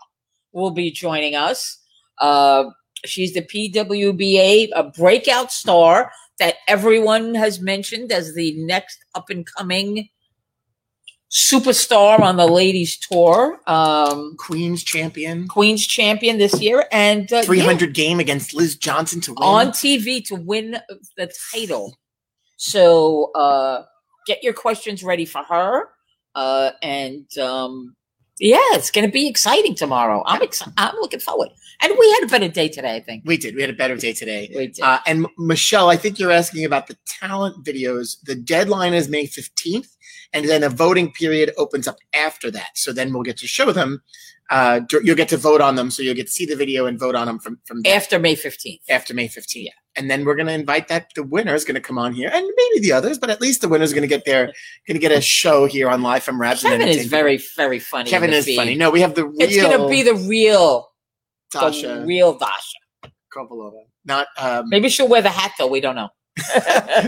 [0.54, 1.78] will be joining us.
[2.20, 2.64] Uh,
[3.06, 9.46] she's the PWBA a breakout star that everyone has mentioned as the next up and
[9.46, 10.08] coming
[11.32, 13.60] superstar on the ladies tour.
[13.66, 19.22] Um, Queen's champion, Queen's champion this year, and uh, three yeah, game against Liz Johnson
[19.22, 19.44] to win.
[19.44, 20.78] on TV to win
[21.18, 21.98] the title.
[22.58, 23.84] So uh,
[24.28, 25.90] get your questions ready for her,
[26.36, 27.96] uh, and um,
[28.40, 30.24] yeah, it's going to be exciting tomorrow.
[30.26, 30.74] I'm excited.
[30.78, 31.50] I'm looking forward,
[31.82, 32.96] and we had a better day today.
[32.96, 33.56] I think we did.
[33.56, 34.52] We had a better day today.
[34.54, 34.82] we did.
[34.82, 38.18] Uh, and Michelle, I think you're asking about the talent videos.
[38.24, 39.96] The deadline is May 15th,
[40.34, 42.70] and then a voting period opens up after that.
[42.76, 44.02] So then we'll get to show them.
[44.50, 45.90] Uh, you'll get to vote on them.
[45.90, 48.20] So you'll get to see the video and vote on them from, from there after
[48.20, 48.82] May fifteenth.
[48.90, 49.56] after May 15th.
[49.56, 49.72] yeah.
[49.96, 52.30] And then we're going to invite that the winner is going to come on here,
[52.34, 54.46] and maybe the others, but at least the winner is going to get their
[54.88, 58.10] going to get a show here on live from and Kevin is very very funny.
[58.10, 58.56] Kevin is feed.
[58.56, 58.76] funny.
[58.76, 60.92] No, we have the real It's going to be the real,
[61.54, 63.12] Tasha the real Dasha.
[63.34, 65.68] Kovalova, not um, Maybe she'll wear the hat though.
[65.68, 66.10] We don't know.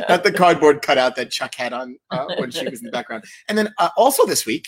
[0.10, 3.24] not the cardboard cutout that Chuck had on uh, when she was in the background.
[3.48, 4.68] And then uh, also this week,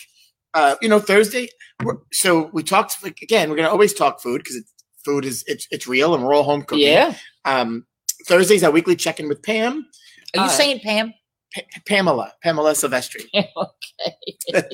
[0.54, 1.48] uh, you know, Thursday.
[1.84, 3.50] We're, so we talked like, again.
[3.50, 4.62] We're gonna always talk food because
[5.04, 6.86] food is it's it's real and we're all home cooking.
[6.88, 7.14] yeah.
[7.44, 7.86] Um,
[8.26, 9.86] Thursday's our weekly check in with Pam,
[10.34, 11.12] Are you Uh, saying Pam?
[11.54, 13.24] Pa- Pamela, Pamela Silvestri.
[13.34, 14.62] okay.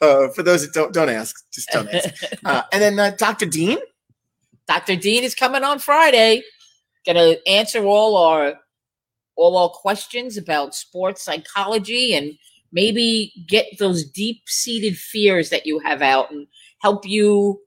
[0.00, 2.08] Uh, for those that don't don't ask, just don't ask.
[2.44, 3.46] Uh, and then uh, Dr.
[3.46, 3.78] Dean.
[4.66, 4.96] Dr.
[4.96, 6.42] Dean is coming on Friday.
[7.06, 8.54] Gonna answer all our
[9.36, 12.32] all our questions about sports psychology and
[12.72, 16.46] maybe get those deep-seated fears that you have out and
[16.80, 17.60] help you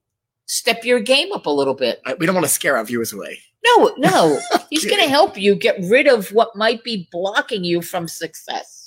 [0.47, 2.01] step your game up a little bit.
[2.19, 3.39] We don't want to scare our viewers away.
[3.65, 4.39] No, no.
[4.69, 8.85] He's gonna help you get rid of what might be blocking you from success.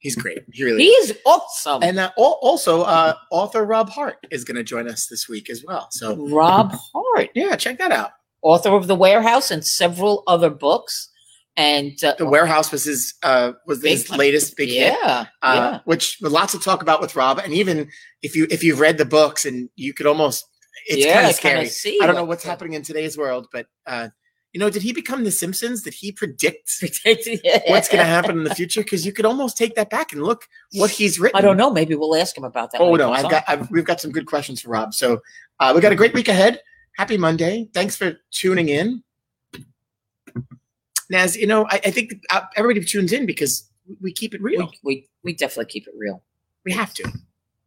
[0.00, 0.38] He's great.
[0.52, 0.84] He really.
[0.84, 1.10] He is.
[1.10, 1.82] is awesome.
[1.82, 5.62] And uh, also, uh, author Rob Hart is going to join us this week as
[5.62, 5.88] well.
[5.90, 8.12] So Rob Hart, yeah, check that out.
[8.40, 11.09] author of The Warehouse and several other books.
[11.60, 15.80] And uh, The Warehouse was his uh, was his latest big hit, uh, yeah.
[15.84, 17.38] which with lots to talk about with Rob.
[17.38, 17.90] And even
[18.22, 20.46] if you if you've read the books and you could almost
[20.86, 21.68] it's yeah, kind of scary.
[21.68, 24.08] kinda I don't know what's happening in today's world, but uh,
[24.54, 25.82] you know, did he become the Simpsons?
[25.82, 26.70] Did he predict
[27.68, 28.82] what's going to happen in the future?
[28.82, 31.36] Because you could almost take that back and look what he's written.
[31.36, 31.70] I don't know.
[31.70, 32.80] Maybe we'll ask him about that.
[32.80, 33.30] Oh no, I've on.
[33.30, 34.94] got I've, we've got some good questions for Rob.
[34.94, 35.20] So
[35.60, 36.60] uh, we got a great week ahead.
[36.96, 37.68] Happy Monday!
[37.74, 39.02] Thanks for tuning in.
[41.10, 43.68] Naz, you know I, I think uh, everybody tunes in because
[44.00, 44.70] we keep it real.
[44.70, 46.22] we, we we definitely keep it real.
[46.64, 47.10] We have to.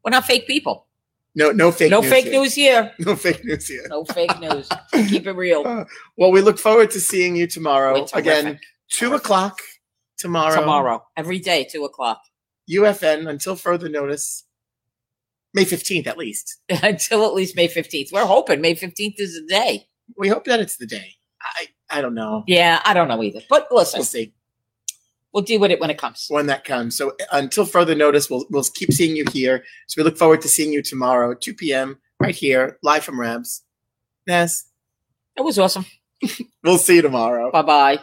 [0.03, 0.87] We're not fake people.
[1.35, 1.89] No, no fake.
[1.89, 2.33] no news fake here.
[2.39, 2.91] news here.
[2.99, 3.85] No fake news here.
[3.89, 4.69] No fake news.
[5.09, 5.63] keep it real.
[5.65, 8.01] Uh, well, we look forward to seeing you tomorrow.
[8.01, 8.61] We're Again, terrific.
[8.89, 9.59] two o'clock
[10.17, 10.59] tomorrow.
[10.59, 12.21] Tomorrow, every day, two o'clock,
[12.71, 14.43] UFN until further notice.
[15.55, 16.59] May fifteenth, at least.
[16.69, 18.09] until at least May fifteenth.
[18.11, 19.87] We're hoping May fifteenth is the day.
[20.17, 21.15] We hope that it's the day.
[21.43, 22.43] I I don't know.
[22.47, 23.41] Yeah, I don't know either.
[23.49, 24.33] But listen, We'll see.
[25.33, 26.25] we'll deal with it when it comes.
[26.29, 26.95] when that comes.
[26.97, 29.63] So uh, until further notice, we'll we'll keep seeing you here.
[29.87, 31.99] So we look forward to seeing you tomorrow, 2 p.m.
[32.19, 33.63] right here, live from Rabs.
[34.25, 34.65] Ness,
[35.37, 35.85] It was awesome.
[36.63, 37.51] we'll see you tomorrow.
[37.51, 37.99] Bye bye.